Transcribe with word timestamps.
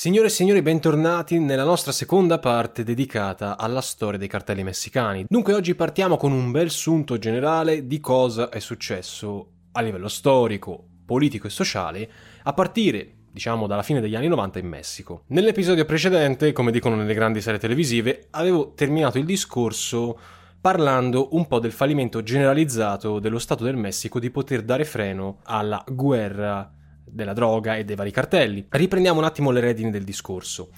Signore 0.00 0.28
e 0.28 0.30
signori, 0.30 0.62
bentornati 0.62 1.38
nella 1.38 1.62
nostra 1.62 1.92
seconda 1.92 2.38
parte 2.38 2.84
dedicata 2.84 3.58
alla 3.58 3.82
storia 3.82 4.18
dei 4.18 4.28
cartelli 4.28 4.62
messicani. 4.62 5.26
Dunque 5.28 5.52
oggi 5.52 5.74
partiamo 5.74 6.16
con 6.16 6.32
un 6.32 6.50
bel 6.50 6.70
sunto 6.70 7.18
generale 7.18 7.86
di 7.86 8.00
cosa 8.00 8.48
è 8.48 8.60
successo 8.60 9.48
a 9.72 9.82
livello 9.82 10.08
storico, 10.08 10.82
politico 11.04 11.48
e 11.48 11.50
sociale 11.50 12.10
a 12.44 12.54
partire 12.54 13.12
diciamo 13.30 13.66
dalla 13.66 13.82
fine 13.82 14.00
degli 14.00 14.14
anni 14.14 14.28
90 14.28 14.58
in 14.58 14.68
Messico. 14.68 15.24
Nell'episodio 15.26 15.84
precedente, 15.84 16.52
come 16.52 16.72
dicono 16.72 16.96
nelle 16.96 17.12
grandi 17.12 17.42
serie 17.42 17.60
televisive, 17.60 18.28
avevo 18.30 18.72
terminato 18.72 19.18
il 19.18 19.26
discorso 19.26 20.18
parlando 20.62 21.28
un 21.32 21.46
po' 21.46 21.58
del 21.58 21.72
fallimento 21.72 22.22
generalizzato 22.22 23.18
dello 23.18 23.38
Stato 23.38 23.64
del 23.64 23.76
Messico 23.76 24.18
di 24.18 24.30
poter 24.30 24.62
dare 24.62 24.86
freno 24.86 25.40
alla 25.42 25.84
guerra 25.86 26.72
della 27.12 27.32
droga 27.32 27.76
e 27.76 27.84
dei 27.84 27.96
vari 27.96 28.10
cartelli. 28.10 28.66
Riprendiamo 28.68 29.18
un 29.18 29.24
attimo 29.24 29.50
le 29.50 29.60
redini 29.60 29.90
del 29.90 30.04
discorso. 30.04 30.70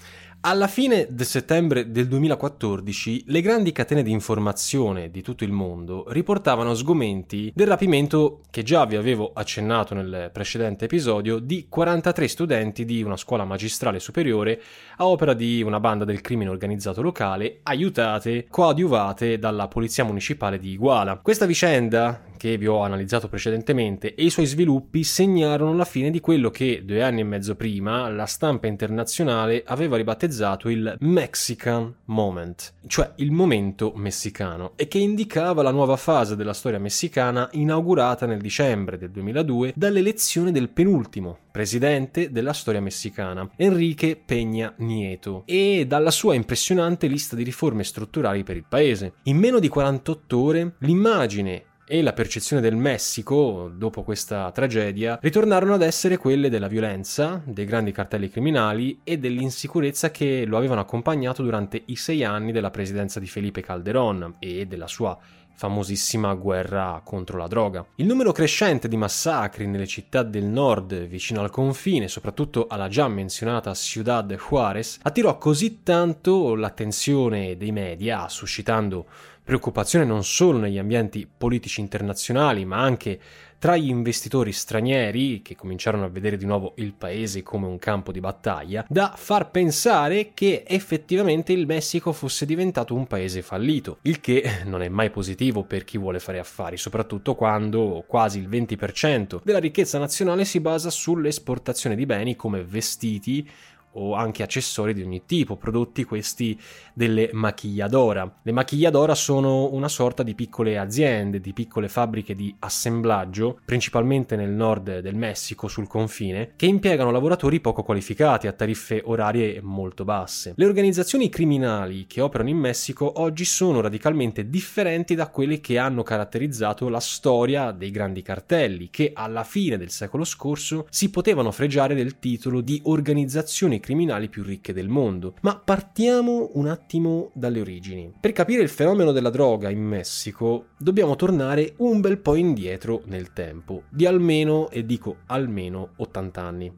Alla 0.45 0.67
fine 0.67 1.07
del 1.09 1.25
settembre 1.25 1.93
del 1.93 2.09
2014, 2.09 3.27
le 3.29 3.41
grandi 3.43 3.71
catene 3.71 4.03
di 4.03 4.11
informazione 4.11 5.09
di 5.09 5.23
tutto 5.23 5.45
il 5.45 5.53
mondo 5.53 6.05
riportavano 6.09 6.75
sgomenti 6.75 7.53
del 7.55 7.69
rapimento, 7.69 8.41
che 8.51 8.65
già 8.65 8.85
vi 8.85 8.97
avevo 8.97 9.31
accennato 9.33 9.95
nel 9.95 10.31
precedente 10.33 10.87
episodio, 10.87 11.39
di 11.39 11.69
43 11.69 12.27
studenti 12.27 12.85
di 12.85 13.05
una 13.05 13.17
scuola 13.17 13.45
magistrale 13.45 14.01
superiore 14.01 14.61
a 14.97 15.07
opera 15.07 15.33
di 15.33 15.63
una 15.63 15.79
banda 15.79 16.05
del 16.05 16.21
crimine 16.21 16.51
organizzato 16.51 17.03
locale, 17.03 17.61
aiutate, 17.63 18.47
coadiuvate 18.51 19.39
dalla 19.39 19.69
polizia 19.69 20.03
municipale 20.03 20.59
di 20.59 20.71
Iguala. 20.71 21.19
Questa 21.19 21.47
vicenda, 21.47 22.21
che 22.43 22.59
vi 22.59 22.67
ho 22.67 22.83
analizzato 22.83 23.29
precedentemente, 23.29 24.17
e 24.17 24.25
i 24.25 24.31
suoi 24.31 24.47
sviluppi 24.47 25.05
segnarono 25.05 25.77
la 25.77 25.85
fine 25.85 26.11
di 26.11 26.19
quello 26.19 26.51
che 26.51 26.83
due 26.85 27.01
anni 27.01 27.21
e 27.21 27.25
mezzo 27.25 27.55
prima 27.55 28.09
la 28.09 28.27
stampa 28.27 28.67
internazionale 28.67 29.63
aveva 29.65 29.97
ribattezzato 29.97 30.69
il 30.69 30.97
Mexican 30.99 31.95
Moment, 32.07 32.73
cioè 32.89 33.13
il 33.19 33.31
momento 33.31 33.93
messicano, 33.95 34.73
e 34.75 34.89
che 34.89 34.99
indicava 34.99 35.63
la 35.63 35.71
nuova 35.71 35.95
fase 35.95 36.35
della 36.35 36.53
storia 36.53 36.81
messicana 36.81 37.49
inaugurata 37.53 38.27
nel 38.27 38.41
dicembre 38.41 38.99
del 38.99 39.13
2002 39.13 39.75
dall'elezione 39.77 40.51
del 40.51 40.71
penultimo 40.71 41.39
presidente 41.53 42.33
della 42.33 42.53
storia 42.53 42.81
messicana, 42.81 43.49
Enrique 43.55 44.21
Peña 44.27 44.73
Nieto, 44.79 45.45
e 45.47 45.85
dalla 45.87 46.11
sua 46.11 46.35
impressionante 46.35 47.07
lista 47.07 47.37
di 47.37 47.45
riforme 47.45 47.85
strutturali 47.85 48.43
per 48.43 48.57
il 48.57 48.65
paese. 48.69 49.13
In 49.25 49.37
meno 49.37 49.61
di 49.61 49.69
48 49.69 50.39
ore 50.41 50.75
l'immagine 50.79 51.67
e 51.93 52.01
la 52.01 52.15
percezione 52.15 52.63
del 52.63 52.75
Messico, 52.75 53.71
dopo 53.71 54.03
questa 54.03 54.51
tragedia, 54.51 55.19
ritornarono 55.21 55.75
ad 55.75 55.83
essere 55.83 56.17
quelle 56.17 56.49
della 56.49 56.67
violenza, 56.67 57.43
dei 57.45 57.67
grandi 57.67 57.93
cartelli 57.93 58.31
criminali 58.31 59.01
e 59.05 59.19
dell'insicurezza 59.19 60.11
che 60.11 60.47
lo 60.47 60.57
avevano 60.57 60.81
accompagnato 60.81 61.43
durante 61.43 61.83
i 61.85 61.97
sei 61.97 62.25
anni 62.25 62.51
della 62.51 62.71
presidenza 62.71 63.21
di 63.21 63.27
Felipe 63.27 63.61
Calderón 63.61 64.37
e 64.39 64.65
della 64.65 64.87
sua 64.87 65.19
famosissima 65.55 66.33
guerra 66.35 67.03
contro 67.05 67.37
la 67.37 67.47
droga. 67.47 67.85
Il 67.97 68.07
numero 68.07 68.33
crescente 68.33 68.89
di 68.89 68.97
massacri 68.97 69.67
nelle 69.67 69.87
città 69.87 70.23
del 70.23 70.45
nord 70.45 71.07
vicino 71.07 71.41
al 71.41 71.51
confine, 71.51 72.09
soprattutto 72.09 72.69
alla 72.69 72.89
già 72.89 73.07
menzionata 73.07 73.75
Ciudad 73.75 74.35
Juárez, 74.35 74.99
attirò 75.03 75.37
così 75.39 75.83
tanto 75.83 76.55
l'attenzione 76.55 77.57
dei 77.59 77.71
media, 77.71 78.29
suscitando 78.29 79.07
preoccupazione 79.45 80.05
non 80.05 80.25
solo 80.25 80.59
negli 80.59 80.79
ambienti 80.79 81.29
politici 81.37 81.81
internazionali, 81.81 82.65
ma 82.65 82.79
anche 82.79 83.21
tra 83.63 83.77
gli 83.77 83.89
investitori 83.89 84.51
stranieri 84.51 85.41
che 85.41 85.55
cominciarono 85.55 86.05
a 86.05 86.09
vedere 86.09 86.37
di 86.37 86.47
nuovo 86.47 86.73
il 86.79 86.95
paese 86.95 87.45
come 87.45 87.69
un 87.69 87.79
campo 87.79 88.11
di 88.11 88.19
battaglia, 88.19 88.85
da 88.89 89.15
far 89.17 89.53
pensare 89.53 90.33
che 90.35 90.65
effettivamente 90.67 91.53
il 91.53 91.67
Messico 91.67 92.13
fosse 92.13 92.45
diventato 92.45 92.93
un 92.93 93.07
paese 93.07 93.41
fallito, 93.41 93.99
il 94.03 94.21
che 94.21 94.63
non 94.65 94.83
è 94.83 94.89
mai 94.89 95.11
positivo 95.11 95.63
per 95.63 95.85
chi 95.85 95.97
vuole 95.97 96.19
fare 96.19 96.41
affari, 96.41 96.77
soprattutto 96.77 97.37
quando 97.37 98.03
quasi 98.05 98.41
il 98.41 98.49
20% 98.49 99.41
della 99.45 99.61
ricchezza 99.61 99.97
nazionale 99.97 100.45
si 100.45 100.59
basa 100.59 100.91
sull'esportazione 100.91 101.95
di 101.95 102.05
beni 102.05 102.35
come 102.35 102.65
vestiti, 102.65 103.49
o 103.93 104.15
anche 104.15 104.43
accessori 104.43 104.95
di 104.95 105.03
ogni 105.03 105.23
tipo, 105.27 105.57
prodotti 105.57 106.05
questi 106.05 106.59
delle 106.95 107.31
maquilladora. 107.33 108.41
Le 108.43 108.53
maquilladora 108.53 109.15
sono 109.15 109.73
una 109.73 109.89
sorta 109.89 110.23
di 110.23 110.35
piccole 110.35 110.79
aziende, 110.79 111.41
di 111.41 111.53
piccole 111.53 111.89
fabbriche 111.89 112.35
di 112.35 112.55
assemblaggio, 112.61 113.61
principalmente 113.65 114.37
nel 114.37 114.51
nord 114.51 115.01
del 115.01 115.15
Messico, 115.15 115.69
sul 115.69 115.87
confine, 115.87 116.53
che 116.57 116.67
impiegano 116.67 117.11
lavoratori 117.11 117.61
poco 117.61 117.83
qualificati 117.83 118.47
a 118.47 118.53
tariffe 118.53 119.03
orarie 119.05 119.61
molto 119.63 120.05
basse. 120.05 120.55
Le 120.57 120.65
organizzazioni 120.65 121.29
criminali 121.29 122.07
che 122.07 122.21
operano 122.21 122.49
in 122.49 122.59
Messico 122.59 123.21
oggi 123.21 123.45
sono 123.45 123.81
radicalmente 123.81 124.49
differenti 124.49 125.15
da 125.15 125.29
quelle 125.29 125.61
che 125.61 125.79
hanno 125.79 126.03
caratterizzato 126.03 126.89
la 126.89 127.01
storia 127.01 127.73
dei 127.73 127.91
grandi 127.91 128.23
cartelli, 128.23 128.91
che 128.91 129.13
alla 129.15 129.45
fine 129.45 129.77
del 129.77 129.91
secolo 129.91 130.25
scorso 130.25 130.87
si 130.91 131.11
potevano 131.11 131.51
fregiare 131.51 131.95
del 131.95 132.19
titolo 132.19 132.61
di 132.61 132.81
organizzazioni 132.85 133.81
criminali 133.83 134.29
più 134.29 134.43
ricche 134.43 134.73
del 134.73 134.89
mondo. 134.89 135.35
Ma 135.43 135.59
partiamo 135.59 136.53
un 136.55 136.69
attimo 136.69 137.31
dalle 137.35 137.61
origini. 137.61 138.15
Per 138.19 138.33
capire 138.33 138.63
il 138.63 138.69
fenomeno 138.69 139.11
della 139.13 139.29
droga 139.29 139.69
in 139.69 139.83
Messico 139.83 140.69
dobbiamo 140.79 141.17
tornare 141.17 141.75
un 141.79 142.01
bel 142.01 142.19
po' 142.19 142.37
indietro 142.37 143.03
nel 143.07 143.33
tempo, 143.33 143.83
di 143.91 144.07
almeno, 144.07 144.71
e 144.71 144.87
dico 144.87 145.17
almeno, 145.27 145.91
80 145.97 146.41
anni. 146.41 146.75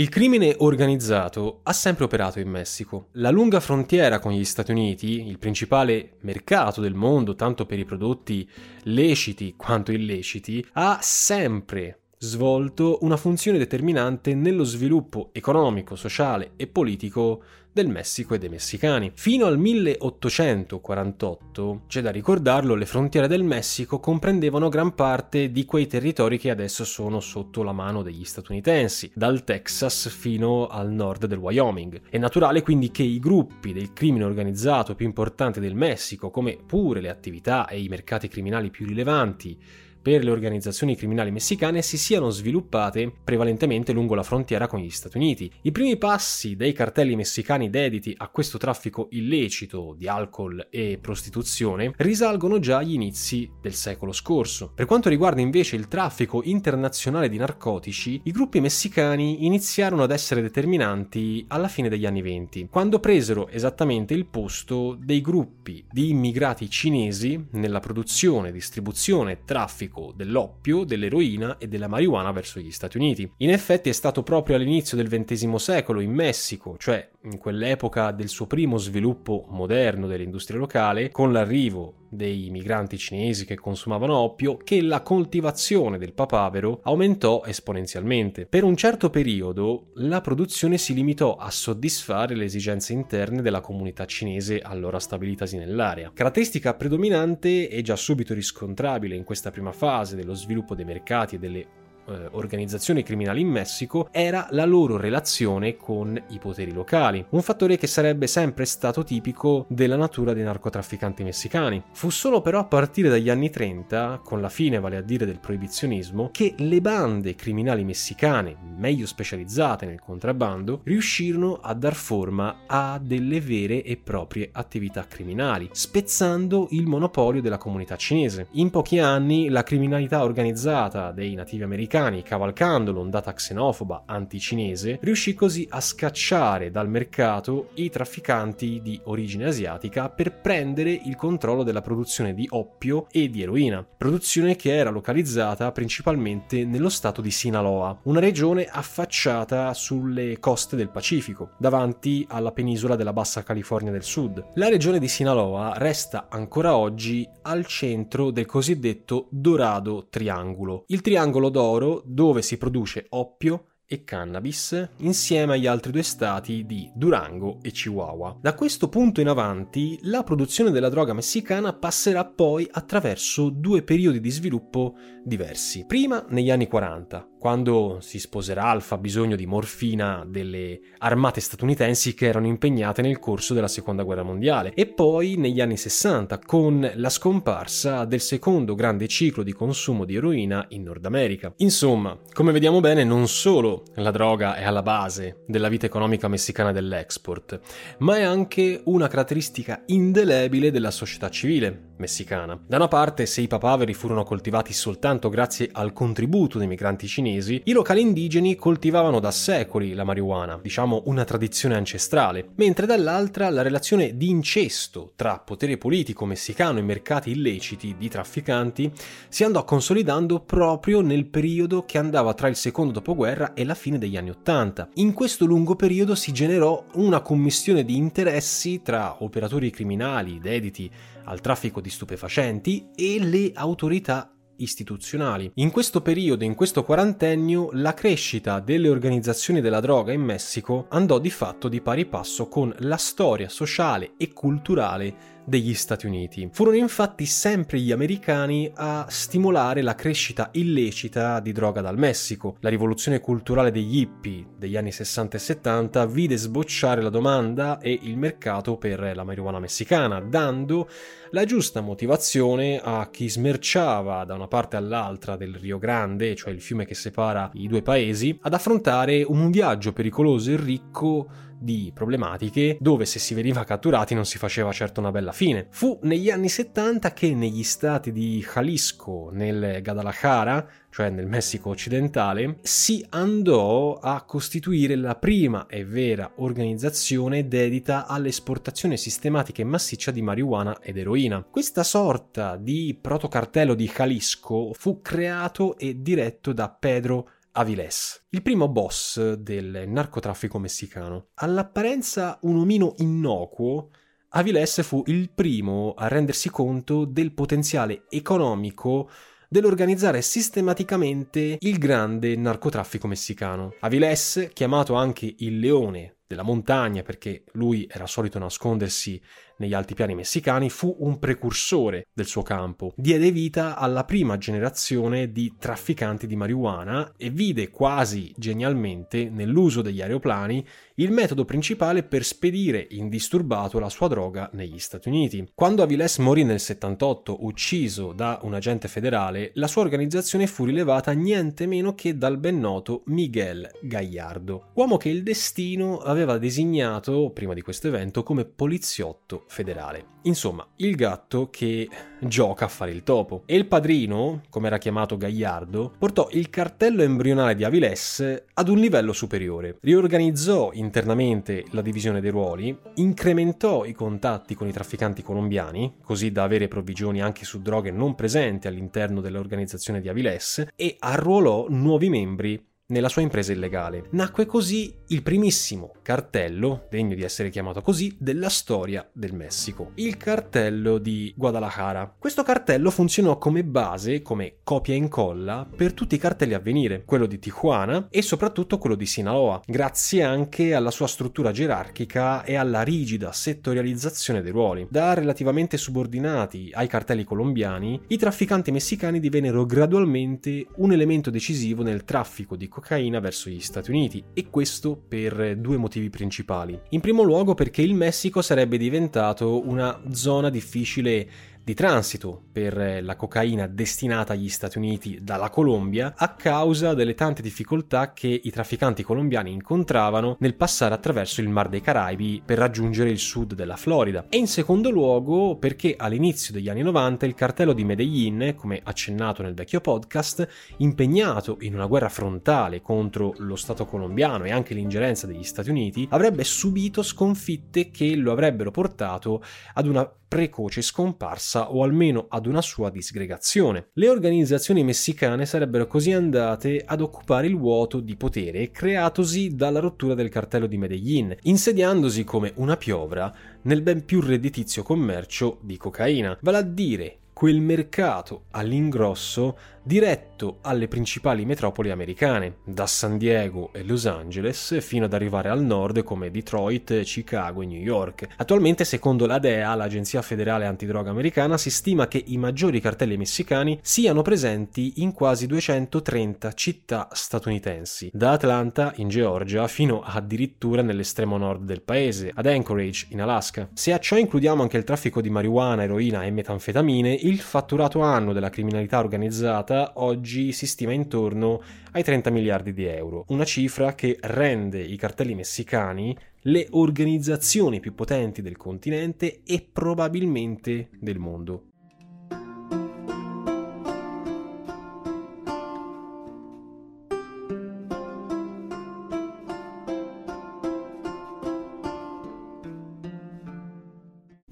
Il 0.00 0.08
crimine 0.08 0.54
organizzato 0.60 1.60
ha 1.62 1.74
sempre 1.74 2.04
operato 2.04 2.40
in 2.40 2.48
Messico. 2.48 3.08
La 3.12 3.28
lunga 3.28 3.60
frontiera 3.60 4.18
con 4.18 4.32
gli 4.32 4.46
Stati 4.46 4.70
Uniti, 4.70 5.28
il 5.28 5.38
principale 5.38 6.12
mercato 6.20 6.80
del 6.80 6.94
mondo 6.94 7.34
tanto 7.34 7.66
per 7.66 7.78
i 7.78 7.84
prodotti 7.84 8.48
leciti 8.84 9.52
quanto 9.58 9.92
illeciti, 9.92 10.66
ha 10.72 11.00
sempre 11.02 11.98
svolto 12.16 12.96
una 13.02 13.18
funzione 13.18 13.58
determinante 13.58 14.34
nello 14.34 14.64
sviluppo 14.64 15.28
economico, 15.32 15.96
sociale 15.96 16.52
e 16.56 16.66
politico 16.66 17.42
del 17.72 17.88
Messico 17.88 18.34
e 18.34 18.38
dei 18.38 18.48
messicani. 18.48 19.12
Fino 19.14 19.46
al 19.46 19.56
1848, 19.58 21.82
c'è 21.86 22.00
da 22.00 22.10
ricordarlo, 22.10 22.74
le 22.74 22.86
frontiere 22.86 23.28
del 23.28 23.44
Messico 23.44 24.00
comprendevano 24.00 24.68
gran 24.68 24.94
parte 24.94 25.52
di 25.52 25.64
quei 25.64 25.86
territori 25.86 26.38
che 26.38 26.50
adesso 26.50 26.84
sono 26.84 27.20
sotto 27.20 27.62
la 27.62 27.72
mano 27.72 28.02
degli 28.02 28.24
statunitensi, 28.24 29.12
dal 29.14 29.44
Texas 29.44 30.08
fino 30.08 30.66
al 30.66 30.90
nord 30.90 31.26
del 31.26 31.38
Wyoming. 31.38 32.08
È 32.10 32.18
naturale 32.18 32.62
quindi 32.62 32.90
che 32.90 33.04
i 33.04 33.18
gruppi 33.18 33.72
del 33.72 33.92
crimine 33.92 34.24
organizzato 34.24 34.94
più 34.94 35.06
importanti 35.06 35.60
del 35.60 35.74
Messico, 35.74 36.30
come 36.30 36.58
pure 36.64 37.00
le 37.00 37.08
attività 37.08 37.66
e 37.68 37.80
i 37.80 37.88
mercati 37.88 38.28
criminali 38.28 38.70
più 38.70 38.86
rilevanti, 38.86 39.58
per 40.02 40.24
le 40.24 40.30
organizzazioni 40.30 40.96
criminali 40.96 41.30
messicane 41.30 41.82
si 41.82 41.98
siano 41.98 42.30
sviluppate 42.30 43.12
prevalentemente 43.22 43.92
lungo 43.92 44.14
la 44.14 44.22
frontiera 44.22 44.66
con 44.66 44.80
gli 44.80 44.88
Stati 44.88 45.18
Uniti. 45.18 45.50
I 45.62 45.72
primi 45.72 45.96
passi 45.98 46.56
dei 46.56 46.72
cartelli 46.72 47.16
messicani 47.16 47.68
dediti 47.68 48.14
a 48.16 48.28
questo 48.28 48.56
traffico 48.56 49.08
illecito 49.10 49.94
di 49.96 50.08
alcol 50.08 50.68
e 50.70 50.98
prostituzione 51.00 51.92
risalgono 51.98 52.58
già 52.58 52.78
agli 52.78 52.94
inizi 52.94 53.50
del 53.60 53.74
secolo 53.74 54.12
scorso. 54.12 54.72
Per 54.74 54.86
quanto 54.86 55.08
riguarda 55.08 55.40
invece 55.40 55.76
il 55.76 55.88
traffico 55.88 56.42
internazionale 56.42 57.28
di 57.28 57.36
narcotici, 57.36 58.20
i 58.24 58.30
gruppi 58.30 58.60
messicani 58.60 59.44
iniziarono 59.44 60.02
ad 60.02 60.10
essere 60.10 60.40
determinanti 60.40 61.44
alla 61.48 61.68
fine 61.68 61.88
degli 61.88 62.06
anni 62.06 62.22
venti, 62.22 62.68
quando 62.70 63.00
presero 63.00 63.48
esattamente 63.48 64.14
il 64.14 64.26
posto 64.26 64.96
dei 64.98 65.20
gruppi 65.20 65.84
di 65.90 66.08
immigrati 66.08 66.70
cinesi 66.70 67.46
nella 67.52 67.80
produzione, 67.80 68.52
distribuzione 68.52 69.32
e 69.32 69.38
traffico 69.44 69.89
traffico 69.90 70.12
dell'oppio, 70.14 70.84
dell'eroina 70.84 71.58
e 71.58 71.68
della 71.68 71.88
marijuana 71.88 72.30
verso 72.30 72.60
gli 72.60 72.70
Stati 72.70 72.96
Uniti. 72.96 73.30
In 73.38 73.50
effetti 73.50 73.88
è 73.88 73.92
stato 73.92 74.22
proprio 74.22 74.56
all'inizio 74.56 74.96
del 74.96 75.08
XX 75.08 75.54
secolo 75.56 76.00
in 76.00 76.12
Messico, 76.12 76.76
cioè 76.78 77.10
in 77.24 77.38
quell'epoca 77.38 78.12
del 78.12 78.28
suo 78.28 78.46
primo 78.46 78.78
sviluppo 78.78 79.46
moderno 79.48 80.06
dell'industria 80.06 80.58
locale, 80.58 81.10
con 81.10 81.32
l'arrivo 81.32 81.94
dei 82.08 82.50
migranti 82.50 82.98
cinesi 82.98 83.44
che 83.44 83.56
consumavano 83.56 84.16
oppio, 84.16 84.56
che 84.56 84.82
la 84.82 85.02
coltivazione 85.02 85.98
del 85.98 86.12
papavero 86.12 86.80
aumentò 86.82 87.42
esponenzialmente. 87.44 88.46
Per 88.46 88.64
un 88.64 88.76
certo 88.76 89.10
periodo 89.10 89.90
la 89.94 90.20
produzione 90.20 90.78
si 90.78 90.94
limitò 90.94 91.36
a 91.36 91.50
soddisfare 91.50 92.34
le 92.34 92.44
esigenze 92.44 92.92
interne 92.92 93.42
della 93.42 93.60
comunità 93.60 94.06
cinese 94.06 94.60
allora 94.60 94.98
stabilitasi 94.98 95.56
nell'area. 95.56 96.10
Caratteristica 96.12 96.74
predominante 96.74 97.68
e 97.68 97.82
già 97.82 97.96
subito 97.96 98.34
riscontrabile 98.34 99.14
in 99.14 99.24
questa 99.24 99.50
prima 99.50 99.72
fase 99.72 100.16
dello 100.16 100.34
sviluppo 100.34 100.74
dei 100.74 100.84
mercati 100.84 101.36
e 101.36 101.38
delle 101.38 101.66
eh, 102.10 102.28
organizzazioni 102.32 103.02
criminali 103.02 103.40
in 103.40 103.48
Messico 103.48 104.08
era 104.10 104.48
la 104.50 104.64
loro 104.64 104.96
relazione 104.96 105.76
con 105.76 106.20
i 106.28 106.38
poteri 106.38 106.72
locali, 106.72 107.24
un 107.30 107.42
fattore 107.42 107.76
che 107.76 107.86
sarebbe 107.86 108.26
sempre 108.26 108.64
stato 108.64 109.04
tipico 109.04 109.64
della 109.68 109.96
natura 109.96 110.32
dei 110.32 110.42
narcotrafficanti 110.42 111.22
messicani. 111.22 111.82
Fu 111.92 112.10
solo 112.10 112.40
però 112.40 112.58
a 112.58 112.64
partire 112.64 113.08
dagli 113.08 113.30
anni 113.30 113.50
30, 113.50 114.20
con 114.24 114.40
la 114.40 114.48
fine 114.48 114.80
vale 114.80 114.96
a 114.96 115.02
dire 115.02 115.24
del 115.24 115.38
proibizionismo, 115.38 116.30
che 116.32 116.54
le 116.58 116.80
bande 116.80 117.34
criminali 117.34 117.84
messicane, 117.84 118.56
meglio 118.76 119.06
specializzate 119.06 119.86
nel 119.86 120.00
contrabbando, 120.00 120.80
riuscirono 120.84 121.60
a 121.62 121.74
dar 121.74 121.94
forma 121.94 122.62
a 122.66 123.00
delle 123.02 123.40
vere 123.40 123.82
e 123.82 123.96
proprie 123.96 124.48
attività 124.52 125.06
criminali, 125.06 125.68
spezzando 125.72 126.68
il 126.70 126.86
monopolio 126.86 127.40
della 127.40 127.58
comunità 127.58 127.96
cinese. 127.96 128.48
In 128.52 128.70
pochi 128.70 128.98
anni 128.98 129.48
la 129.48 129.62
criminalità 129.62 130.24
organizzata 130.24 131.12
dei 131.12 131.34
nativi 131.34 131.62
americani 131.62 131.99
americani, 132.00 132.22
cavalcando 132.22 132.92
l'ondata 132.92 133.32
xenofoba 133.32 134.04
anticinese, 134.06 134.98
riuscì 135.02 135.34
così 135.34 135.66
a 135.70 135.80
scacciare 135.80 136.70
dal 136.70 136.88
mercato 136.88 137.70
i 137.74 137.90
trafficanti 137.90 138.80
di 138.82 138.98
origine 139.04 139.46
asiatica 139.46 140.08
per 140.08 140.40
prendere 140.40 140.90
il 140.90 141.16
controllo 141.16 141.62
della 141.62 141.82
produzione 141.82 142.34
di 142.34 142.46
oppio 142.50 143.06
e 143.10 143.28
di 143.28 143.42
eroina, 143.42 143.84
produzione 143.96 144.56
che 144.56 144.74
era 144.74 144.90
localizzata 144.90 145.70
principalmente 145.72 146.64
nello 146.64 146.88
stato 146.88 147.20
di 147.20 147.30
Sinaloa, 147.30 147.98
una 148.04 148.20
regione 148.20 148.64
affacciata 148.64 149.72
sulle 149.74 150.38
coste 150.38 150.76
del 150.76 150.90
Pacifico, 150.90 151.50
davanti 151.58 152.26
alla 152.28 152.52
penisola 152.52 152.96
della 152.96 153.12
Bassa 153.12 153.42
California 153.42 153.92
del 153.92 154.02
Sud. 154.02 154.52
La 154.54 154.68
regione 154.68 154.98
di 154.98 155.08
Sinaloa 155.08 155.74
resta 155.76 156.26
ancora 156.28 156.76
oggi 156.76 157.28
al 157.42 157.66
centro 157.66 158.30
del 158.30 158.46
cosiddetto 158.46 159.26
Dorado 159.30 160.06
Triangolo. 160.08 160.84
Il 160.88 161.00
triangolo 161.00 161.48
d'oro 161.48 161.89
dove 162.04 162.42
si 162.42 162.56
produce 162.56 163.06
oppio 163.10 163.64
e 163.92 164.04
cannabis 164.04 164.90
insieme 164.98 165.54
agli 165.54 165.66
altri 165.66 165.90
due 165.90 166.04
stati 166.04 166.64
di 166.64 166.88
Durango 166.94 167.58
e 167.60 167.72
Chihuahua. 167.72 168.38
Da 168.40 168.54
questo 168.54 168.88
punto 168.88 169.20
in 169.20 169.26
avanti 169.26 169.98
la 170.02 170.22
produzione 170.22 170.70
della 170.70 170.88
droga 170.88 171.12
messicana 171.12 171.72
passerà 171.72 172.24
poi 172.24 172.68
attraverso 172.70 173.48
due 173.48 173.82
periodi 173.82 174.20
di 174.20 174.30
sviluppo 174.30 174.94
diversi. 175.24 175.86
Prima 175.86 176.24
negli 176.28 176.52
anni 176.52 176.68
40, 176.68 177.30
quando 177.40 178.00
si 178.02 178.18
sposerà 178.18 178.66
al 178.66 178.82
fabbisogno 178.82 179.34
di 179.34 179.46
morfina 179.46 180.26
delle 180.28 180.78
armate 180.98 181.40
statunitensi 181.40 182.12
che 182.12 182.26
erano 182.26 182.46
impegnate 182.46 183.00
nel 183.00 183.18
corso 183.18 183.54
della 183.54 183.66
seconda 183.66 184.02
guerra 184.02 184.22
mondiale 184.22 184.74
e 184.74 184.86
poi 184.86 185.36
negli 185.36 185.62
anni 185.62 185.78
60 185.78 186.38
con 186.40 186.90
la 186.94 187.08
scomparsa 187.08 188.04
del 188.04 188.20
secondo 188.20 188.74
grande 188.74 189.08
ciclo 189.08 189.42
di 189.42 189.54
consumo 189.54 190.04
di 190.04 190.16
eroina 190.16 190.66
in 190.68 190.82
Nord 190.82 191.06
America. 191.06 191.54
Insomma, 191.56 192.14
come 192.30 192.52
vediamo 192.52 192.80
bene, 192.80 193.04
non 193.04 193.26
solo 193.26 193.84
la 193.94 194.10
droga 194.10 194.56
è 194.56 194.64
alla 194.64 194.82
base 194.82 195.42
della 195.46 195.70
vita 195.70 195.86
economica 195.86 196.28
messicana 196.28 196.72
dell'export, 196.72 197.58
ma 198.00 198.18
è 198.18 198.22
anche 198.22 198.82
una 198.84 199.08
caratteristica 199.08 199.82
indelebile 199.86 200.70
della 200.70 200.90
società 200.90 201.30
civile 201.30 201.88
messicana. 202.00 202.58
Da 202.66 202.76
una 202.76 202.88
parte, 202.88 203.26
se 203.26 203.42
i 203.42 203.46
papaveri 203.46 203.94
furono 203.94 204.24
coltivati 204.24 204.72
soltanto 204.72 205.28
grazie 205.28 205.68
al 205.70 205.92
contributo 205.92 206.58
dei 206.58 206.66
migranti 206.66 207.06
cinesi, 207.06 207.60
i 207.66 207.72
locali 207.72 208.00
indigeni 208.00 208.56
coltivavano 208.56 209.20
da 209.20 209.30
secoli 209.30 209.92
la 209.92 210.02
marijuana, 210.02 210.58
diciamo 210.60 211.02
una 211.06 211.24
tradizione 211.24 211.76
ancestrale, 211.76 212.48
mentre 212.56 212.86
dall'altra 212.86 213.48
la 213.50 213.62
relazione 213.62 214.16
di 214.16 214.30
incesto 214.30 215.12
tra 215.14 215.38
potere 215.38 215.76
politico 215.76 216.24
messicano 216.24 216.78
e 216.78 216.82
mercati 216.82 217.30
illeciti 217.30 217.94
di 217.96 218.08
trafficanti 218.08 218.90
si 219.28 219.44
andò 219.44 219.62
consolidando 219.64 220.40
proprio 220.40 221.02
nel 221.02 221.26
periodo 221.26 221.84
che 221.84 221.98
andava 221.98 222.34
tra 222.34 222.48
il 222.48 222.56
secondo 222.56 222.92
dopoguerra 222.92 223.52
e 223.54 223.64
la 223.64 223.74
fine 223.74 223.98
degli 223.98 224.16
anni 224.16 224.30
Ottanta. 224.30 224.88
In 224.94 225.12
questo 225.12 225.44
lungo 225.44 225.76
periodo 225.76 226.14
si 226.14 226.32
generò 226.32 226.82
una 226.94 227.20
commissione 227.20 227.84
di 227.84 227.96
interessi 227.96 228.80
tra 228.82 229.22
operatori 229.22 229.70
criminali 229.70 230.38
dediti 230.40 230.90
al 231.24 231.40
traffico 231.40 231.80
di 231.80 231.90
stupefacenti 231.90 232.88
e 232.94 233.18
le 233.18 233.52
autorità 233.54 234.32
istituzionali. 234.60 235.50
In 235.54 235.70
questo 235.70 236.00
periodo, 236.00 236.44
in 236.44 236.54
questo 236.54 236.84
quarantennio, 236.84 237.70
la 237.72 237.94
crescita 237.94 238.60
delle 238.60 238.88
organizzazioni 238.88 239.60
della 239.60 239.80
droga 239.80 240.12
in 240.12 240.22
Messico 240.22 240.86
andò 240.90 241.18
di 241.18 241.30
fatto 241.30 241.68
di 241.68 241.80
pari 241.80 242.06
passo 242.06 242.48
con 242.48 242.74
la 242.78 242.96
storia 242.96 243.48
sociale 243.48 244.12
e 244.16 244.32
culturale 244.32 245.38
degli 245.50 245.74
Stati 245.74 246.06
Uniti. 246.06 246.48
Furono 246.52 246.76
infatti 246.76 247.26
sempre 247.26 247.80
gli 247.80 247.90
americani 247.90 248.70
a 248.72 249.04
stimolare 249.08 249.82
la 249.82 249.96
crescita 249.96 250.48
illecita 250.52 251.40
di 251.40 251.50
droga 251.50 251.80
dal 251.80 251.98
Messico. 251.98 252.56
La 252.60 252.68
rivoluzione 252.70 253.20
culturale 253.20 253.72
degli 253.72 253.98
hippie 253.98 254.46
degli 254.56 254.76
anni 254.76 254.92
60 254.92 255.36
e 255.36 255.40
70 255.40 256.06
vide 256.06 256.36
sbocciare 256.36 257.02
la 257.02 257.10
domanda 257.10 257.80
e 257.80 257.98
il 258.02 258.16
mercato 258.16 258.76
per 258.76 259.12
la 259.14 259.24
marijuana 259.24 259.58
messicana, 259.58 260.20
dando 260.20 260.88
la 261.32 261.44
giusta 261.44 261.80
motivazione 261.80 262.80
a 262.82 263.08
chi 263.10 263.28
smerciava 263.28 264.24
da 264.24 264.34
una 264.34 264.46
parte 264.46 264.76
all'altra 264.76 265.36
del 265.36 265.56
Rio 265.56 265.78
Grande, 265.78 266.36
cioè 266.36 266.52
il 266.52 266.60
fiume 266.60 266.86
che 266.86 266.94
separa 266.94 267.50
i 267.54 267.66
due 267.66 267.82
paesi, 267.82 268.38
ad 268.42 268.54
affrontare 268.54 269.24
un 269.26 269.50
viaggio 269.50 269.92
pericoloso 269.92 270.52
e 270.52 270.56
ricco 270.56 271.48
di 271.60 271.90
problematiche 271.94 272.78
dove 272.80 273.04
se 273.04 273.18
si 273.18 273.34
veniva 273.34 273.64
catturati 273.64 274.14
non 274.14 274.24
si 274.24 274.38
faceva 274.38 274.72
certo 274.72 275.00
una 275.00 275.10
bella 275.10 275.32
fine. 275.32 275.66
Fu 275.70 275.98
negli 276.02 276.30
anni 276.30 276.48
70 276.48 277.12
che 277.12 277.34
negli 277.34 277.62
stati 277.62 278.12
di 278.12 278.40
Jalisco, 278.40 279.28
nel 279.32 279.80
Guadalajara, 279.82 280.66
cioè 280.90 281.10
nel 281.10 281.26
Messico 281.26 281.70
occidentale, 281.70 282.58
si 282.62 283.04
andò 283.10 283.98
a 283.98 284.22
costituire 284.22 284.96
la 284.96 285.14
prima 285.14 285.66
e 285.66 285.84
vera 285.84 286.32
organizzazione 286.36 287.46
dedita 287.46 288.06
all'esportazione 288.06 288.96
sistematica 288.96 289.62
e 289.62 289.66
massiccia 289.66 290.10
di 290.10 290.22
marijuana 290.22 290.80
ed 290.80 290.96
eroina. 290.96 291.44
Questa 291.48 291.82
sorta 291.82 292.56
di 292.56 292.98
protocartello 293.00 293.74
di 293.74 293.90
Jalisco 293.94 294.72
fu 294.72 295.00
creato 295.02 295.76
e 295.76 296.00
diretto 296.00 296.52
da 296.52 296.68
Pedro 296.70 297.30
Avilés, 297.52 298.26
il 298.30 298.42
primo 298.42 298.68
boss 298.68 299.32
del 299.32 299.84
narcotraffico 299.88 300.60
messicano. 300.60 301.30
All'apparenza 301.34 302.38
un 302.42 302.58
omino 302.58 302.94
innocuo, 302.98 303.90
Avilés 304.28 304.82
fu 304.82 305.02
il 305.06 305.30
primo 305.30 305.94
a 305.96 306.06
rendersi 306.06 306.48
conto 306.48 307.04
del 307.04 307.32
potenziale 307.32 308.04
economico 308.08 309.10
dell'organizzare 309.48 310.22
sistematicamente 310.22 311.56
il 311.58 311.78
grande 311.78 312.36
narcotraffico 312.36 313.08
messicano. 313.08 313.74
Avilés, 313.80 314.50
chiamato 314.52 314.94
anche 314.94 315.34
il 315.38 315.58
leone 315.58 316.18
della 316.28 316.44
montagna 316.44 317.02
perché 317.02 317.42
lui 317.54 317.88
era 317.90 318.06
solito 318.06 318.38
nascondersi 318.38 319.20
negli 319.60 319.74
altipiani 319.74 320.14
messicani, 320.14 320.68
fu 320.68 320.96
un 321.00 321.18
precursore 321.18 322.08
del 322.12 322.26
suo 322.26 322.42
campo. 322.42 322.92
Diede 322.96 323.30
vita 323.30 323.76
alla 323.76 324.04
prima 324.04 324.36
generazione 324.36 325.30
di 325.30 325.54
trafficanti 325.58 326.26
di 326.26 326.34
marijuana 326.34 327.12
e 327.16 327.30
vide 327.30 327.70
quasi 327.70 328.34
genialmente 328.36 329.30
nell'uso 329.30 329.82
degli 329.82 330.02
aeroplani 330.02 330.66
il 330.96 331.12
metodo 331.12 331.44
principale 331.46 332.02
per 332.02 332.24
spedire 332.24 332.86
indisturbato 332.90 333.78
la 333.78 333.88
sua 333.88 334.08
droga 334.08 334.50
negli 334.52 334.78
Stati 334.78 335.08
Uniti. 335.08 335.50
Quando 335.54 335.82
Avilés 335.82 336.18
morì 336.18 336.44
nel 336.44 336.60
78, 336.60 337.44
ucciso 337.44 338.12
da 338.12 338.38
un 338.42 338.52
agente 338.52 338.86
federale, 338.86 339.52
la 339.54 339.66
sua 339.66 339.82
organizzazione 339.82 340.46
fu 340.46 340.64
rilevata 340.64 341.12
niente 341.12 341.66
meno 341.66 341.94
che 341.94 342.18
dal 342.18 342.36
ben 342.36 342.58
noto 342.58 343.02
Miguel 343.06 343.68
Gallardo, 343.80 344.72
uomo 344.74 344.96
che 344.98 345.08
il 345.08 345.22
destino 345.22 345.98
aveva 345.98 346.36
designato 346.36 347.30
prima 347.30 347.54
di 347.54 347.62
questo 347.62 347.88
evento 347.88 348.22
come 348.22 348.44
poliziotto 348.44 349.44
federale. 349.50 350.18
Insomma, 350.22 350.66
il 350.76 350.94
gatto 350.94 351.48
che 351.50 351.88
gioca 352.20 352.66
a 352.66 352.68
fare 352.68 352.92
il 352.92 353.02
topo. 353.02 353.42
E 353.46 353.56
il 353.56 353.66
padrino, 353.66 354.42
come 354.48 354.68
era 354.68 354.78
chiamato 354.78 355.16
Gagliardo, 355.16 355.92
portò 355.98 356.28
il 356.30 356.50
cartello 356.50 357.02
embrionale 357.02 357.54
di 357.54 357.64
Avilés 357.64 358.44
ad 358.54 358.68
un 358.68 358.78
livello 358.78 359.12
superiore. 359.12 359.78
Riorganizzò 359.80 360.70
internamente 360.72 361.64
la 361.70 361.82
divisione 361.82 362.20
dei 362.20 362.30
ruoli, 362.30 362.76
incrementò 362.94 363.84
i 363.84 363.92
contatti 363.92 364.54
con 364.54 364.68
i 364.68 364.72
trafficanti 364.72 365.22
colombiani, 365.22 365.96
così 366.02 366.30
da 366.30 366.44
avere 366.44 366.68
provvigioni 366.68 367.20
anche 367.20 367.44
su 367.44 367.60
droghe 367.60 367.90
non 367.90 368.14
presenti 368.14 368.68
all'interno 368.68 369.20
dell'organizzazione 369.20 370.00
di 370.00 370.08
Avilés, 370.08 370.66
e 370.76 370.96
arruolò 370.98 371.66
nuovi 371.70 372.08
membri 372.08 372.68
nella 372.90 373.08
sua 373.08 373.22
impresa 373.22 373.52
illegale. 373.52 374.06
Nacque 374.10 374.46
così 374.46 374.94
il 375.08 375.22
primissimo 375.22 375.94
cartello, 376.02 376.86
degno 376.88 377.14
di 377.14 377.22
essere 377.22 377.50
chiamato 377.50 377.82
così, 377.82 378.14
della 378.18 378.48
storia 378.48 379.08
del 379.12 379.34
Messico, 379.34 379.92
il 379.94 380.16
cartello 380.16 380.98
di 380.98 381.32
Guadalajara. 381.36 382.14
Questo 382.18 382.42
cartello 382.42 382.90
funzionò 382.90 383.38
come 383.38 383.64
base, 383.64 384.22
come 384.22 384.58
copia 384.62 384.94
e 384.94 384.98
incolla, 384.98 385.68
per 385.74 385.92
tutti 385.92 386.14
i 386.14 386.18
cartelli 386.18 386.54
a 386.54 386.60
venire, 386.60 387.04
quello 387.04 387.26
di 387.26 387.38
Tijuana 387.38 388.08
e 388.10 388.22
soprattutto 388.22 388.78
quello 388.78 388.94
di 388.94 389.06
Sinaloa, 389.06 389.60
grazie 389.64 390.22
anche 390.22 390.74
alla 390.74 390.90
sua 390.90 391.06
struttura 391.06 391.52
gerarchica 391.52 392.44
e 392.44 392.54
alla 392.54 392.82
rigida 392.82 393.32
settorializzazione 393.32 394.42
dei 394.42 394.52
ruoli. 394.52 394.86
Da 394.90 395.14
relativamente 395.14 395.76
subordinati 395.76 396.70
ai 396.72 396.88
cartelli 396.88 397.24
colombiani, 397.24 398.00
i 398.08 398.16
trafficanti 398.16 398.70
messicani 398.70 399.20
divennero 399.20 399.64
gradualmente 399.64 400.66
un 400.76 400.92
elemento 400.92 401.30
decisivo 401.30 401.82
nel 401.82 402.04
traffico 402.04 402.56
di 402.56 402.68
cocaina 402.80 403.20
verso 403.20 403.50
gli 403.50 403.60
Stati 403.60 403.90
Uniti 403.90 404.24
e 404.32 404.48
questo 404.48 404.96
per 404.96 405.56
due 405.58 405.76
motivi 405.76 406.08
principali. 406.08 406.80
In 406.90 407.00
primo 407.00 407.22
luogo 407.22 407.54
perché 407.54 407.82
il 407.82 407.94
Messico 407.94 408.40
sarebbe 408.40 408.78
diventato 408.78 409.68
una 409.68 410.00
zona 410.12 410.48
difficile 410.48 411.28
di 411.62 411.74
transito 411.74 412.42
per 412.50 413.02
la 413.02 413.16
cocaina 413.16 413.66
destinata 413.66 414.32
agli 414.32 414.48
Stati 414.48 414.78
Uniti 414.78 415.18
dalla 415.22 415.50
Colombia 415.50 416.14
a 416.16 416.34
causa 416.34 416.94
delle 416.94 417.14
tante 417.14 417.42
difficoltà 417.42 418.12
che 418.12 418.40
i 418.42 418.50
trafficanti 418.50 419.02
colombiani 419.02 419.52
incontravano 419.52 420.36
nel 420.40 420.54
passare 420.54 420.94
attraverso 420.94 421.40
il 421.40 421.48
Mar 421.48 421.68
dei 421.68 421.80
Caraibi 421.80 422.42
per 422.44 422.58
raggiungere 422.58 423.10
il 423.10 423.18
sud 423.18 423.54
della 423.54 423.76
Florida. 423.76 424.26
E 424.28 424.36
in 424.36 424.46
secondo 424.46 424.90
luogo 424.90 425.56
perché 425.56 425.94
all'inizio 425.96 426.52
degli 426.52 426.68
anni 426.68 426.82
90 426.82 427.26
il 427.26 427.34
cartello 427.34 427.72
di 427.72 427.84
Medellin, 427.84 428.54
come 428.56 428.80
accennato 428.82 429.42
nel 429.42 429.54
vecchio 429.54 429.80
podcast, 429.80 430.48
impegnato 430.78 431.58
in 431.60 431.74
una 431.74 431.86
guerra 431.86 432.08
frontale 432.08 432.80
contro 432.80 433.34
lo 433.38 433.56
Stato 433.56 433.84
colombiano 433.84 434.44
e 434.44 434.50
anche 434.50 434.74
l'ingerenza 434.74 435.26
degli 435.26 435.44
Stati 435.44 435.70
Uniti, 435.70 436.06
avrebbe 436.10 436.44
subito 436.44 437.02
sconfitte 437.02 437.90
che 437.90 438.16
lo 438.16 438.32
avrebbero 438.32 438.70
portato 438.70 439.42
ad 439.74 439.86
una 439.86 440.10
precoce 440.30 440.80
scomparsa 440.80 441.72
o 441.72 441.82
almeno 441.82 442.26
ad 442.28 442.46
una 442.46 442.62
sua 442.62 442.88
disgregazione. 442.88 443.88
Le 443.94 444.08
organizzazioni 444.08 444.84
messicane 444.84 445.44
sarebbero 445.44 445.88
così 445.88 446.12
andate 446.12 446.84
ad 446.86 447.00
occupare 447.00 447.48
il 447.48 447.56
vuoto 447.56 447.98
di 447.98 448.14
potere 448.14 448.70
creatosi 448.70 449.56
dalla 449.56 449.80
rottura 449.80 450.14
del 450.14 450.28
cartello 450.28 450.68
di 450.68 450.78
Medellin, 450.78 451.34
insediandosi 451.42 452.22
come 452.22 452.52
una 452.56 452.76
piovra 452.76 453.34
nel 453.62 453.82
ben 453.82 454.04
più 454.04 454.20
redditizio 454.20 454.84
commercio 454.84 455.58
di 455.62 455.76
cocaina, 455.76 456.38
vale 456.42 456.58
a 456.58 456.62
dire 456.62 457.16
quel 457.32 457.60
mercato 457.60 458.44
all'ingrosso 458.50 459.56
diretto 459.82 460.58
alle 460.62 460.88
principali 460.88 461.44
metropoli 461.44 461.90
americane, 461.90 462.56
da 462.64 462.86
San 462.86 463.18
Diego 463.18 463.70
e 463.72 463.82
Los 463.82 464.06
Angeles 464.06 464.80
fino 464.80 465.06
ad 465.06 465.14
arrivare 465.14 465.48
al 465.48 465.62
nord 465.62 466.02
come 466.02 466.30
Detroit, 466.30 467.00
Chicago 467.02 467.62
e 467.62 467.66
New 467.66 467.80
York. 467.80 468.26
Attualmente, 468.36 468.84
secondo 468.84 469.26
la 469.26 469.38
DEA, 469.38 469.74
l'Agenzia 469.74 470.22
Federale 470.22 470.66
Antidroga 470.66 471.10
Americana, 471.10 471.56
si 471.56 471.70
stima 471.70 472.08
che 472.08 472.22
i 472.26 472.36
maggiori 472.36 472.80
cartelli 472.80 473.16
messicani 473.16 473.78
siano 473.82 474.22
presenti 474.22 475.02
in 475.02 475.12
quasi 475.12 475.46
230 475.46 476.52
città 476.52 477.08
statunitensi, 477.12 478.10
da 478.12 478.32
Atlanta 478.32 478.92
in 478.96 479.08
Georgia 479.08 479.66
fino 479.66 480.02
addirittura 480.02 480.82
nell'estremo 480.82 481.36
nord 481.36 481.64
del 481.64 481.82
paese, 481.82 482.30
ad 482.34 482.46
Anchorage 482.46 483.06
in 483.10 483.20
Alaska. 483.20 483.68
Se 483.72 483.92
a 483.92 483.98
ciò 483.98 484.16
includiamo 484.16 484.62
anche 484.62 484.76
il 484.76 484.84
traffico 484.84 485.20
di 485.20 485.30
marijuana, 485.30 485.82
eroina 485.82 486.22
e 486.24 486.30
metanfetamine, 486.30 487.12
il 487.12 487.40
fatturato 487.40 488.00
annuo 488.00 488.32
della 488.32 488.50
criminalità 488.50 488.98
organizzata 488.98 489.69
oggi 489.94 490.52
si 490.52 490.66
stima 490.66 490.92
intorno 490.92 491.62
ai 491.92 492.02
30 492.02 492.30
miliardi 492.30 492.72
di 492.72 492.84
euro, 492.84 493.24
una 493.28 493.44
cifra 493.44 493.94
che 493.94 494.18
rende 494.20 494.80
i 494.82 494.96
cartelli 494.96 495.34
messicani 495.34 496.16
le 496.44 496.66
organizzazioni 496.70 497.80
più 497.80 497.94
potenti 497.94 498.42
del 498.42 498.56
continente 498.56 499.40
e 499.44 499.66
probabilmente 499.70 500.88
del 500.98 501.18
mondo. 501.18 501.69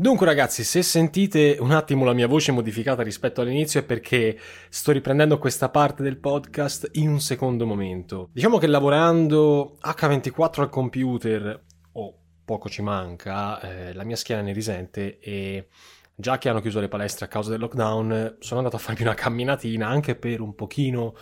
Dunque 0.00 0.26
ragazzi, 0.26 0.62
se 0.62 0.82
sentite 0.82 1.56
un 1.58 1.72
attimo 1.72 2.04
la 2.04 2.12
mia 2.12 2.28
voce 2.28 2.52
modificata 2.52 3.02
rispetto 3.02 3.40
all'inizio 3.40 3.80
è 3.80 3.82
perché 3.82 4.38
sto 4.68 4.92
riprendendo 4.92 5.38
questa 5.38 5.70
parte 5.70 6.04
del 6.04 6.18
podcast 6.18 6.90
in 6.92 7.08
un 7.08 7.20
secondo 7.20 7.66
momento. 7.66 8.28
Diciamo 8.32 8.58
che 8.58 8.68
lavorando 8.68 9.76
H24 9.82 10.60
al 10.60 10.68
computer, 10.68 11.64
o 11.90 12.00
oh, 12.00 12.18
poco 12.44 12.68
ci 12.68 12.80
manca, 12.80 13.60
eh, 13.60 13.92
la 13.92 14.04
mia 14.04 14.14
schiena 14.14 14.40
ne 14.40 14.52
risente 14.52 15.18
e 15.18 15.66
già 16.14 16.38
che 16.38 16.48
hanno 16.48 16.60
chiuso 16.60 16.78
le 16.78 16.86
palestre 16.86 17.24
a 17.24 17.28
causa 17.28 17.50
del 17.50 17.58
lockdown, 17.58 18.36
sono 18.38 18.60
andato 18.60 18.76
a 18.76 18.78
farmi 18.78 19.02
una 19.02 19.14
camminatina 19.14 19.88
anche 19.88 20.14
per 20.14 20.40
un 20.40 20.54
pochino 20.54 21.16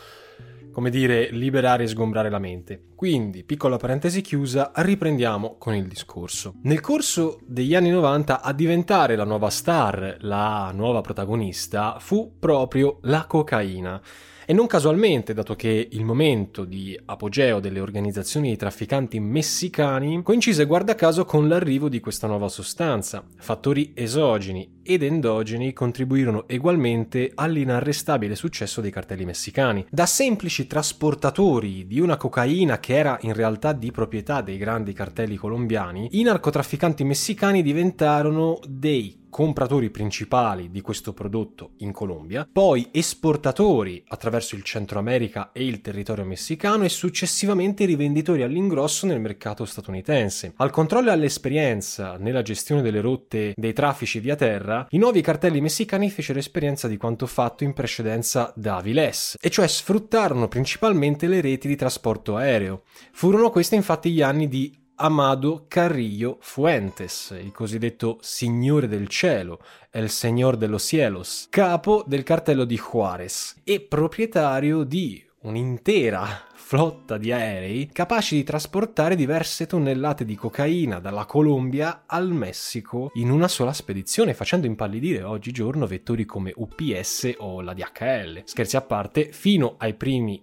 come 0.76 0.90
dire, 0.90 1.30
liberare 1.30 1.84
e 1.84 1.86
sgombrare 1.86 2.28
la 2.28 2.38
mente. 2.38 2.88
Quindi, 2.96 3.44
piccola 3.44 3.76
parentesi 3.76 4.22
chiusa, 4.22 4.72
riprendiamo 4.74 5.56
con 5.58 5.74
il 5.74 5.86
discorso. 5.86 6.54
Nel 6.62 6.80
corso 6.80 7.40
degli 7.44 7.74
anni 7.74 7.90
90 7.90 8.40
a 8.40 8.54
diventare 8.54 9.16
la 9.16 9.24
nuova 9.24 9.50
star, 9.50 10.16
la 10.20 10.72
nuova 10.74 11.02
protagonista, 11.02 11.98
fu 12.00 12.38
proprio 12.38 12.96
la 13.02 13.26
cocaina. 13.26 14.00
E 14.48 14.52
non 14.52 14.68
casualmente, 14.68 15.34
dato 15.34 15.56
che 15.56 15.88
il 15.90 16.04
momento 16.04 16.64
di 16.64 16.96
apogeo 17.06 17.58
delle 17.58 17.80
organizzazioni 17.80 18.50
di 18.50 18.56
trafficanti 18.56 19.18
messicani 19.18 20.22
coincise 20.22 20.66
guarda 20.66 20.94
caso 20.94 21.24
con 21.24 21.48
l'arrivo 21.48 21.88
di 21.88 21.98
questa 21.98 22.28
nuova 22.28 22.48
sostanza. 22.48 23.24
Fattori 23.38 23.90
esogeni 23.92 24.76
ed 24.84 25.02
endogeni 25.02 25.72
contribuirono 25.72 26.44
ugualmente 26.48 27.32
all'inarrestabile 27.34 28.36
successo 28.36 28.80
dei 28.80 28.92
cartelli 28.92 29.24
messicani. 29.24 29.84
Da 29.90 30.06
semplici 30.06 30.68
trasportatori 30.68 31.88
di 31.88 31.98
una 31.98 32.16
cocaina 32.16 32.78
che 32.86 32.94
era 32.94 33.18
in 33.22 33.32
realtà 33.32 33.72
di 33.72 33.90
proprietà 33.90 34.42
dei 34.42 34.58
grandi 34.58 34.92
cartelli 34.92 35.34
colombiani, 35.34 36.20
i 36.20 36.22
narcotrafficanti 36.22 37.02
messicani 37.02 37.60
diventarono 37.60 38.60
dei 38.64 39.25
compratori 39.36 39.90
principali 39.90 40.70
di 40.70 40.80
questo 40.80 41.12
prodotto 41.12 41.72
in 41.80 41.92
Colombia, 41.92 42.48
poi 42.50 42.88
esportatori 42.90 44.02
attraverso 44.08 44.54
il 44.54 44.62
Centro 44.62 44.98
America 44.98 45.50
e 45.52 45.66
il 45.66 45.82
territorio 45.82 46.24
messicano 46.24 46.84
e 46.84 46.88
successivamente 46.88 47.84
rivenditori 47.84 48.42
all'ingrosso 48.42 49.04
nel 49.04 49.20
mercato 49.20 49.66
statunitense. 49.66 50.54
Al 50.56 50.70
controllo 50.70 51.10
e 51.10 51.12
all'esperienza 51.12 52.16
nella 52.16 52.40
gestione 52.40 52.80
delle 52.80 53.02
rotte 53.02 53.52
dei 53.54 53.74
traffici 53.74 54.20
via 54.20 54.36
terra, 54.36 54.86
i 54.88 54.96
nuovi 54.96 55.20
cartelli 55.20 55.60
messicani 55.60 56.08
fecero 56.08 56.38
esperienza 56.38 56.88
di 56.88 56.96
quanto 56.96 57.26
fatto 57.26 57.62
in 57.62 57.74
precedenza 57.74 58.54
da 58.56 58.76
Aviles, 58.76 59.36
e 59.38 59.50
cioè 59.50 59.68
sfruttarono 59.68 60.48
principalmente 60.48 61.26
le 61.26 61.42
reti 61.42 61.68
di 61.68 61.76
trasporto 61.76 62.36
aereo. 62.36 62.84
Furono 63.12 63.50
questi 63.50 63.74
infatti 63.74 64.10
gli 64.12 64.22
anni 64.22 64.48
di 64.48 64.84
Amado 64.98 65.66
Carrillo 65.68 66.38
Fuentes, 66.40 67.36
il 67.38 67.52
cosiddetto 67.52 68.16
Signore 68.22 68.88
del 68.88 69.08
Cielo, 69.08 69.60
El 69.90 70.08
Señor 70.08 70.56
de 70.56 70.68
los 70.68 70.84
Cielos, 70.84 71.48
capo 71.50 72.02
del 72.06 72.22
cartello 72.22 72.64
di 72.64 72.78
Juarez 72.78 73.60
e 73.62 73.82
proprietario 73.82 74.84
di 74.84 75.22
un'intera 75.40 76.44
flotta 76.54 77.18
di 77.18 77.30
aerei 77.30 77.90
capaci 77.92 78.36
di 78.36 78.42
trasportare 78.42 79.14
diverse 79.14 79.66
tonnellate 79.66 80.24
di 80.24 80.34
cocaina 80.34 80.98
dalla 80.98 81.26
Colombia 81.26 82.04
al 82.06 82.32
Messico 82.32 83.10
in 83.14 83.30
una 83.30 83.48
sola 83.48 83.74
spedizione, 83.74 84.34
facendo 84.34 84.66
impallidire 84.66 85.22
oggigiorno 85.22 85.86
vettori 85.86 86.24
come 86.24 86.52
UPS 86.56 87.34
o 87.36 87.60
la 87.60 87.74
DHL. 87.74 88.42
Scherzi 88.44 88.76
a 88.76 88.80
parte, 88.80 89.30
fino 89.30 89.74
ai 89.76 89.94
primi 89.94 90.42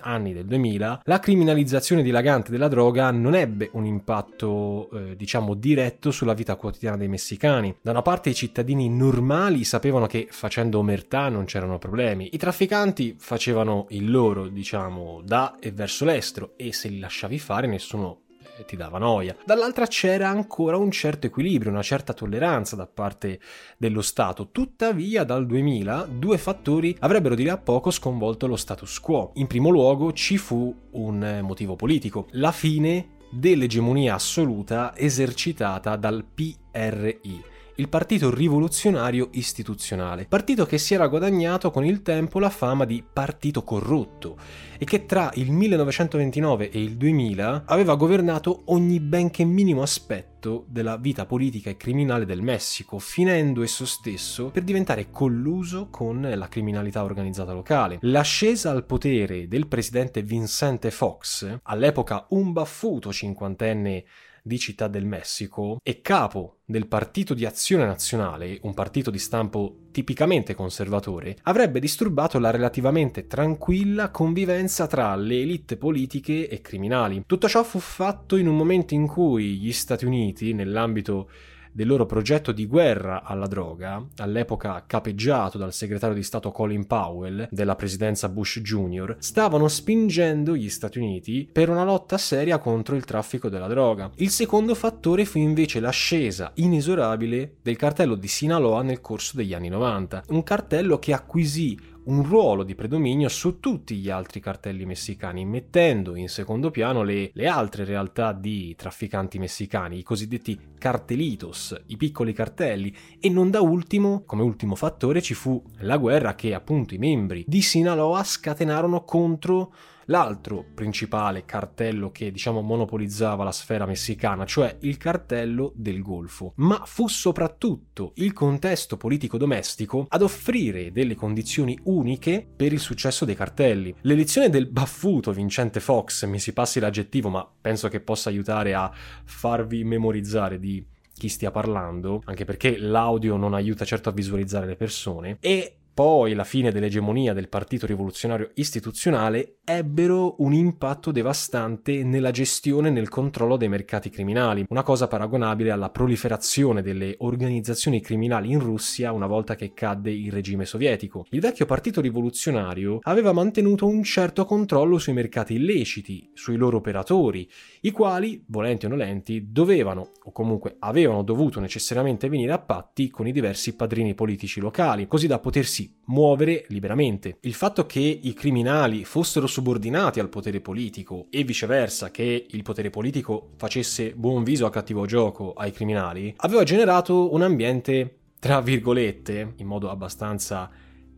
anni 0.00 0.32
del 0.32 0.46
2000, 0.46 1.02
la 1.04 1.20
criminalizzazione 1.20 2.02
dilagante 2.02 2.50
della 2.50 2.68
droga 2.68 3.10
non 3.10 3.34
ebbe 3.34 3.70
un 3.72 3.84
impatto, 3.84 4.90
eh, 4.90 5.16
diciamo, 5.16 5.54
diretto 5.54 6.10
sulla 6.10 6.34
vita 6.34 6.56
quotidiana 6.56 6.96
dei 6.96 7.08
messicani. 7.08 7.76
Da 7.80 7.90
una 7.90 8.02
parte 8.02 8.30
i 8.30 8.34
cittadini 8.34 8.88
normali 8.88 9.64
sapevano 9.64 10.06
che 10.06 10.28
facendo 10.30 10.78
omertà 10.78 11.28
non 11.28 11.44
c'erano 11.44 11.78
problemi, 11.78 12.30
i 12.32 12.38
trafficanti 12.38 13.16
facevano 13.18 13.86
il 13.90 14.10
loro, 14.10 14.48
diciamo, 14.48 15.20
da 15.24 15.56
e 15.60 15.72
verso 15.72 16.04
l'estero 16.04 16.52
e 16.56 16.72
se 16.72 16.88
li 16.88 16.98
lasciavi 16.98 17.38
fare 17.38 17.66
nessuno 17.66 18.20
ti 18.64 18.76
dava 18.76 18.98
noia. 18.98 19.36
Dall'altra 19.44 19.86
c'era 19.86 20.28
ancora 20.28 20.76
un 20.76 20.90
certo 20.90 21.26
equilibrio, 21.26 21.70
una 21.70 21.82
certa 21.82 22.12
tolleranza 22.12 22.76
da 22.76 22.86
parte 22.86 23.40
dello 23.76 24.02
Stato. 24.02 24.50
Tuttavia, 24.50 25.24
dal 25.24 25.46
2000, 25.46 26.08
due 26.10 26.38
fattori 26.38 26.96
avrebbero 27.00 27.34
di 27.34 27.44
là 27.44 27.54
a 27.54 27.58
poco 27.58 27.90
sconvolto 27.90 28.46
lo 28.46 28.56
status 28.56 28.98
quo. 29.00 29.32
In 29.34 29.46
primo 29.46 29.70
luogo 29.70 30.12
ci 30.12 30.36
fu 30.36 30.74
un 30.92 31.40
motivo 31.42 31.76
politico, 31.76 32.26
la 32.32 32.52
fine 32.52 33.18
dell'egemonia 33.30 34.14
assoluta 34.14 34.96
esercitata 34.96 35.96
dal 35.96 36.24
PRI 36.24 37.44
il 37.80 37.88
Partito 37.88 38.30
Rivoluzionario 38.30 39.30
Istituzionale, 39.32 40.26
partito 40.28 40.66
che 40.66 40.76
si 40.76 40.92
era 40.92 41.06
guadagnato 41.06 41.70
con 41.70 41.82
il 41.82 42.02
tempo 42.02 42.38
la 42.38 42.50
fama 42.50 42.84
di 42.84 43.02
partito 43.10 43.64
corrotto 43.64 44.36
e 44.78 44.84
che 44.84 45.06
tra 45.06 45.30
il 45.36 45.50
1929 45.50 46.70
e 46.70 46.82
il 46.82 46.98
2000 46.98 47.62
aveva 47.64 47.94
governato 47.94 48.64
ogni 48.66 49.00
benché 49.00 49.44
minimo 49.44 49.80
aspetto 49.80 50.66
della 50.68 50.98
vita 50.98 51.24
politica 51.24 51.70
e 51.70 51.78
criminale 51.78 52.26
del 52.26 52.42
Messico, 52.42 52.98
finendo 52.98 53.62
esso 53.62 53.86
stesso 53.86 54.50
per 54.50 54.62
diventare 54.62 55.10
colluso 55.10 55.88
con 55.90 56.20
la 56.34 56.48
criminalità 56.48 57.02
organizzata 57.02 57.52
locale. 57.52 57.96
L'ascesa 58.02 58.70
al 58.70 58.84
potere 58.84 59.48
del 59.48 59.68
presidente 59.68 60.22
Vincente 60.22 60.90
Fox, 60.90 61.60
all'epoca 61.62 62.26
un 62.30 62.52
baffuto 62.52 63.10
cinquantenne 63.10 64.04
di 64.50 64.58
Città 64.58 64.88
del 64.88 65.06
Messico 65.06 65.78
e 65.80 66.00
capo 66.00 66.56
del 66.64 66.88
Partito 66.88 67.34
di 67.34 67.46
Azione 67.46 67.86
Nazionale, 67.86 68.58
un 68.62 68.74
partito 68.74 69.12
di 69.12 69.18
stampo 69.18 69.76
tipicamente 69.92 70.54
conservatore, 70.54 71.36
avrebbe 71.42 71.78
disturbato 71.78 72.40
la 72.40 72.50
relativamente 72.50 73.28
tranquilla 73.28 74.10
convivenza 74.10 74.88
tra 74.88 75.14
le 75.14 75.40
elite 75.40 75.76
politiche 75.76 76.48
e 76.48 76.60
criminali. 76.60 77.22
Tutto 77.26 77.48
ciò 77.48 77.62
fu 77.62 77.78
fatto 77.78 78.34
in 78.34 78.48
un 78.48 78.56
momento 78.56 78.94
in 78.94 79.06
cui 79.06 79.58
gli 79.58 79.72
Stati 79.72 80.04
Uniti, 80.04 80.52
nell'ambito 80.52 81.30
del 81.72 81.86
loro 81.86 82.06
progetto 82.06 82.52
di 82.52 82.66
guerra 82.66 83.22
alla 83.22 83.46
droga, 83.46 84.04
all'epoca 84.18 84.84
capeggiato 84.86 85.58
dal 85.58 85.72
segretario 85.72 86.14
di 86.14 86.22
Stato 86.22 86.50
Colin 86.50 86.86
Powell 86.86 87.48
della 87.50 87.76
presidenza 87.76 88.28
Bush 88.28 88.60
Jr., 88.60 89.16
stavano 89.18 89.68
spingendo 89.68 90.56
gli 90.56 90.68
Stati 90.68 90.98
Uniti 90.98 91.48
per 91.50 91.68
una 91.68 91.84
lotta 91.84 92.18
seria 92.18 92.58
contro 92.58 92.96
il 92.96 93.04
traffico 93.04 93.48
della 93.48 93.68
droga. 93.68 94.10
Il 94.16 94.30
secondo 94.30 94.74
fattore 94.74 95.24
fu 95.24 95.38
invece 95.38 95.80
l'ascesa 95.80 96.52
inesorabile 96.54 97.56
del 97.62 97.76
cartello 97.76 98.14
di 98.14 98.28
Sinaloa 98.28 98.82
nel 98.82 99.00
corso 99.00 99.36
degli 99.36 99.54
anni 99.54 99.68
90, 99.68 100.24
un 100.28 100.42
cartello 100.42 100.98
che 100.98 101.12
acquisì 101.12 101.78
un 102.10 102.24
ruolo 102.24 102.64
di 102.64 102.74
predominio 102.74 103.28
su 103.28 103.60
tutti 103.60 103.94
gli 103.96 104.10
altri 104.10 104.40
cartelli 104.40 104.84
messicani, 104.84 105.44
mettendo 105.44 106.16
in 106.16 106.28
secondo 106.28 106.72
piano 106.72 107.04
le, 107.04 107.30
le, 107.32 107.46
altre 107.46 107.84
realtà 107.84 108.32
di 108.32 108.74
trafficanti 108.76 109.38
messicani, 109.38 109.98
i 109.98 110.02
cosiddetti 110.02 110.58
cartelitos, 110.76 111.80
i 111.86 111.96
piccoli 111.96 112.32
cartelli, 112.32 112.92
e 113.20 113.30
non 113.30 113.50
da 113.50 113.60
ultimo, 113.60 114.24
come 114.26 114.42
ultimo 114.42 114.74
fattore, 114.74 115.22
ci 115.22 115.34
fu 115.34 115.62
la 115.78 115.98
guerra 115.98 116.34
che 116.34 116.52
appunto 116.52 116.94
i 116.94 116.98
membri 116.98 117.44
di 117.46 117.62
Sinaloa 117.62 118.24
scatenarono 118.24 119.04
contro 119.04 119.72
l'altro 120.10 120.66
principale 120.74 121.44
cartello 121.44 122.10
che 122.10 122.30
diciamo 122.30 122.60
monopolizzava 122.60 123.44
la 123.44 123.52
sfera 123.52 123.86
messicana, 123.86 124.44
cioè 124.44 124.76
il 124.80 124.96
cartello 124.96 125.72
del 125.74 126.02
Golfo, 126.02 126.52
ma 126.56 126.82
fu 126.84 127.08
soprattutto 127.08 128.12
il 128.16 128.32
contesto 128.32 128.96
politico 128.96 129.38
domestico 129.38 130.06
ad 130.08 130.22
offrire 130.22 130.92
delle 130.92 131.14
condizioni 131.14 131.78
uniche 131.84 132.46
per 132.54 132.72
il 132.72 132.80
successo 132.80 133.24
dei 133.24 133.36
cartelli. 133.36 133.94
L'elezione 134.02 134.50
del 134.50 134.66
baffuto 134.66 135.32
Vincente 135.32 135.80
Fox, 135.80 136.26
mi 136.26 136.38
si 136.38 136.52
passi 136.52 136.80
l'aggettivo, 136.80 137.28
ma 137.28 137.48
penso 137.60 137.88
che 137.88 138.00
possa 138.00 138.28
aiutare 138.28 138.74
a 138.74 138.90
farvi 139.24 139.84
memorizzare 139.84 140.58
di 140.58 140.84
chi 141.20 141.28
stia 141.28 141.50
parlando, 141.50 142.22
anche 142.24 142.46
perché 142.46 142.78
l'audio 142.78 143.36
non 143.36 143.52
aiuta 143.52 143.84
certo 143.84 144.08
a 144.08 144.12
visualizzare 144.12 144.66
le 144.66 144.76
persone, 144.76 145.36
e 145.40 145.79
poi 146.00 146.32
la 146.32 146.44
fine 146.44 146.72
dell'egemonia 146.72 147.34
del 147.34 147.50
Partito 147.50 147.84
Rivoluzionario 147.84 148.52
Istituzionale 148.54 149.56
ebbero 149.62 150.36
un 150.38 150.54
impatto 150.54 151.12
devastante 151.12 152.02
nella 152.04 152.30
gestione 152.30 152.88
e 152.88 152.90
nel 152.90 153.10
controllo 153.10 153.58
dei 153.58 153.68
mercati 153.68 154.08
criminali, 154.08 154.64
una 154.70 154.82
cosa 154.82 155.08
paragonabile 155.08 155.70
alla 155.70 155.90
proliferazione 155.90 156.80
delle 156.80 157.16
organizzazioni 157.18 158.00
criminali 158.00 158.50
in 158.50 158.60
Russia 158.60 159.12
una 159.12 159.26
volta 159.26 159.56
che 159.56 159.74
cadde 159.74 160.10
il 160.10 160.32
regime 160.32 160.64
sovietico. 160.64 161.26
Il 161.32 161.40
vecchio 161.40 161.66
Partito 161.66 162.00
Rivoluzionario 162.00 163.00
aveva 163.02 163.32
mantenuto 163.32 163.86
un 163.86 164.02
certo 164.02 164.46
controllo 164.46 164.96
sui 164.96 165.12
mercati 165.12 165.52
illeciti, 165.52 166.30
sui 166.32 166.56
loro 166.56 166.78
operatori, 166.78 167.46
i 167.82 167.90
quali, 167.90 168.42
volenti 168.46 168.86
o 168.86 168.88
nolenti, 168.88 169.52
dovevano 169.52 170.12
o 170.24 170.32
comunque 170.32 170.76
avevano 170.78 171.22
dovuto 171.22 171.60
necessariamente 171.60 172.30
venire 172.30 172.52
a 172.52 172.58
patti 172.58 173.10
con 173.10 173.26
i 173.26 173.32
diversi 173.32 173.76
padrini 173.76 174.14
politici 174.14 174.60
locali, 174.60 175.06
così 175.06 175.26
da 175.26 175.38
potersi 175.38 175.88
muovere 176.06 176.64
liberamente. 176.68 177.38
Il 177.42 177.54
fatto 177.54 177.86
che 177.86 178.00
i 178.00 178.32
criminali 178.32 179.04
fossero 179.04 179.46
subordinati 179.46 180.20
al 180.20 180.28
potere 180.28 180.60
politico 180.60 181.26
e 181.30 181.44
viceversa 181.44 182.10
che 182.10 182.46
il 182.48 182.62
potere 182.62 182.90
politico 182.90 183.50
facesse 183.56 184.12
buon 184.14 184.42
viso 184.42 184.66
a 184.66 184.70
cattivo 184.70 185.06
gioco 185.06 185.52
ai 185.52 185.72
criminali 185.72 186.34
aveva 186.38 186.64
generato 186.64 187.32
un 187.32 187.42
ambiente, 187.42 188.18
tra 188.38 188.60
virgolette, 188.60 189.54
in 189.56 189.66
modo 189.66 189.90
abbastanza 189.90 190.70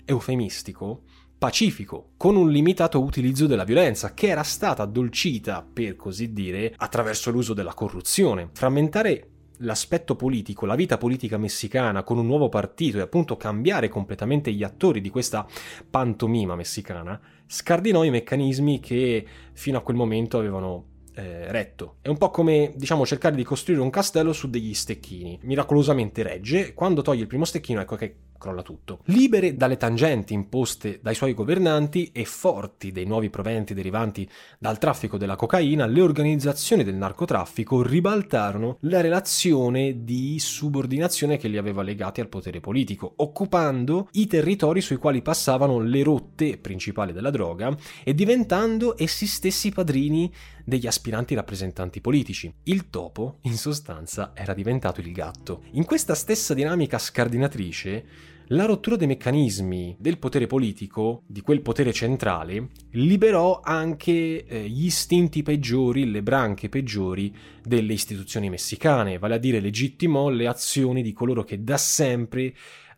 eufemistico, 0.04 1.04
pacifico, 1.38 2.12
con 2.16 2.36
un 2.36 2.50
limitato 2.50 3.02
utilizzo 3.02 3.46
della 3.46 3.64
violenza, 3.64 4.14
che 4.14 4.28
era 4.28 4.44
stata 4.44 4.84
addolcita, 4.84 5.66
per 5.72 5.96
così 5.96 6.32
dire, 6.32 6.72
attraverso 6.76 7.32
l'uso 7.32 7.52
della 7.52 7.74
corruzione. 7.74 8.50
Frammentare 8.52 9.31
l'aspetto 9.62 10.14
politico, 10.14 10.66
la 10.66 10.74
vita 10.74 10.98
politica 10.98 11.38
messicana 11.38 12.02
con 12.02 12.18
un 12.18 12.26
nuovo 12.26 12.48
partito 12.48 12.98
e 12.98 13.02
appunto 13.02 13.36
cambiare 13.36 13.88
completamente 13.88 14.52
gli 14.52 14.62
attori 14.62 15.00
di 15.00 15.10
questa 15.10 15.46
pantomima 15.88 16.54
messicana, 16.54 17.20
scardinò 17.46 18.04
i 18.04 18.10
meccanismi 18.10 18.80
che 18.80 19.26
fino 19.52 19.78
a 19.78 19.82
quel 19.82 19.96
momento 19.96 20.38
avevano 20.38 20.86
eh, 21.14 21.50
retto. 21.50 21.96
È 22.00 22.08
un 22.08 22.18
po' 22.18 22.30
come, 22.30 22.72
diciamo, 22.76 23.04
cercare 23.04 23.36
di 23.36 23.44
costruire 23.44 23.82
un 23.82 23.90
castello 23.90 24.32
su 24.32 24.48
degli 24.48 24.74
stecchini. 24.74 25.38
Miracolosamente 25.42 26.22
regge, 26.22 26.74
quando 26.74 27.02
toglie 27.02 27.22
il 27.22 27.26
primo 27.26 27.44
stecchino 27.44 27.80
ecco 27.80 27.96
che 27.96 28.16
crolla 28.42 28.62
tutto. 28.62 29.02
Libere 29.04 29.54
dalle 29.54 29.76
tangenti 29.76 30.34
imposte 30.34 30.98
dai 31.00 31.14
suoi 31.14 31.32
governanti 31.32 32.10
e 32.12 32.24
forti 32.24 32.90
dei 32.90 33.06
nuovi 33.06 33.30
proventi 33.30 33.72
derivanti 33.72 34.28
dal 34.58 34.78
traffico 34.78 35.16
della 35.16 35.36
cocaina, 35.36 35.86
le 35.86 36.00
organizzazioni 36.00 36.82
del 36.82 36.96
narcotraffico 36.96 37.82
ribaltarono 37.82 38.78
la 38.80 39.00
relazione 39.00 40.02
di 40.02 40.40
subordinazione 40.40 41.36
che 41.36 41.46
li 41.46 41.56
aveva 41.56 41.82
legati 41.82 42.20
al 42.20 42.28
potere 42.28 42.58
politico, 42.58 43.12
occupando 43.18 44.08
i 44.12 44.26
territori 44.26 44.80
sui 44.80 44.96
quali 44.96 45.22
passavano 45.22 45.78
le 45.78 46.02
rotte 46.02 46.58
principali 46.58 47.12
della 47.12 47.30
droga 47.30 47.72
e 48.02 48.12
diventando 48.12 48.96
essi 48.98 49.26
stessi 49.26 49.70
padrini 49.70 50.32
degli 50.64 50.88
aspiranti 50.88 51.34
rappresentanti 51.36 52.00
politici. 52.00 52.52
Il 52.64 52.90
topo, 52.90 53.38
in 53.42 53.56
sostanza, 53.56 54.32
era 54.34 54.52
diventato 54.52 55.00
il 55.00 55.12
gatto. 55.12 55.62
In 55.72 55.84
questa 55.84 56.14
stessa 56.14 56.54
dinamica 56.54 56.98
scardinatrice, 56.98 58.30
la 58.52 58.66
rottura 58.66 58.96
dei 58.96 59.06
meccanismi 59.06 59.96
del 59.98 60.18
potere 60.18 60.46
politico, 60.46 61.22
di 61.26 61.40
quel 61.40 61.62
potere 61.62 61.90
centrale, 61.92 62.68
liberò 62.90 63.60
anche 63.62 64.44
eh, 64.44 64.68
gli 64.68 64.84
istinti 64.84 65.42
peggiori, 65.42 66.10
le 66.10 66.22
branche 66.22 66.68
peggiori 66.68 67.34
delle 67.62 67.94
istituzioni 67.94 68.50
messicane, 68.50 69.18
vale 69.18 69.36
a 69.36 69.38
dire 69.38 69.58
legittimò 69.58 70.28
le 70.28 70.46
azioni 70.46 71.02
di 71.02 71.14
coloro 71.14 71.44
che 71.44 71.64
da 71.64 71.78
sempre 71.78 72.54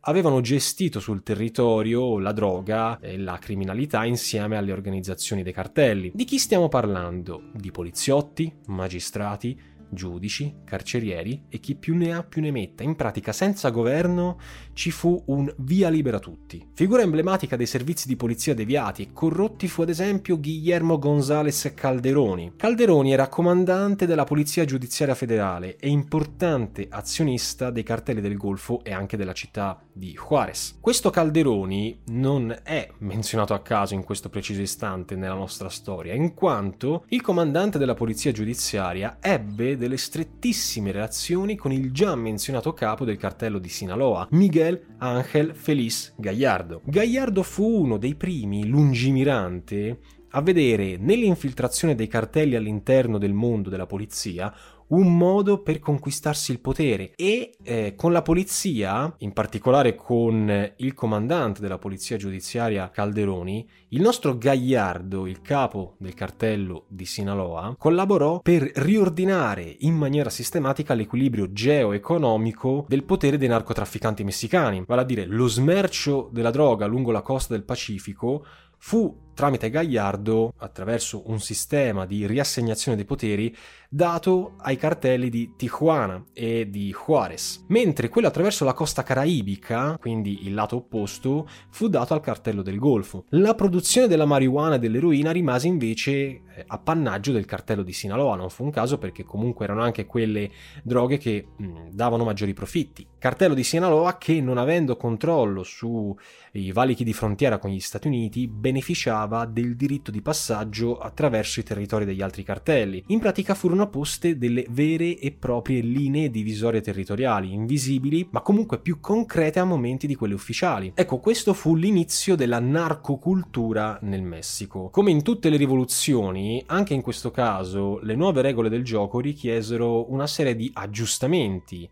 avevano 0.07 0.41
gestito 0.41 0.99
sul 0.99 1.23
territorio 1.23 2.19
la 2.19 2.33
droga 2.33 2.99
e 2.99 3.17
la 3.17 3.39
criminalità 3.39 4.05
insieme 4.05 4.57
alle 4.57 4.73
organizzazioni 4.73 5.43
dei 5.43 5.53
cartelli. 5.53 6.11
Di 6.13 6.25
chi 6.25 6.39
stiamo 6.39 6.69
parlando? 6.69 7.45
Di 7.53 7.71
poliziotti, 7.71 8.53
magistrati, 8.67 9.59
giudici, 9.95 10.57
carcerieri 10.65 11.45
e 11.49 11.59
chi 11.61 11.75
più 11.75 11.97
ne 11.97 12.13
ha 12.13 12.23
più 12.23 12.43
ne 12.43 12.51
metta. 12.51 12.83
In 12.83 12.97
pratica, 12.97 13.33
senza 13.33 13.71
governo 13.71 14.39
ci 14.73 14.91
fu 14.91 15.23
un 15.27 15.53
via 15.59 15.89
libera 15.89 16.19
tutti. 16.19 16.67
Figura 16.75 17.03
emblematica 17.03 17.57
dei 17.57 17.67
servizi 17.67 18.09
di 18.09 18.17
polizia 18.17 18.55
deviati 18.55 19.03
e 19.03 19.13
corrotti 19.13 19.69
fu 19.69 19.83
ad 19.83 19.89
esempio 19.89 20.39
Guillermo 20.39 20.99
González 20.99 21.73
Calderoni. 21.75 22.53
Calderoni 22.57 23.13
era 23.13 23.29
comandante 23.29 24.07
della 24.07 24.25
Polizia 24.25 24.65
Giudiziaria 24.65 25.15
Federale 25.15 25.77
e 25.77 25.89
importante 25.89 26.87
azionista 26.91 27.71
dei 27.71 27.83
cartelli 27.83 28.21
del 28.21 28.37
Golfo 28.37 28.83
e 28.85 28.93
anche 28.93 29.17
della 29.17 29.33
città 29.33 29.81
di 29.95 30.13
Juarez. 30.13 30.79
Questo 30.81 31.11
Calderoni 31.11 32.01
non 32.07 32.55
è 32.63 32.91
menzionato 32.99 33.55
a 33.55 33.63
caso 33.63 33.95
in 33.95 34.03
questo 34.03 34.29
preciso 34.29 34.61
istante 34.61 35.15
nella 35.15 35.35
nostra 35.35 35.69
storia, 35.69 36.13
in 36.13 36.35
quanto 36.35 37.05
il 37.09 37.23
comandante 37.23 37.79
della 37.79 37.95
Polizia 37.95 38.33
Giudiziaria 38.33 39.19
ebbe 39.21 39.77
delle 39.77 39.97
strettissime 39.97 40.93
relazioni 40.93 41.57
con 41.57 41.73
il 41.73 41.93
già 41.93 42.15
menzionato 42.17 42.73
capo 42.73 43.05
del 43.05 43.17
cartello 43.17 43.59
di 43.59 43.69
Sinaloa, 43.69 44.27
Miguel 44.33 44.95
Ángel 44.99 45.55
Feliz 45.55 46.13
Gallardo. 46.17 46.83
Gallardo 46.85 47.43
fu 47.43 47.65
uno 47.83 47.97
dei 47.97 48.17
primi 48.17 48.67
lungimirante 48.67 50.01
a 50.37 50.43
vedere 50.43 50.97
nell'infiltrazione 50.97 51.95
dei 51.95 52.09
cartelli 52.09 52.57
all'interno 52.57 53.19
del 53.19 53.33
mondo 53.33 53.71
della 53.71 53.87
polizia 53.87 54.53
un 54.89 55.17
modo 55.17 55.63
per 55.63 55.79
conquistarsi 55.79 56.53
il 56.53 56.61
potere 56.61 57.13
e 57.17 57.57
eh, 57.63 57.95
con 57.97 58.13
la 58.13 58.23
polizia, 58.23 59.13
in 59.19 59.33
particolare 59.33 59.95
con 59.95 60.73
il 60.77 60.95
comandante 60.95 61.61
della 61.61 61.79
polizia 61.79 62.17
giudiziaria 62.17 62.91
Calderoni, 62.91 63.69
il 63.89 64.01
nostro 64.01 64.37
Gagliardo, 64.37 65.27
il 65.27 65.41
capo 65.41 65.95
del 65.99 66.15
cartello 66.15 66.85
di 66.89 67.07
Sinaloa, 67.07 67.75
collaborò 67.79 68.41
per 68.41 68.71
riordinare 68.75 69.77
in 69.81 69.95
maniera 69.95 70.31
sistematica 70.31 70.95
l'equilibrio 70.95 71.53
geo-economico 71.53 72.85
del 72.89 73.05
potere 73.05 73.39
dei 73.39 73.49
narcotrafficanti 73.49 74.25
messicani, 74.25 74.85
vale 74.87 75.03
a 75.03 75.05
dire 75.05 75.27
lo 75.27 75.47
smercio 75.47 76.29
della 76.33 76.51
droga 76.51 76.87
lungo 76.87 77.13
la 77.13 77.23
costa 77.23 77.55
del 77.55 77.65
Pacifico 77.65 78.45
fu 78.87 79.33
tramite 79.33 79.71
Gagliardo, 79.71 80.53
attraverso 80.59 81.29
un 81.31 81.41
sistema 81.41 82.05
di 82.05 82.27
riassegnazione 82.27 82.97
dei 82.97 83.07
poteri, 83.07 83.57
dato 83.95 84.55
ai 84.63 84.77
cartelli 84.77 85.31
di 85.31 85.53
Tijuana 85.55 86.25
e 86.33 86.69
di 86.69 86.93
Juarez, 86.93 87.65
mentre 87.69 88.09
quello 88.09 88.27
attraverso 88.27 88.65
la 88.65 88.73
costa 88.73 89.05
caraibica, 89.05 89.97
quindi 90.01 90.47
il 90.47 90.55
lato 90.55 90.77
opposto, 90.77 91.49
fu 91.71 91.87
dato 91.87 92.13
al 92.13 92.21
cartello 92.21 92.63
del 92.63 92.81
Golfo. 92.81 93.27
La 93.29 93.55
produzione 93.55 94.09
della 94.09 94.27
marijuana 94.27 94.75
e 94.75 94.79
dell'eroina 94.81 95.31
rimase 95.31 95.69
invece 95.69 96.11
eh, 96.11 96.43
appannaggio 96.67 97.31
del 97.31 97.45
cartello 97.45 97.85
di 97.85 97.93
Sinaloa, 97.93 98.35
non 98.35 98.51
fu 98.51 98.65
un 98.65 98.71
caso 98.71 98.99
perché 98.99 99.23
comunque 99.23 99.65
erano 99.65 99.83
anche 99.83 100.07
quelle 100.07 100.51
droghe 100.83 101.17
che 101.17 101.47
mh, 101.57 101.91
davano 101.93 102.25
maggiori 102.25 102.53
profitti. 102.53 103.07
Cartello 103.17 103.55
di 103.55 103.63
Sinaloa 103.63 104.19
che 104.19 104.41
non 104.41 104.59
avendo 104.59 104.97
controllo 104.97 105.63
sui 105.63 106.73
valichi 106.73 107.05
di 107.05 107.13
frontiera 107.13 107.59
con 107.59 107.71
gli 107.71 107.81
Stati 107.81 108.09
Uniti 108.09 108.49
beneficiava 108.49 109.47
del 109.47 109.77
diritto 109.77 110.11
di 110.11 110.21
passaggio 110.21 110.99
attraverso 110.99 111.61
i 111.61 111.63
territori 111.63 112.05
degli 112.05 112.23
altri 112.23 112.43
cartelli. 112.43 113.03
In 113.09 113.21
pratica 113.21 113.55
furono 113.55 113.83
poste 113.87 114.39
delle 114.39 114.67
vere 114.71 115.19
e 115.19 115.33
proprie 115.33 115.81
linee 115.81 116.31
divisorie 116.31 116.81
territoriali, 116.81 117.53
invisibili 117.53 118.29
ma 118.31 118.41
comunque 118.41 118.81
più 118.81 119.01
concrete 119.01 119.59
a 119.59 119.65
momenti 119.65 120.07
di 120.07 120.15
quelle 120.15 120.35
ufficiali. 120.35 120.93
Ecco, 120.95 121.19
questo 121.19 121.55
fu 121.55 121.75
l'inizio 121.75 122.37
della 122.37 122.61
narcocultura 122.61 123.99
nel 124.03 124.23
Messico. 124.23 124.91
Come 124.91 125.11
in 125.11 125.23
tutte 125.23 125.51
le 125.51 125.57
rivoluzioni, 125.57 126.63
anche 126.67 126.95
in 126.95 127.03
questo 127.03 127.31
caso 127.31 127.99
le 128.01 128.15
nuove 128.15 128.43
regole 128.43 128.69
del 128.69 128.85
gioco 128.85 129.21
richiesero 129.21 130.11
una 130.13 130.27
serie 130.27 130.57
di 130.57 130.71
aggiustamenti 130.73 131.89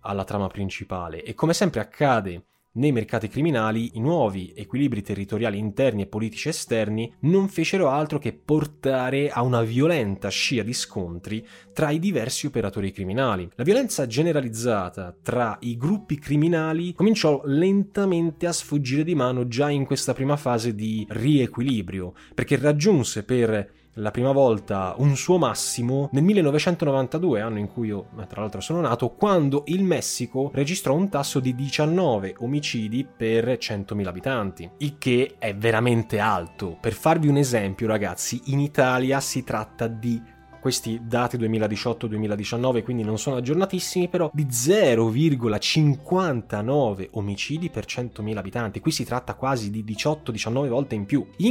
alla 0.00 0.24
trama 0.24 0.48
principale 0.48 1.22
e 1.22 1.34
come 1.34 1.54
sempre 1.54 1.80
accade 1.80 2.44
nei 2.74 2.92
mercati 2.92 3.28
criminali 3.28 3.90
i 3.94 4.00
nuovi 4.00 4.52
equilibri 4.54 5.02
territoriali 5.02 5.58
interni 5.58 6.02
e 6.02 6.06
politici 6.06 6.48
esterni 6.48 7.12
non 7.20 7.48
fecero 7.48 7.88
altro 7.88 8.18
che 8.18 8.32
portare 8.32 9.30
a 9.30 9.42
una 9.42 9.62
violenta 9.62 10.28
scia 10.28 10.62
di 10.62 10.72
scontri 10.72 11.46
tra 11.72 11.90
i 11.90 11.98
diversi 11.98 12.46
operatori 12.46 12.90
criminali. 12.90 13.48
La 13.54 13.64
violenza 13.64 14.06
generalizzata 14.06 15.14
tra 15.22 15.56
i 15.60 15.76
gruppi 15.76 16.18
criminali 16.18 16.94
cominciò 16.94 17.42
lentamente 17.44 18.46
a 18.46 18.52
sfuggire 18.52 19.04
di 19.04 19.14
mano 19.14 19.46
già 19.46 19.70
in 19.70 19.84
questa 19.84 20.12
prima 20.12 20.36
fase 20.36 20.74
di 20.74 21.06
riequilibrio, 21.10 22.14
perché 22.34 22.56
raggiunse 22.56 23.22
per 23.22 23.82
la 23.94 24.10
prima 24.10 24.32
volta 24.32 24.94
un 24.98 25.16
suo 25.16 25.38
massimo 25.38 26.08
nel 26.12 26.24
1992, 26.24 27.40
anno 27.40 27.58
in 27.58 27.68
cui 27.68 27.88
io 27.88 28.06
tra 28.28 28.40
l'altro 28.40 28.60
sono 28.60 28.80
nato, 28.80 29.10
quando 29.10 29.62
il 29.66 29.84
Messico 29.84 30.50
registrò 30.52 30.94
un 30.94 31.08
tasso 31.08 31.40
di 31.40 31.54
19 31.54 32.36
omicidi 32.38 33.04
per 33.04 33.46
100.000 33.46 34.06
abitanti, 34.06 34.70
il 34.78 34.96
che 34.98 35.36
è 35.38 35.54
veramente 35.54 36.18
alto. 36.18 36.76
Per 36.80 36.92
farvi 36.92 37.28
un 37.28 37.36
esempio 37.36 37.86
ragazzi, 37.86 38.40
in 38.46 38.60
Italia 38.60 39.20
si 39.20 39.44
tratta 39.44 39.86
di 39.86 40.32
questi 40.64 41.02
dati 41.04 41.36
2018-2019 41.36 42.82
quindi 42.82 43.04
non 43.04 43.18
sono 43.18 43.36
aggiornatissimi, 43.36 44.08
però 44.08 44.30
di 44.32 44.46
0,59 44.46 47.08
omicidi 47.12 47.68
per 47.68 47.84
100.000 47.84 48.36
abitanti. 48.38 48.80
Qui 48.80 48.90
si 48.90 49.04
tratta 49.04 49.34
quasi 49.34 49.70
di 49.70 49.84
18-19 49.84 50.68
volte 50.68 50.94
in 50.94 51.04
più. 51.04 51.28
In 51.36 51.50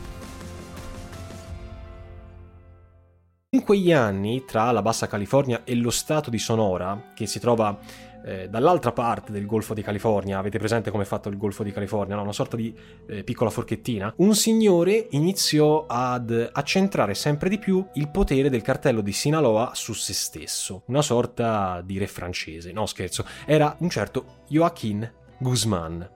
In 3.53 3.63
quegli 3.63 3.91
anni, 3.91 4.45
tra 4.45 4.71
la 4.71 4.81
Bassa 4.81 5.07
California 5.07 5.65
e 5.65 5.75
lo 5.75 5.89
stato 5.89 6.29
di 6.29 6.39
Sonora, 6.39 7.11
che 7.13 7.25
si 7.25 7.37
trova 7.37 7.77
eh, 8.23 8.47
dall'altra 8.47 8.93
parte 8.93 9.33
del 9.33 9.45
Golfo 9.45 9.73
di 9.73 9.81
California, 9.81 10.37
avete 10.37 10.57
presente 10.57 10.89
come 10.89 11.03
è 11.03 11.05
fatto 11.05 11.27
il 11.27 11.35
Golfo 11.35 11.61
di 11.61 11.73
California, 11.73 12.15
no? 12.15 12.21
una 12.21 12.31
sorta 12.31 12.55
di 12.55 12.73
eh, 13.09 13.25
piccola 13.25 13.49
forchettina, 13.49 14.13
un 14.19 14.35
signore 14.35 15.07
iniziò 15.09 15.85
ad 15.85 16.51
accentrare 16.53 17.13
sempre 17.13 17.49
di 17.49 17.59
più 17.59 17.85
il 17.95 18.07
potere 18.07 18.49
del 18.49 18.61
cartello 18.61 19.01
di 19.01 19.11
Sinaloa 19.11 19.71
su 19.73 19.91
se 19.91 20.13
stesso, 20.13 20.83
una 20.85 21.01
sorta 21.01 21.81
di 21.83 21.97
re 21.97 22.07
francese, 22.07 22.71
no 22.71 22.85
scherzo, 22.85 23.25
era 23.45 23.75
un 23.79 23.89
certo 23.89 24.43
Joaquin 24.47 25.11
Guzman, 25.39 26.09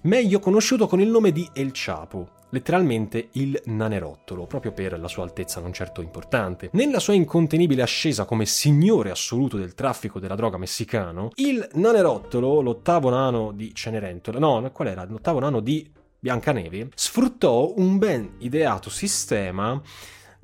meglio 0.00 0.40
conosciuto 0.40 0.88
con 0.88 1.00
il 1.00 1.10
nome 1.10 1.30
di 1.30 1.48
El 1.52 1.70
Chapo, 1.72 2.40
letteralmente 2.52 3.28
il 3.32 3.60
nanerottolo, 3.66 4.46
proprio 4.46 4.72
per 4.72 4.98
la 4.98 5.08
sua 5.08 5.24
altezza 5.24 5.60
non 5.60 5.72
certo 5.72 6.00
importante. 6.00 6.70
Nella 6.72 7.00
sua 7.00 7.14
incontenibile 7.14 7.82
ascesa 7.82 8.24
come 8.24 8.46
signore 8.46 9.10
assoluto 9.10 9.56
del 9.56 9.74
traffico 9.74 10.18
della 10.18 10.34
droga 10.34 10.58
messicano, 10.58 11.30
il 11.36 11.66
nanerottolo, 11.74 12.60
l'ottavo 12.60 13.10
nano 13.10 13.52
di 13.52 13.74
Cenerentola, 13.74 14.38
no, 14.38 14.70
qual 14.72 14.88
era? 14.88 15.04
L'ottavo 15.04 15.40
nano 15.40 15.60
di 15.60 15.90
Biancaneve, 16.18 16.90
sfruttò 16.94 17.74
un 17.76 17.98
ben 17.98 18.34
ideato 18.38 18.90
sistema 18.90 19.80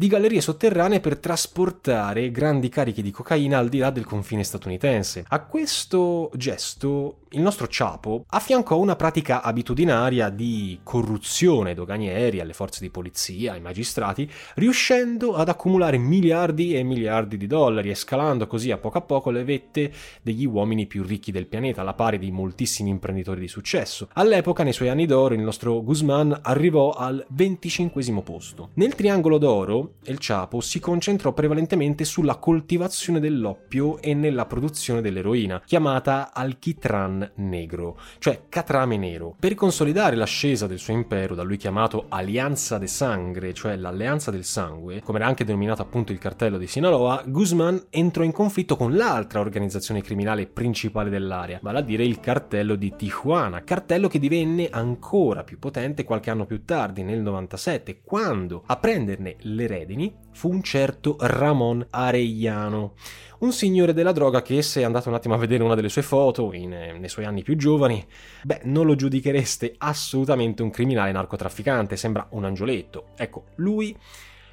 di 0.00 0.06
gallerie 0.06 0.40
sotterranee 0.40 1.00
per 1.00 1.18
trasportare 1.18 2.30
grandi 2.30 2.68
carichi 2.68 3.02
di 3.02 3.10
cocaina 3.10 3.58
al 3.58 3.68
di 3.68 3.78
là 3.78 3.90
del 3.90 4.04
confine 4.04 4.44
statunitense. 4.44 5.24
A 5.26 5.40
questo 5.40 6.30
gesto 6.36 7.22
il 7.30 7.40
nostro 7.40 7.66
Ciapo 7.66 8.24
affiancò 8.28 8.78
una 8.78 8.94
pratica 8.94 9.42
abitudinaria 9.42 10.30
di 10.30 10.78
corruzione 10.84 11.74
doganieri 11.74 12.38
alle 12.38 12.52
forze 12.52 12.78
di 12.80 12.90
polizia, 12.90 13.54
ai 13.54 13.60
magistrati, 13.60 14.30
riuscendo 14.54 15.34
ad 15.34 15.48
accumulare 15.48 15.98
miliardi 15.98 16.76
e 16.76 16.84
miliardi 16.84 17.36
di 17.36 17.48
dollari 17.48 17.90
e 17.90 17.96
scalando 17.96 18.46
così 18.46 18.70
a 18.70 18.78
poco 18.78 18.98
a 18.98 19.02
poco 19.02 19.30
le 19.30 19.42
vette 19.42 19.92
degli 20.22 20.46
uomini 20.46 20.86
più 20.86 21.02
ricchi 21.02 21.32
del 21.32 21.48
pianeta, 21.48 21.80
alla 21.80 21.94
pari 21.94 22.18
di 22.18 22.30
moltissimi 22.30 22.88
imprenditori 22.88 23.40
di 23.40 23.48
successo. 23.48 24.08
All'epoca, 24.12 24.62
nei 24.62 24.72
suoi 24.72 24.90
anni 24.90 25.06
d'oro, 25.06 25.34
il 25.34 25.40
nostro 25.40 25.82
Guzman 25.82 26.38
arrivò 26.42 26.92
al 26.92 27.26
25 27.30 28.22
posto. 28.22 28.70
Nel 28.74 28.94
triangolo 28.94 29.38
d'oro, 29.38 29.87
El 30.04 30.18
Chapo 30.18 30.60
si 30.60 30.80
concentrò 30.80 31.32
prevalentemente 31.32 32.04
sulla 32.04 32.36
coltivazione 32.36 33.20
dell'oppio 33.20 34.00
e 34.00 34.14
nella 34.14 34.46
produzione 34.46 35.00
dell'eroina, 35.00 35.62
chiamata 35.64 36.32
alchitran 36.32 37.32
negro, 37.36 37.98
cioè 38.18 38.42
catrame 38.48 38.96
nero. 38.96 39.34
Per 39.38 39.54
consolidare 39.54 40.16
l'ascesa 40.16 40.66
del 40.66 40.78
suo 40.78 40.92
impero, 40.92 41.34
da 41.34 41.42
lui 41.42 41.56
chiamato 41.56 42.06
Alianza 42.08 42.78
de 42.78 42.86
Sangre, 42.86 43.54
cioè 43.54 43.76
l'alleanza 43.76 44.30
del 44.30 44.44
sangue, 44.44 45.00
come 45.02 45.18
era 45.18 45.26
anche 45.26 45.44
denominato 45.44 45.82
appunto 45.82 46.12
il 46.12 46.18
cartello 46.18 46.58
di 46.58 46.66
Sinaloa, 46.66 47.22
Guzman 47.26 47.86
entrò 47.90 48.22
in 48.22 48.32
conflitto 48.32 48.76
con 48.76 48.94
l'altra 48.94 49.40
organizzazione 49.40 50.02
criminale 50.02 50.46
principale 50.46 51.10
dell'area, 51.10 51.58
vale 51.62 51.78
a 51.78 51.82
dire 51.82 52.04
il 52.04 52.20
cartello 52.20 52.76
di 52.76 52.94
Tijuana, 52.96 53.64
cartello 53.64 54.08
che 54.08 54.18
divenne 54.18 54.68
ancora 54.70 55.44
più 55.44 55.58
potente 55.58 56.04
qualche 56.04 56.30
anno 56.30 56.46
più 56.46 56.64
tardi, 56.64 57.02
nel 57.02 57.20
97, 57.20 58.00
quando 58.04 58.62
a 58.66 58.76
prenderne 58.76 59.36
le 59.40 59.66
redini 59.66 59.77
fu 60.32 60.50
un 60.50 60.62
certo 60.62 61.16
Ramon 61.18 61.86
Arellano 61.90 62.94
un 63.40 63.52
signore 63.52 63.92
della 63.92 64.12
droga 64.12 64.42
che 64.42 64.62
se 64.62 64.82
andate 64.82 65.08
un 65.08 65.14
attimo 65.14 65.34
a 65.34 65.38
vedere 65.38 65.62
una 65.62 65.76
delle 65.76 65.88
sue 65.88 66.02
foto 66.02 66.52
in, 66.52 66.72
eh, 66.72 66.98
nei 66.98 67.08
suoi 67.08 67.24
anni 67.24 67.42
più 67.42 67.56
giovani, 67.56 68.04
beh, 68.42 68.62
non 68.64 68.86
lo 68.86 68.96
giudichereste 68.96 69.74
assolutamente 69.78 70.62
un 70.62 70.70
criminale 70.70 71.12
narcotrafficante, 71.12 71.96
sembra 71.96 72.26
un 72.30 72.44
angioletto. 72.44 73.10
Ecco, 73.16 73.44
lui 73.56 73.96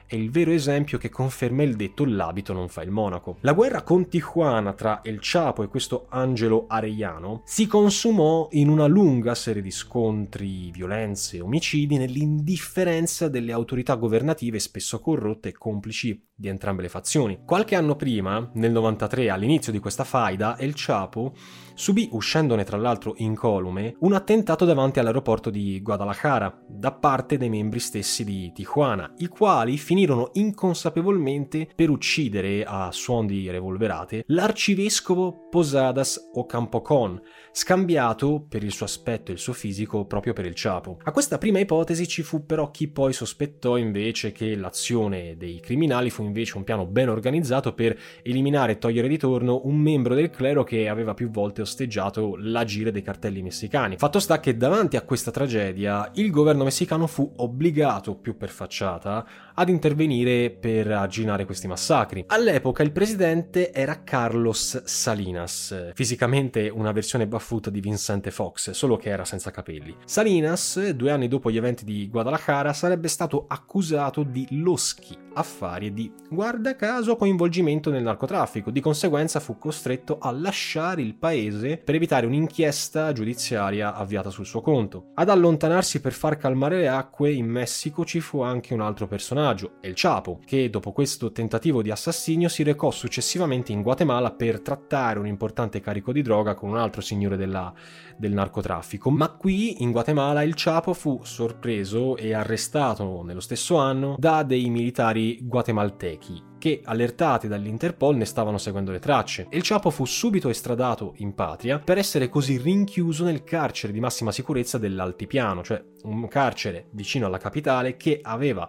è 0.07 0.15
il 0.15 0.29
vero 0.29 0.51
esempio 0.51 0.97
che 0.97 1.09
conferma 1.09 1.63
il 1.63 1.75
detto 1.75 2.05
l'abito 2.05 2.53
non 2.53 2.69
fa 2.69 2.83
il 2.83 2.91
monaco. 2.91 3.37
La 3.41 3.53
guerra 3.53 3.81
con 3.81 4.07
Tijuana 4.07 4.73
tra 4.73 5.01
El 5.03 5.17
Chapo 5.21 5.63
e 5.63 5.67
questo 5.67 6.05
Angelo 6.09 6.65
Arellano 6.67 7.41
si 7.45 7.67
consumò 7.67 8.47
in 8.51 8.69
una 8.69 8.85
lunga 8.85 9.35
serie 9.35 9.61
di 9.61 9.71
scontri, 9.71 10.71
violenze, 10.71 11.41
omicidi 11.41 11.97
nell'indifferenza 11.97 13.27
delle 13.27 13.51
autorità 13.51 13.95
governative 13.95 14.59
spesso 14.59 14.99
corrotte 14.99 15.49
e 15.49 15.53
complici 15.53 16.27
di 16.33 16.47
entrambe 16.49 16.83
le 16.83 16.89
fazioni. 16.89 17.39
Qualche 17.45 17.75
anno 17.75 17.95
prima, 17.95 18.49
nel 18.53 18.71
93, 18.71 19.29
all'inizio 19.29 19.71
di 19.71 19.79
questa 19.79 20.03
faida, 20.03 20.57
El 20.57 20.73
Chapo 20.75 21.33
subì, 21.75 22.09
uscendone 22.11 22.63
tra 22.63 22.77
l'altro 22.77 23.13
incolume, 23.17 23.95
un 23.99 24.13
attentato 24.13 24.65
davanti 24.65 24.99
all'aeroporto 24.99 25.49
di 25.49 25.81
Guadalajara 25.81 26.63
da 26.67 26.91
parte 26.91 27.37
dei 27.37 27.49
membri 27.49 27.79
stessi 27.79 28.23
di 28.23 28.51
Tijuana, 28.53 29.13
i 29.17 29.27
quali 29.27 29.77
finirono 29.77 30.29
inconsapevolmente 30.33 31.67
per 31.75 31.89
uccidere 31.89 32.63
a 32.63 32.91
suon 32.91 33.27
di 33.27 33.49
revolverate 33.49 34.23
l'arcivescovo 34.27 35.47
Posadas 35.49 36.31
Ocampocon, 36.33 37.21
scambiato 37.51 38.45
per 38.47 38.63
il 38.63 38.71
suo 38.71 38.85
aspetto 38.85 39.31
e 39.31 39.33
il 39.33 39.39
suo 39.39 39.53
fisico 39.53 40.05
proprio 40.05 40.33
per 40.33 40.45
il 40.45 40.53
Chapo. 40.55 40.97
A 41.03 41.11
questa 41.11 41.37
prima 41.37 41.59
ipotesi 41.59 42.07
ci 42.07 42.23
fu 42.23 42.45
però 42.45 42.71
chi 42.71 42.87
poi 42.87 43.13
sospettò 43.13 43.77
invece 43.77 44.31
che 44.31 44.55
l'azione 44.55 45.35
dei 45.37 45.59
criminali 45.59 46.09
fu 46.09 46.23
invece 46.23 46.57
un 46.57 46.63
piano 46.63 46.85
ben 46.85 47.09
organizzato 47.09 47.73
per 47.73 47.97
eliminare 48.23 48.73
e 48.73 48.77
togliere 48.77 49.07
di 49.07 49.17
torno 49.17 49.61
un 49.65 49.77
membro 49.77 50.15
del 50.15 50.29
clero 50.29 50.63
che 50.63 50.87
aveva 50.87 51.13
più 51.13 51.29
volte 51.29 51.61
osteggiato 51.65 52.35
l'agire 52.37 52.91
dei 52.91 53.01
cartelli 53.01 53.41
messicani. 53.41 53.97
Fatto 53.97 54.19
sta 54.19 54.39
che 54.39 54.55
davanti 54.55 54.95
a 54.95 55.01
questa 55.01 55.31
tragedia 55.31 56.09
il 56.15 56.31
governo 56.31 56.63
messicano 56.63 57.07
fu 57.07 57.29
obbligato, 57.37 58.15
più 58.15 58.37
per 58.37 58.49
facciata, 58.49 59.25
ad 59.55 59.69
intervenire 59.69 60.49
per 60.51 60.91
arginare 60.91 61.45
questi 61.45 61.67
massacri. 61.67 62.23
All'epoca 62.27 62.83
il 62.83 62.91
presidente 62.91 63.71
era 63.71 64.03
Carlos 64.03 64.83
Salinas, 64.83 65.91
fisicamente 65.93 66.69
una 66.69 66.91
versione 66.91 67.27
baffuta 67.27 67.69
di 67.69 67.79
Vincente 67.79 68.31
Fox, 68.31 68.71
solo 68.71 68.97
che 68.97 69.09
era 69.09 69.25
senza 69.25 69.51
capelli. 69.51 69.95
Salinas, 70.05 70.89
due 70.91 71.11
anni 71.11 71.27
dopo 71.27 71.49
gli 71.49 71.57
eventi 71.57 71.85
di 71.85 72.09
Guadalajara, 72.09 72.73
sarebbe 72.73 73.07
stato 73.07 73.45
accusato 73.47 74.23
di 74.23 74.45
loschi 74.51 75.17
affari 75.33 75.87
e 75.87 75.93
di, 75.93 76.11
guarda 76.29 76.75
caso, 76.75 77.15
coinvolgimento 77.15 77.89
nel 77.89 78.03
narcotraffico. 78.03 78.71
Di 78.71 78.79
conseguenza 78.79 79.39
fu 79.39 79.57
costretto 79.57 80.17
a 80.19 80.31
lasciare 80.31 81.01
il 81.01 81.15
paese 81.15 81.77
per 81.77 81.95
evitare 81.95 82.25
un'inchiesta 82.25 83.11
giudiziaria 83.11 83.93
avviata 83.95 84.29
sul 84.29 84.45
suo 84.45 84.61
conto. 84.61 85.11
Ad 85.15 85.29
allontanarsi 85.29 86.01
per 86.01 86.13
far 86.13 86.37
calmare 86.37 86.79
le 86.79 86.87
acque 86.87 87.31
in 87.31 87.47
Messico 87.47 88.05
ci 88.05 88.19
fu 88.19 88.41
anche 88.41 88.73
un 88.73 88.81
altro 88.81 89.07
personaggio, 89.07 89.43
El 89.81 89.93
Chapo, 89.95 90.39
che 90.43 90.69
dopo 90.69 90.91
questo 90.91 91.31
tentativo 91.31 91.81
di 91.81 91.91
assassinio 91.91 92.49
si 92.49 92.63
recò 92.63 92.89
successivamente 92.89 93.71
in 93.71 93.81
Guatemala 93.81 94.31
per 94.31 94.61
trattare 94.61 95.19
un 95.19 95.27
importante 95.27 95.79
carico 95.79 96.11
di 96.11 96.21
droga 96.21 96.55
con 96.55 96.69
un 96.69 96.77
altro 96.77 97.01
signore 97.01 97.37
della, 97.37 97.73
del 98.17 98.33
narcotraffico. 98.33 99.09
Ma 99.09 99.29
qui 99.29 99.83
in 99.83 99.91
Guatemala 99.91 100.41
il 100.43 100.53
Chapo 100.55 100.93
fu 100.93 101.19
sorpreso 101.23 102.17
e 102.17 102.33
arrestato 102.33 103.23
nello 103.23 103.39
stesso 103.39 103.75
anno 103.77 104.15
da 104.17 104.43
dei 104.43 104.69
militari 104.69 105.39
guatemaltechi 105.41 106.53
che, 106.65 106.81
allertati 106.83 107.47
dall'Interpol, 107.47 108.15
ne 108.15 108.25
stavano 108.25 108.57
seguendo 108.57 108.91
le 108.91 108.97
tracce. 108.97 109.45
Il 109.51 109.61
Chapo 109.63 109.91
fu 109.91 110.05
subito 110.05 110.49
estradato 110.49 111.13
in 111.17 111.35
patria 111.35 111.77
per 111.77 111.99
essere 111.99 112.27
così 112.27 112.57
rinchiuso 112.57 113.23
nel 113.23 113.43
carcere 113.43 113.93
di 113.93 113.99
massima 113.99 114.31
sicurezza 114.31 114.79
dell'Altipiano, 114.79 115.61
cioè 115.61 115.83
un 116.03 116.27
carcere 116.27 116.87
vicino 116.93 117.27
alla 117.27 117.37
capitale 117.37 117.97
che 117.97 118.19
aveva 118.19 118.67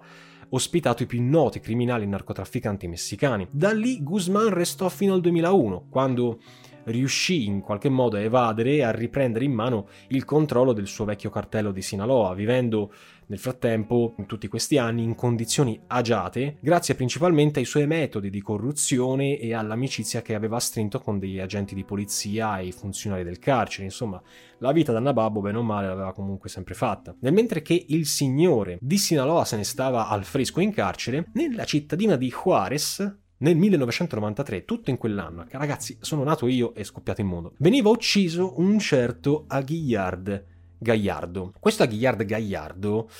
ospitato 0.50 1.02
i 1.02 1.06
più 1.06 1.22
noti 1.22 1.60
criminali 1.60 2.06
narcotrafficanti 2.06 2.88
messicani. 2.88 3.46
Da 3.50 3.72
lì 3.72 4.02
Guzman 4.02 4.50
restò 4.50 4.88
fino 4.88 5.14
al 5.14 5.20
2001, 5.20 5.86
quando 5.88 6.38
riuscì 6.86 7.46
in 7.46 7.60
qualche 7.60 7.88
modo 7.88 8.16
a 8.16 8.20
evadere 8.20 8.74
e 8.76 8.82
a 8.82 8.90
riprendere 8.90 9.44
in 9.44 9.52
mano 9.52 9.88
il 10.08 10.24
controllo 10.24 10.72
del 10.72 10.86
suo 10.86 11.04
vecchio 11.04 11.30
cartello 11.30 11.72
di 11.72 11.82
Sinaloa, 11.82 12.34
vivendo 12.34 12.92
nel 13.28 13.38
frattempo, 13.38 14.14
in 14.18 14.26
tutti 14.26 14.48
questi 14.48 14.78
anni, 14.78 15.02
in 15.02 15.14
condizioni 15.14 15.80
agiate, 15.88 16.58
grazie 16.60 16.94
principalmente 16.94 17.58
ai 17.58 17.64
suoi 17.64 17.86
metodi 17.86 18.30
di 18.30 18.40
corruzione 18.40 19.38
e 19.38 19.54
all'amicizia 19.54 20.22
che 20.22 20.34
aveva 20.34 20.60
strinto 20.60 21.00
con 21.00 21.18
degli 21.18 21.40
agenti 21.40 21.74
di 21.74 21.84
polizia 21.84 22.58
e 22.58 22.66
i 22.66 22.72
funzionari 22.72 23.24
del 23.24 23.38
carcere. 23.38 23.84
Insomma, 23.84 24.22
la 24.58 24.72
vita 24.72 24.92
da 24.92 25.00
Nababbo, 25.00 25.40
bene 25.40 25.58
o 25.58 25.62
male, 25.62 25.88
l'aveva 25.88 26.12
comunque 26.12 26.48
sempre 26.48 26.74
fatta. 26.74 27.14
Nel 27.20 27.32
mentre 27.32 27.62
che 27.62 27.84
il 27.88 28.06
signore 28.06 28.78
di 28.80 28.98
Sinaloa 28.98 29.44
se 29.44 29.56
ne 29.56 29.64
stava 29.64 30.08
al 30.08 30.24
fresco 30.24 30.60
in 30.60 30.72
carcere, 30.72 31.30
nella 31.32 31.64
cittadina 31.64 32.16
di 32.16 32.30
Juarez, 32.30 33.18
nel 33.38 33.56
1993, 33.56 34.64
tutto 34.64 34.90
in 34.90 34.96
quell'anno, 34.96 35.44
ragazzi, 35.50 35.98
sono 36.00 36.22
nato 36.22 36.46
io 36.46 36.74
e 36.74 36.84
scoppiato 36.84 37.20
in 37.20 37.26
mondo, 37.26 37.52
veniva 37.58 37.90
ucciso 37.90 38.58
un 38.58 38.78
certo 38.78 39.44
Aguillard 39.46 40.54
Gagliardo. 40.86 41.52
Questo 41.58 41.82
Aguillard 41.82 42.24
Gagliardo 42.24 43.10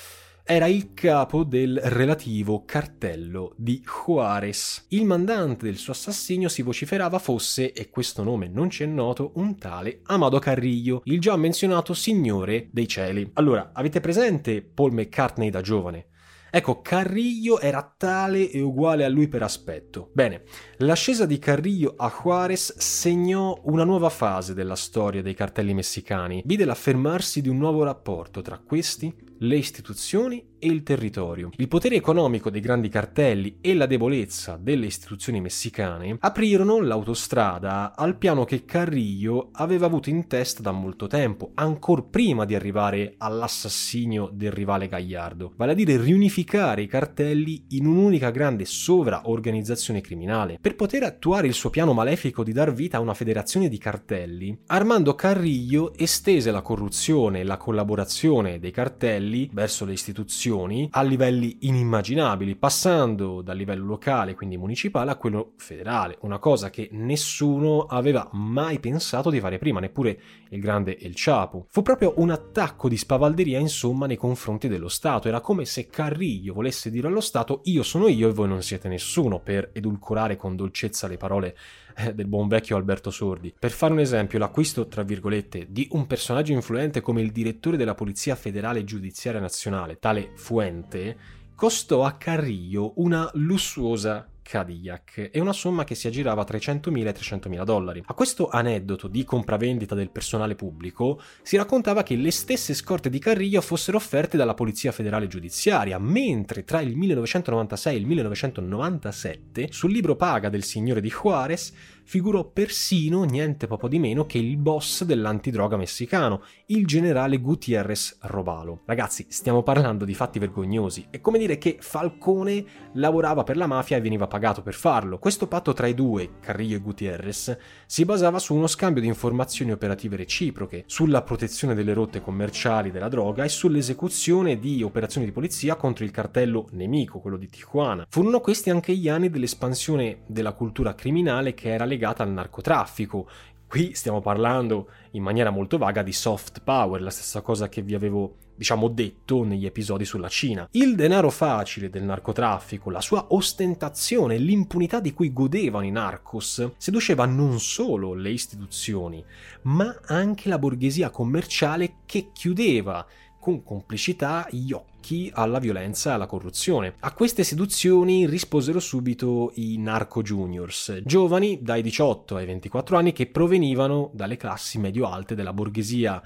era 0.45 0.67
il 0.67 0.93
capo 0.93 1.43
del 1.43 1.77
relativo 1.83 2.63
cartello 2.63 3.51
di 3.57 3.83
Juarez. 3.83 4.85
Il 4.89 5.03
mandante 5.03 5.65
del 5.65 5.75
suo 5.75 5.91
assassinio 5.91 6.47
si 6.47 6.61
vociferava 6.61 7.19
fosse, 7.19 7.73
e 7.73 7.89
questo 7.89 8.23
nome 8.23 8.47
non 8.47 8.69
ci 8.69 8.83
è 8.83 8.85
noto, 8.85 9.33
un 9.35 9.57
tale 9.57 9.99
Amado 10.03 10.39
Carrillo, 10.39 11.01
il 11.03 11.19
già 11.19 11.35
menzionato 11.35 11.93
signore 11.93 12.69
dei 12.71 12.87
cieli. 12.87 13.29
Allora, 13.33 13.71
avete 13.73 13.99
presente 13.99 14.61
Paul 14.61 14.93
McCartney 14.93 15.49
da 15.49 15.59
giovane? 15.59 16.05
Ecco, 16.49 16.81
Carrillo 16.81 17.59
era 17.59 17.93
tale 17.97 18.49
e 18.49 18.61
uguale 18.61 19.03
a 19.03 19.09
lui 19.09 19.27
per 19.27 19.43
aspetto. 19.43 20.09
Bene, 20.13 20.43
l'ascesa 20.77 21.25
di 21.25 21.39
Carrillo 21.39 21.93
a 21.97 22.09
Juarez 22.09 22.77
segnò 22.77 23.59
una 23.63 23.83
nuova 23.83 24.09
fase 24.09 24.53
della 24.53 24.75
storia 24.75 25.21
dei 25.21 25.33
cartelli 25.33 25.73
messicani, 25.73 26.41
vide 26.45 26.65
l'affermarsi 26.65 27.41
di 27.41 27.49
un 27.49 27.57
nuovo 27.57 27.83
rapporto 27.83 28.41
tra 28.41 28.59
questi, 28.59 29.13
le 29.39 29.57
istituzioni 29.57 30.55
e 30.59 30.67
il 30.67 30.83
territorio. 30.83 31.51
Il 31.57 31.67
potere 31.67 31.95
economico 31.95 32.49
dei 32.49 32.61
grandi 32.61 32.89
cartelli 32.89 33.57
e 33.61 33.75
la 33.75 33.85
debolezza 33.85 34.57
delle 34.59 34.87
istituzioni 34.87 35.39
messicane 35.39 36.17
aprirono 36.19 36.81
l'autostrada 36.81 37.95
al 37.95 38.17
piano 38.17 38.43
che 38.43 38.65
Carrillo 38.65 39.49
aveva 39.53 39.85
avuto 39.85 40.09
in 40.09 40.27
testa 40.27 40.61
da 40.61 40.71
molto 40.71 41.07
tempo, 41.07 41.51
ancor 41.53 42.09
prima 42.09 42.45
di 42.45 42.55
arrivare 42.55 43.15
all'assassinio 43.17 44.29
del 44.33 44.51
rivale 44.51 44.87
Gagliardo, 44.87 45.53
vale 45.55 45.73
a 45.73 45.75
dire 45.75 45.97
riunificare 45.97 46.81
i 46.81 46.87
cartelli 46.87 47.65
in 47.69 47.85
un'unica 47.85 48.31
grande 48.31 48.65
sovraorganizzazione 48.65 50.01
criminale. 50.01 50.57
Per 50.59 50.75
poter 50.75 51.03
attuare 51.03 51.47
il 51.47 51.53
suo 51.53 51.69
piano 51.69 51.93
malefico 51.93 52.43
di 52.43 52.53
dar 52.53 52.73
vita 52.73 52.97
a 52.97 53.01
una 53.01 53.13
federazione 53.13 53.69
di 53.69 53.77
cartelli, 53.77 54.57
Armando 54.67 55.13
Carrillo 55.13 55.93
estese 55.95 56.49
la 56.51 56.61
corruzione 56.61 57.41
e 57.41 57.43
la 57.43 57.57
collaborazione 57.57 58.59
dei 58.59 58.71
cartelli 58.71 59.26
livelli 59.27 59.49
verso 59.51 59.85
le 59.85 59.91
istituzioni 59.93 60.87
a 60.91 61.03
livelli 61.03 61.57
inimmaginabili, 61.61 62.55
passando 62.55 63.41
dal 63.41 63.57
livello 63.57 63.85
locale, 63.85 64.33
quindi 64.33 64.57
municipale, 64.57 65.11
a 65.11 65.15
quello 65.15 65.53
federale, 65.57 66.17
una 66.21 66.39
cosa 66.39 66.69
che 66.69 66.89
nessuno 66.93 67.81
aveva 67.81 68.27
mai 68.33 68.79
pensato 68.79 69.29
di 69.29 69.39
fare 69.39 69.57
prima, 69.57 69.79
neppure 69.79 70.19
il 70.49 70.59
grande 70.59 70.97
El 70.97 71.13
Chapo. 71.15 71.67
Fu 71.69 71.81
proprio 71.81 72.13
un 72.17 72.29
attacco 72.29 72.87
di 72.87 72.97
spavalderia, 72.97 73.59
insomma, 73.59 74.07
nei 74.07 74.17
confronti 74.17 74.67
dello 74.67 74.89
Stato. 74.89 75.27
Era 75.27 75.41
come 75.41 75.65
se 75.65 75.87
Carrillo 75.87 76.53
volesse 76.53 76.89
dire 76.89 77.07
allo 77.07 77.21
Stato 77.21 77.61
io 77.65 77.83
sono 77.83 78.07
io 78.07 78.29
e 78.29 78.33
voi 78.33 78.47
non 78.47 78.61
siete 78.61 78.87
nessuno, 78.87 79.39
per 79.39 79.71
edulcorare 79.73 80.35
con 80.35 80.55
dolcezza 80.55 81.07
le 81.07 81.17
parole 81.17 81.55
del 82.13 82.27
buon 82.27 82.47
vecchio 82.47 82.75
Alberto 82.75 83.09
Sordi. 83.09 83.53
Per 83.57 83.71
fare 83.71 83.93
un 83.93 83.99
esempio, 83.99 84.39
l'acquisto, 84.39 84.87
tra 84.87 85.03
virgolette, 85.03 85.67
di 85.69 85.87
un 85.91 86.05
personaggio 86.05 86.53
influente 86.53 87.01
come 87.01 87.21
il 87.21 87.31
direttore 87.31 87.77
della 87.77 87.95
Polizia 87.95 88.35
Federale 88.35 88.83
Giudiziaria 88.83 89.39
Nazionale, 89.39 89.99
tale 89.99 90.31
Fuente, 90.35 91.17
costò 91.55 92.03
a 92.03 92.13
Carrillo 92.13 92.93
una 92.97 93.29
lussuosa 93.33 94.27
Cadillac 94.47 95.29
e 95.33 95.39
una 95.41 95.51
somma 95.51 95.83
che 95.83 95.93
si 95.93 96.07
aggirava 96.07 96.45
tra 96.45 96.55
i 96.55 96.61
100.000 96.61 96.95
e 96.95 96.99
i 96.99 97.03
300.000 97.03 97.63
dollari. 97.65 98.01
A 98.05 98.13
questo 98.13 98.47
aneddoto 98.47 99.09
di 99.09 99.25
compravendita 99.25 99.93
del 99.93 100.09
personale 100.09 100.55
pubblico 100.55 101.21
si 101.41 101.57
raccontava 101.57 102.01
che 102.03 102.15
le 102.15 102.31
stesse 102.31 102.73
scorte 102.73 103.09
di 103.09 103.19
Carrillo 103.19 103.59
fossero 103.59 103.97
offerte 103.97 104.37
dalla 104.37 104.53
Polizia 104.53 104.93
Federale 104.93 105.27
Giudiziaria, 105.27 105.99
mentre 105.99 106.63
tra 106.63 106.79
il 106.79 106.95
1996 106.95 107.93
e 107.93 107.97
il 107.97 108.05
1997 108.05 109.67
sul 109.69 109.91
libro 109.91 110.15
paga 110.15 110.47
del 110.47 110.63
signore 110.63 111.01
di 111.01 111.09
Juarez 111.09 111.73
figurò 112.07 112.45
persino 112.45 113.25
niente 113.25 113.67
poco 113.67 113.89
di 113.89 113.99
meno 113.99 114.25
che 114.25 114.37
il 114.37 114.55
boss 114.55 115.03
dell'antidroga 115.03 115.75
messicano, 115.75 116.41
il 116.67 116.87
generale 116.87 117.37
Gutierrez 117.39 118.19
Robalo. 118.21 118.83
Ragazzi, 118.85 119.25
stiamo 119.27 119.61
parlando 119.61 120.05
di 120.05 120.13
fatti 120.13 120.39
vergognosi. 120.39 121.07
È 121.09 121.19
come 121.19 121.37
dire 121.37 121.57
che 121.57 121.75
Falcone 121.81 122.63
lavorava 122.93 123.43
per 123.43 123.57
la 123.57 123.67
mafia 123.67 123.97
e 123.97 124.01
veniva 124.01 124.25
pagato 124.25 124.61
per 124.61 124.73
farlo. 124.73 125.19
Questo 125.19 125.47
patto 125.47 125.73
tra 125.73 125.87
i 125.87 125.93
due, 125.93 126.39
Carrillo 126.39 126.75
e 126.75 126.79
Gutierrez, 126.79 127.57
si 127.85 128.05
basava 128.05 128.39
su 128.39 128.55
uno 128.55 128.67
scambio 128.67 129.01
di 129.01 129.09
informazioni 129.09 129.73
operative 129.73 130.15
reciproche, 130.15 130.85
sulla 130.85 131.23
protezione 131.23 131.75
delle 131.75 131.93
rotte 131.93 132.21
commerciali 132.21 132.89
della 132.89 133.09
droga 133.09 133.43
e 133.43 133.49
sull'esecuzione 133.49 134.59
di 134.59 134.81
operazioni 134.81 135.25
di 135.25 135.33
polizia 135.33 135.75
contro 135.75 136.05
il 136.05 136.11
cartello 136.11 136.69
nemico, 136.71 137.19
quello 137.19 137.35
di 137.35 137.49
Tijuana. 137.49 138.05
Furono 138.07 138.39
questi 138.39 138.69
anche 138.69 138.95
gli 138.95 139.09
anni 139.09 139.29
dell'espansione 139.29 140.19
della 140.25 140.53
cultura 140.53 140.95
criminale 140.95 141.53
che 141.53 141.67
era 141.67 141.83
legata 141.83 141.95
al 142.03 142.31
narcotraffico. 142.31 143.27
Qui 143.67 143.93
stiamo 143.93 144.21
parlando 144.21 144.89
in 145.11 145.23
maniera 145.23 145.49
molto 145.49 145.77
vaga 145.77 146.01
di 146.01 146.13
soft 146.13 146.61
power, 146.63 147.01
la 147.01 147.09
stessa 147.09 147.41
cosa 147.41 147.67
che 147.67 147.81
vi 147.81 147.95
avevo 147.95 148.35
diciamo 148.57 148.87
detto 148.87 149.43
negli 149.43 149.65
episodi 149.65 150.03
sulla 150.03 150.29
Cina. 150.29 150.67
Il 150.71 150.95
denaro 150.95 151.29
facile 151.29 151.89
del 151.89 152.03
narcotraffico, 152.03 152.89
la 152.89 153.01
sua 153.01 153.27
ostentazione, 153.29 154.37
l'impunità 154.37 154.99
di 154.99 155.13
cui 155.13 155.31
godevano 155.31 155.85
i 155.85 155.91
narcos, 155.91 156.71
seduceva 156.77 157.25
non 157.25 157.59
solo 157.59 158.13
le 158.13 158.31
istituzioni, 158.31 159.23
ma 159.63 159.95
anche 160.05 160.49
la 160.49 160.57
borghesia 160.57 161.11
commerciale 161.11 161.97
che 162.05 162.29
chiudeva 162.33 163.05
con 163.47 163.63
complicità 163.63 164.45
gli 164.51 164.73
occhi 164.73 165.31
alla 165.33 165.59
violenza 165.59 166.09
e 166.09 166.13
alla 166.15 166.25
corruzione. 166.25 166.95
A 166.99 167.13
queste 167.13 167.45
seduzioni 167.45 168.27
risposero 168.27 168.81
subito 168.81 169.53
i 169.55 169.77
narco 169.77 170.21
juniors, 170.21 170.99
giovani 171.05 171.59
dai 171.61 171.81
18 171.81 172.35
ai 172.35 172.45
24 172.45 172.97
anni 172.97 173.13
che 173.13 173.27
provenivano 173.27 174.09
dalle 174.11 174.35
classi 174.35 174.79
medio-alte 174.79 175.33
della 175.33 175.53
borghesia 175.53 176.21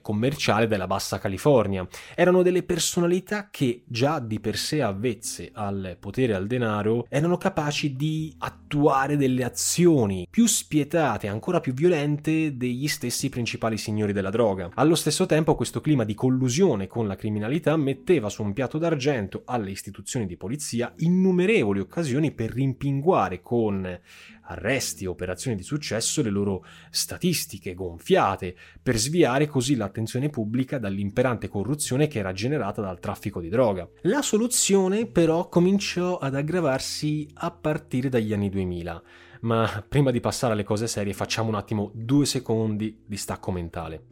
commerciale 0.00 0.66
della 0.66 0.86
Bassa 0.86 1.18
California. 1.18 1.86
Erano 2.14 2.42
delle 2.42 2.62
personalità 2.62 3.48
che, 3.50 3.82
già 3.86 4.18
di 4.18 4.40
per 4.40 4.56
sé 4.56 4.82
avvezze 4.82 5.50
al 5.52 5.96
potere 5.98 6.32
e 6.32 6.36
al 6.36 6.46
denaro, 6.46 7.06
erano 7.08 7.36
capaci 7.36 7.94
di 7.94 8.34
attuare 8.38 9.16
delle 9.16 9.44
azioni 9.44 10.26
più 10.30 10.46
spietate, 10.46 11.28
ancora 11.28 11.60
più 11.60 11.72
violente 11.72 12.56
degli 12.56 12.88
stessi 12.88 13.28
principali 13.28 13.76
signori 13.76 14.12
della 14.12 14.30
droga. 14.30 14.70
Allo 14.74 14.94
stesso 14.94 15.26
tempo 15.26 15.54
questo 15.54 15.80
clima 15.80 16.04
di 16.04 16.14
collusione 16.14 16.86
con 16.86 17.06
la 17.06 17.16
criminalità 17.16 17.76
metteva 17.76 18.28
su 18.28 18.42
un 18.42 18.52
piatto 18.52 18.78
d'argento 18.78 19.42
alle 19.44 19.70
istituzioni 19.70 20.26
di 20.26 20.36
polizia 20.36 20.92
innumerevoli 20.98 21.80
occasioni 21.80 22.32
per 22.32 22.50
rimpinguare 22.52 23.40
con 23.40 24.00
arresti 24.44 25.04
e 25.04 25.08
operazioni 25.08 25.56
di 25.56 25.62
successo 25.62 26.22
le 26.22 26.30
loro 26.30 26.64
statistiche 26.90 27.74
gonfiate, 27.74 28.56
per 28.82 28.96
sviare 28.96 29.46
così 29.46 29.71
l'attenzione 29.74 30.28
pubblica 30.28 30.78
dall'imperante 30.78 31.48
corruzione 31.48 32.08
che 32.08 32.18
era 32.18 32.32
generata 32.32 32.80
dal 32.80 33.00
traffico 33.00 33.40
di 33.40 33.48
droga. 33.48 33.88
La 34.02 34.22
soluzione 34.22 35.06
però 35.06 35.48
cominciò 35.48 36.18
ad 36.18 36.34
aggravarsi 36.34 37.28
a 37.34 37.50
partire 37.50 38.08
dagli 38.08 38.32
anni 38.32 38.48
2000, 38.48 39.02
ma 39.42 39.84
prima 39.88 40.10
di 40.10 40.20
passare 40.20 40.52
alle 40.52 40.64
cose 40.64 40.86
serie 40.86 41.12
facciamo 41.12 41.48
un 41.48 41.56
attimo 41.56 41.90
due 41.94 42.26
secondi 42.26 43.02
di 43.06 43.16
stacco 43.16 43.50
mentale. 43.50 44.11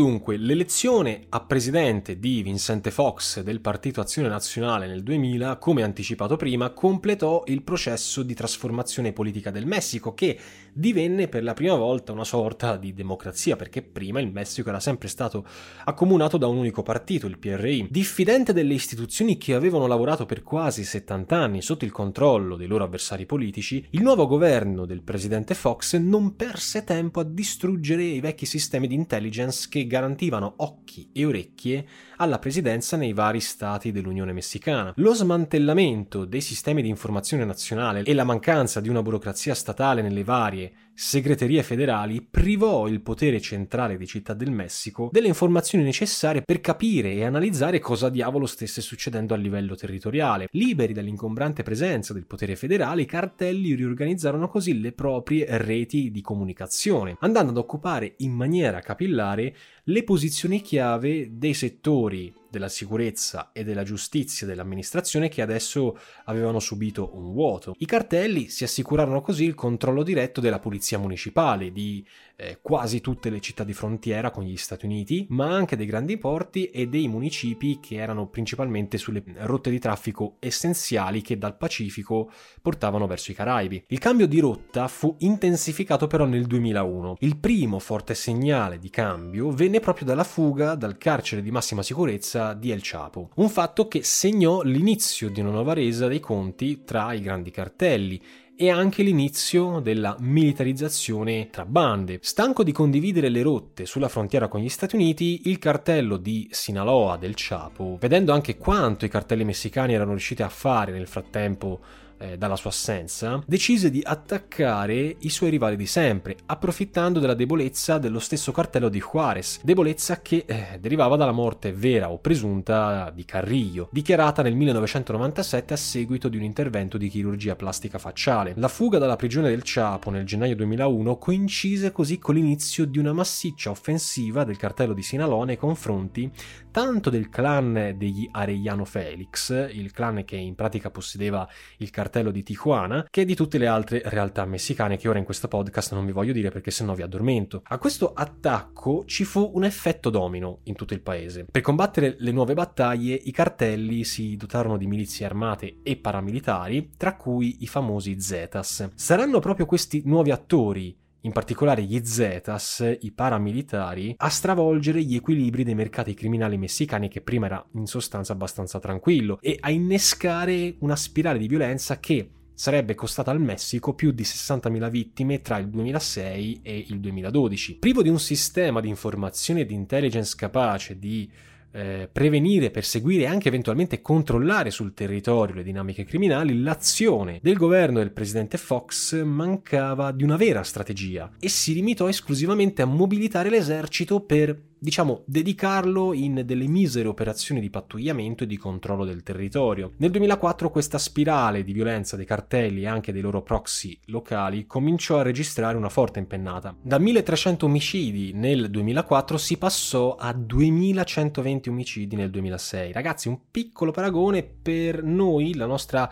Dunque, 0.00 0.38
l'elezione 0.38 1.26
a 1.28 1.40
presidente 1.40 2.18
di 2.18 2.42
Vincente 2.42 2.90
Fox 2.90 3.42
del 3.42 3.60
Partito 3.60 4.00
Azione 4.00 4.28
Nazionale 4.28 4.86
nel 4.86 5.02
2000, 5.02 5.58
come 5.58 5.82
anticipato 5.82 6.36
prima, 6.36 6.70
completò 6.70 7.42
il 7.48 7.60
processo 7.60 8.22
di 8.22 8.32
trasformazione 8.32 9.12
politica 9.12 9.50
del 9.50 9.66
Messico, 9.66 10.14
che 10.14 10.38
divenne 10.72 11.28
per 11.28 11.42
la 11.42 11.52
prima 11.52 11.74
volta 11.74 12.12
una 12.12 12.24
sorta 12.24 12.78
di 12.78 12.94
democrazia, 12.94 13.56
perché 13.56 13.82
prima 13.82 14.20
il 14.20 14.32
Messico 14.32 14.70
era 14.70 14.80
sempre 14.80 15.08
stato 15.08 15.44
accomunato 15.84 16.38
da 16.38 16.46
un 16.46 16.56
unico 16.56 16.82
partito, 16.82 17.26
il 17.26 17.36
PRI. 17.36 17.88
Diffidente 17.90 18.54
delle 18.54 18.72
istituzioni 18.72 19.36
che 19.36 19.52
avevano 19.52 19.86
lavorato 19.86 20.24
per 20.24 20.42
quasi 20.42 20.82
70 20.82 21.36
anni 21.36 21.60
sotto 21.60 21.84
il 21.84 21.92
controllo 21.92 22.56
dei 22.56 22.68
loro 22.68 22.84
avversari 22.84 23.26
politici, 23.26 23.84
il 23.90 24.00
nuovo 24.00 24.26
governo 24.26 24.86
del 24.86 25.02
presidente 25.02 25.52
Fox 25.52 25.96
non 25.96 26.36
perse 26.36 26.84
tempo 26.84 27.20
a 27.20 27.24
distruggere 27.24 28.02
i 28.02 28.20
vecchi 28.20 28.46
sistemi 28.46 28.86
di 28.86 28.94
intelligence 28.94 29.66
che 29.68 29.88
garantivano 29.90 30.54
occhi 30.58 31.10
e 31.12 31.26
orecchie 31.26 31.86
alla 32.20 32.38
presidenza 32.38 32.98
nei 32.98 33.14
vari 33.14 33.40
stati 33.40 33.92
dell'Unione 33.92 34.34
Messicana. 34.34 34.92
Lo 34.96 35.14
smantellamento 35.14 36.26
dei 36.26 36.42
sistemi 36.42 36.82
di 36.82 36.88
informazione 36.88 37.46
nazionale 37.46 38.02
e 38.02 38.12
la 38.12 38.24
mancanza 38.24 38.80
di 38.80 38.90
una 38.90 39.02
burocrazia 39.02 39.54
statale 39.54 40.02
nelle 40.02 40.22
varie 40.22 40.72
segreterie 41.00 41.62
federali 41.62 42.20
privò 42.20 42.86
il 42.86 43.00
potere 43.00 43.40
centrale 43.40 43.96
di 43.96 44.06
Città 44.06 44.34
del 44.34 44.50
Messico 44.50 45.08
delle 45.10 45.28
informazioni 45.28 45.82
necessarie 45.82 46.42
per 46.42 46.60
capire 46.60 47.12
e 47.14 47.24
analizzare 47.24 47.78
cosa 47.78 48.10
diavolo 48.10 48.44
stesse 48.44 48.82
succedendo 48.82 49.32
a 49.32 49.38
livello 49.38 49.74
territoriale. 49.74 50.48
Liberi 50.50 50.92
dall'ingombrante 50.92 51.62
presenza 51.62 52.12
del 52.12 52.26
potere 52.26 52.54
federale, 52.54 53.00
i 53.00 53.06
cartelli 53.06 53.74
riorganizzarono 53.74 54.48
così 54.48 54.78
le 54.78 54.92
proprie 54.92 55.46
reti 55.56 56.10
di 56.10 56.20
comunicazione, 56.20 57.16
andando 57.20 57.52
ad 57.52 57.56
occupare 57.56 58.16
in 58.18 58.32
maniera 58.32 58.80
capillare 58.80 59.56
le 59.84 60.04
posizioni 60.04 60.60
chiave 60.60 61.28
dei 61.32 61.54
settori 61.54 62.09
della 62.50 62.68
sicurezza 62.68 63.50
e 63.52 63.64
della 63.64 63.82
giustizia 63.82 64.46
dell'amministrazione 64.46 65.28
che 65.28 65.42
adesso 65.42 65.98
avevano 66.24 66.58
subito 66.58 67.10
un 67.14 67.32
vuoto. 67.32 67.74
I 67.78 67.86
cartelli 67.86 68.48
si 68.48 68.64
assicurarono 68.64 69.20
così 69.20 69.44
il 69.44 69.54
controllo 69.54 70.02
diretto 70.02 70.40
della 70.40 70.58
polizia 70.58 70.98
municipale, 70.98 71.72
di 71.72 72.04
eh, 72.40 72.58
quasi 72.62 73.00
tutte 73.00 73.28
le 73.28 73.40
città 73.40 73.64
di 73.64 73.74
frontiera 73.74 74.30
con 74.30 74.44
gli 74.44 74.56
Stati 74.56 74.86
Uniti, 74.86 75.26
ma 75.30 75.54
anche 75.54 75.76
dei 75.76 75.84
grandi 75.84 76.16
porti 76.16 76.66
e 76.66 76.88
dei 76.88 77.06
municipi 77.06 77.78
che 77.80 77.96
erano 77.96 78.28
principalmente 78.28 78.96
sulle 78.96 79.22
rotte 79.40 79.70
di 79.70 79.78
traffico 79.78 80.36
essenziali 80.38 81.20
che 81.20 81.36
dal 81.36 81.56
Pacifico 81.56 82.30
portavano 82.62 83.06
verso 83.06 83.30
i 83.30 83.34
Caraibi. 83.34 83.84
Il 83.88 83.98
cambio 83.98 84.26
di 84.26 84.40
rotta 84.40 84.88
fu 84.88 85.14
intensificato 85.18 86.06
però 86.06 86.24
nel 86.24 86.46
2001. 86.46 87.16
Il 87.20 87.36
primo 87.36 87.78
forte 87.78 88.14
segnale 88.14 88.78
di 88.78 88.88
cambio 88.88 89.50
venne 89.50 89.80
proprio 89.80 90.06
dalla 90.06 90.24
fuga 90.24 90.74
dal 90.74 90.96
carcere 90.96 91.42
di 91.42 91.50
massima 91.50 91.82
sicurezza 91.82 92.54
di 92.54 92.70
El 92.70 92.80
Chapo, 92.82 93.30
un 93.36 93.50
fatto 93.50 93.86
che 93.86 94.02
segnò 94.02 94.62
l'inizio 94.62 95.28
di 95.28 95.40
una 95.40 95.50
nuova 95.50 95.74
resa 95.74 96.08
dei 96.08 96.20
conti 96.20 96.84
tra 96.84 97.12
i 97.12 97.20
grandi 97.20 97.50
cartelli 97.50 98.20
e 98.62 98.68
anche 98.68 99.02
l'inizio 99.02 99.80
della 99.80 100.14
militarizzazione 100.18 101.48
tra 101.48 101.64
bande. 101.64 102.18
Stanco 102.20 102.62
di 102.62 102.72
condividere 102.72 103.30
le 103.30 103.40
rotte 103.40 103.86
sulla 103.86 104.10
frontiera 104.10 104.48
con 104.48 104.60
gli 104.60 104.68
Stati 104.68 104.96
Uniti, 104.96 105.48
il 105.48 105.58
cartello 105.58 106.18
di 106.18 106.46
Sinaloa 106.50 107.16
del 107.16 107.32
Chapo, 107.34 107.96
vedendo 107.98 108.34
anche 108.34 108.58
quanto 108.58 109.06
i 109.06 109.08
cartelli 109.08 109.44
messicani 109.44 109.94
erano 109.94 110.10
riusciti 110.10 110.42
a 110.42 110.50
fare 110.50 110.92
nel 110.92 111.06
frattempo 111.06 111.80
eh, 112.20 112.36
dalla 112.36 112.56
sua 112.56 112.70
assenza, 112.70 113.42
decise 113.46 113.90
di 113.90 114.02
attaccare 114.04 115.16
i 115.20 115.30
suoi 115.30 115.50
rivali 115.50 115.76
di 115.76 115.86
sempre, 115.86 116.36
approfittando 116.46 117.18
della 117.18 117.34
debolezza 117.34 117.98
dello 117.98 118.18
stesso 118.18 118.52
cartello 118.52 118.88
di 118.88 119.00
Juarez, 119.00 119.60
debolezza 119.62 120.20
che 120.20 120.44
eh, 120.46 120.78
derivava 120.78 121.16
dalla 121.16 121.32
morte 121.32 121.72
vera 121.72 122.10
o 122.10 122.18
presunta 122.18 123.10
di 123.14 123.24
Carrillo, 123.24 123.88
dichiarata 123.90 124.42
nel 124.42 124.54
1997 124.54 125.72
a 125.72 125.76
seguito 125.76 126.28
di 126.28 126.36
un 126.36 126.42
intervento 126.42 126.98
di 126.98 127.08
chirurgia 127.08 127.56
plastica 127.56 127.98
facciale. 127.98 128.52
La 128.56 128.68
fuga 128.68 128.98
dalla 128.98 129.16
prigione 129.16 129.48
del 129.48 129.62
Chapo 129.64 130.10
nel 130.10 130.26
gennaio 130.26 130.56
2001 130.56 131.16
coincise 131.16 131.90
così 131.90 132.18
con 132.18 132.34
l'inizio 132.34 132.84
di 132.84 132.98
una 132.98 133.12
massiccia 133.12 133.70
offensiva 133.70 134.44
del 134.44 134.58
cartello 134.58 134.92
di 134.92 135.02
Sinaloa 135.02 135.46
nei 135.46 135.56
confronti 135.56 136.30
tanto 136.70 137.10
del 137.10 137.28
clan 137.28 137.94
degli 137.96 138.28
Arellano 138.30 138.84
Felix, 138.84 139.50
il 139.72 139.90
clan 139.90 140.24
che 140.24 140.36
in 140.36 140.54
pratica 140.54 140.90
possedeva 140.90 141.48
il 141.78 141.90
cartello 141.90 142.09
di 142.10 142.42
Tijuana, 142.42 143.06
che 143.08 143.24
di 143.24 143.36
tutte 143.36 143.56
le 143.56 143.68
altre 143.68 144.02
realtà 144.04 144.44
messicane 144.44 144.96
che 144.96 145.08
ora 145.08 145.18
in 145.18 145.24
questo 145.24 145.46
podcast 145.46 145.94
non 145.94 146.04
vi 146.04 146.12
voglio 146.12 146.32
dire 146.32 146.50
perché 146.50 146.70
sennò 146.70 146.94
vi 146.94 147.02
addormento. 147.02 147.62
A 147.64 147.78
questo 147.78 148.12
attacco 148.12 149.04
ci 149.06 149.24
fu 149.24 149.52
un 149.54 149.64
effetto 149.64 150.10
domino 150.10 150.58
in 150.64 150.74
tutto 150.74 150.94
il 150.94 151.00
paese. 151.00 151.46
Per 151.50 151.62
combattere 151.62 152.16
le 152.18 152.32
nuove 152.32 152.54
battaglie 152.54 153.14
i 153.14 153.30
cartelli 153.30 154.02
si 154.04 154.36
dotarono 154.36 154.76
di 154.76 154.86
milizie 154.86 155.26
armate 155.26 155.78
e 155.82 155.96
paramilitari, 155.96 156.90
tra 156.96 157.14
cui 157.14 157.58
i 157.60 157.66
famosi 157.66 158.20
Zetas. 158.20 158.90
Saranno 158.94 159.38
proprio 159.38 159.66
questi 159.66 160.02
nuovi 160.04 160.32
attori 160.32 160.99
in 161.22 161.32
particolare 161.32 161.82
gli 161.82 162.00
Zetas, 162.04 162.96
i 163.00 163.12
paramilitari, 163.12 164.14
a 164.16 164.28
stravolgere 164.28 165.02
gli 165.02 165.16
equilibri 165.16 165.64
dei 165.64 165.74
mercati 165.74 166.14
criminali 166.14 166.56
messicani 166.56 167.08
che 167.08 167.20
prima 167.20 167.46
era 167.46 167.64
in 167.74 167.86
sostanza 167.86 168.32
abbastanza 168.32 168.78
tranquillo 168.78 169.38
e 169.40 169.56
a 169.60 169.70
innescare 169.70 170.76
una 170.80 170.96
spirale 170.96 171.38
di 171.38 171.48
violenza 171.48 171.98
che 172.00 172.30
sarebbe 172.60 172.94
costata 172.94 173.30
al 173.30 173.40
Messico 173.40 173.94
più 173.94 174.10
di 174.10 174.22
60.000 174.22 174.90
vittime 174.90 175.40
tra 175.40 175.56
il 175.56 175.68
2006 175.68 176.60
e 176.62 176.84
il 176.88 177.00
2012. 177.00 177.78
Privo 177.78 178.02
di 178.02 178.10
un 178.10 178.20
sistema 178.20 178.80
di 178.80 178.88
informazione 178.88 179.60
e 179.60 179.66
di 179.66 179.72
intelligence 179.72 180.34
capace 180.36 180.98
di 180.98 181.30
eh, 181.72 182.08
prevenire, 182.10 182.70
perseguire 182.70 183.24
e 183.24 183.26
anche 183.26 183.48
eventualmente 183.48 184.00
controllare 184.00 184.70
sul 184.70 184.94
territorio 184.94 185.54
le 185.54 185.62
dinamiche 185.62 186.04
criminali, 186.04 186.60
l'azione 186.60 187.38
del 187.42 187.56
governo 187.56 187.98
del 187.98 188.12
presidente 188.12 188.58
Fox 188.58 189.22
mancava 189.22 190.12
di 190.12 190.24
una 190.24 190.36
vera 190.36 190.62
strategia 190.62 191.30
e 191.38 191.48
si 191.48 191.74
limitò 191.74 192.08
esclusivamente 192.08 192.82
a 192.82 192.86
mobilitare 192.86 193.50
l'esercito 193.50 194.20
per 194.20 194.68
diciamo, 194.80 195.22
dedicarlo 195.26 196.14
in 196.14 196.42
delle 196.44 196.66
misere 196.66 197.06
operazioni 197.06 197.60
di 197.60 197.70
pattugliamento 197.70 198.44
e 198.44 198.46
di 198.46 198.56
controllo 198.56 199.04
del 199.04 199.22
territorio. 199.22 199.92
Nel 199.98 200.10
2004 200.10 200.70
questa 200.70 200.98
spirale 200.98 201.62
di 201.62 201.72
violenza 201.72 202.16
dei 202.16 202.24
cartelli 202.24 202.82
e 202.82 202.86
anche 202.86 203.12
dei 203.12 203.20
loro 203.20 203.42
proxy 203.42 203.98
locali 204.06 204.66
cominciò 204.66 205.18
a 205.18 205.22
registrare 205.22 205.76
una 205.76 205.90
forte 205.90 206.18
impennata. 206.18 206.74
Da 206.80 206.98
1300 206.98 207.66
omicidi 207.66 208.32
nel 208.32 208.70
2004 208.70 209.36
si 209.36 209.58
passò 209.58 210.16
a 210.16 210.32
2120 210.32 211.68
omicidi 211.68 212.16
nel 212.16 212.30
2006. 212.30 212.92
Ragazzi, 212.92 213.28
un 213.28 213.38
piccolo 213.50 213.90
paragone 213.90 214.42
per 214.42 215.02
noi, 215.02 215.54
la 215.54 215.66
nostra 215.66 216.10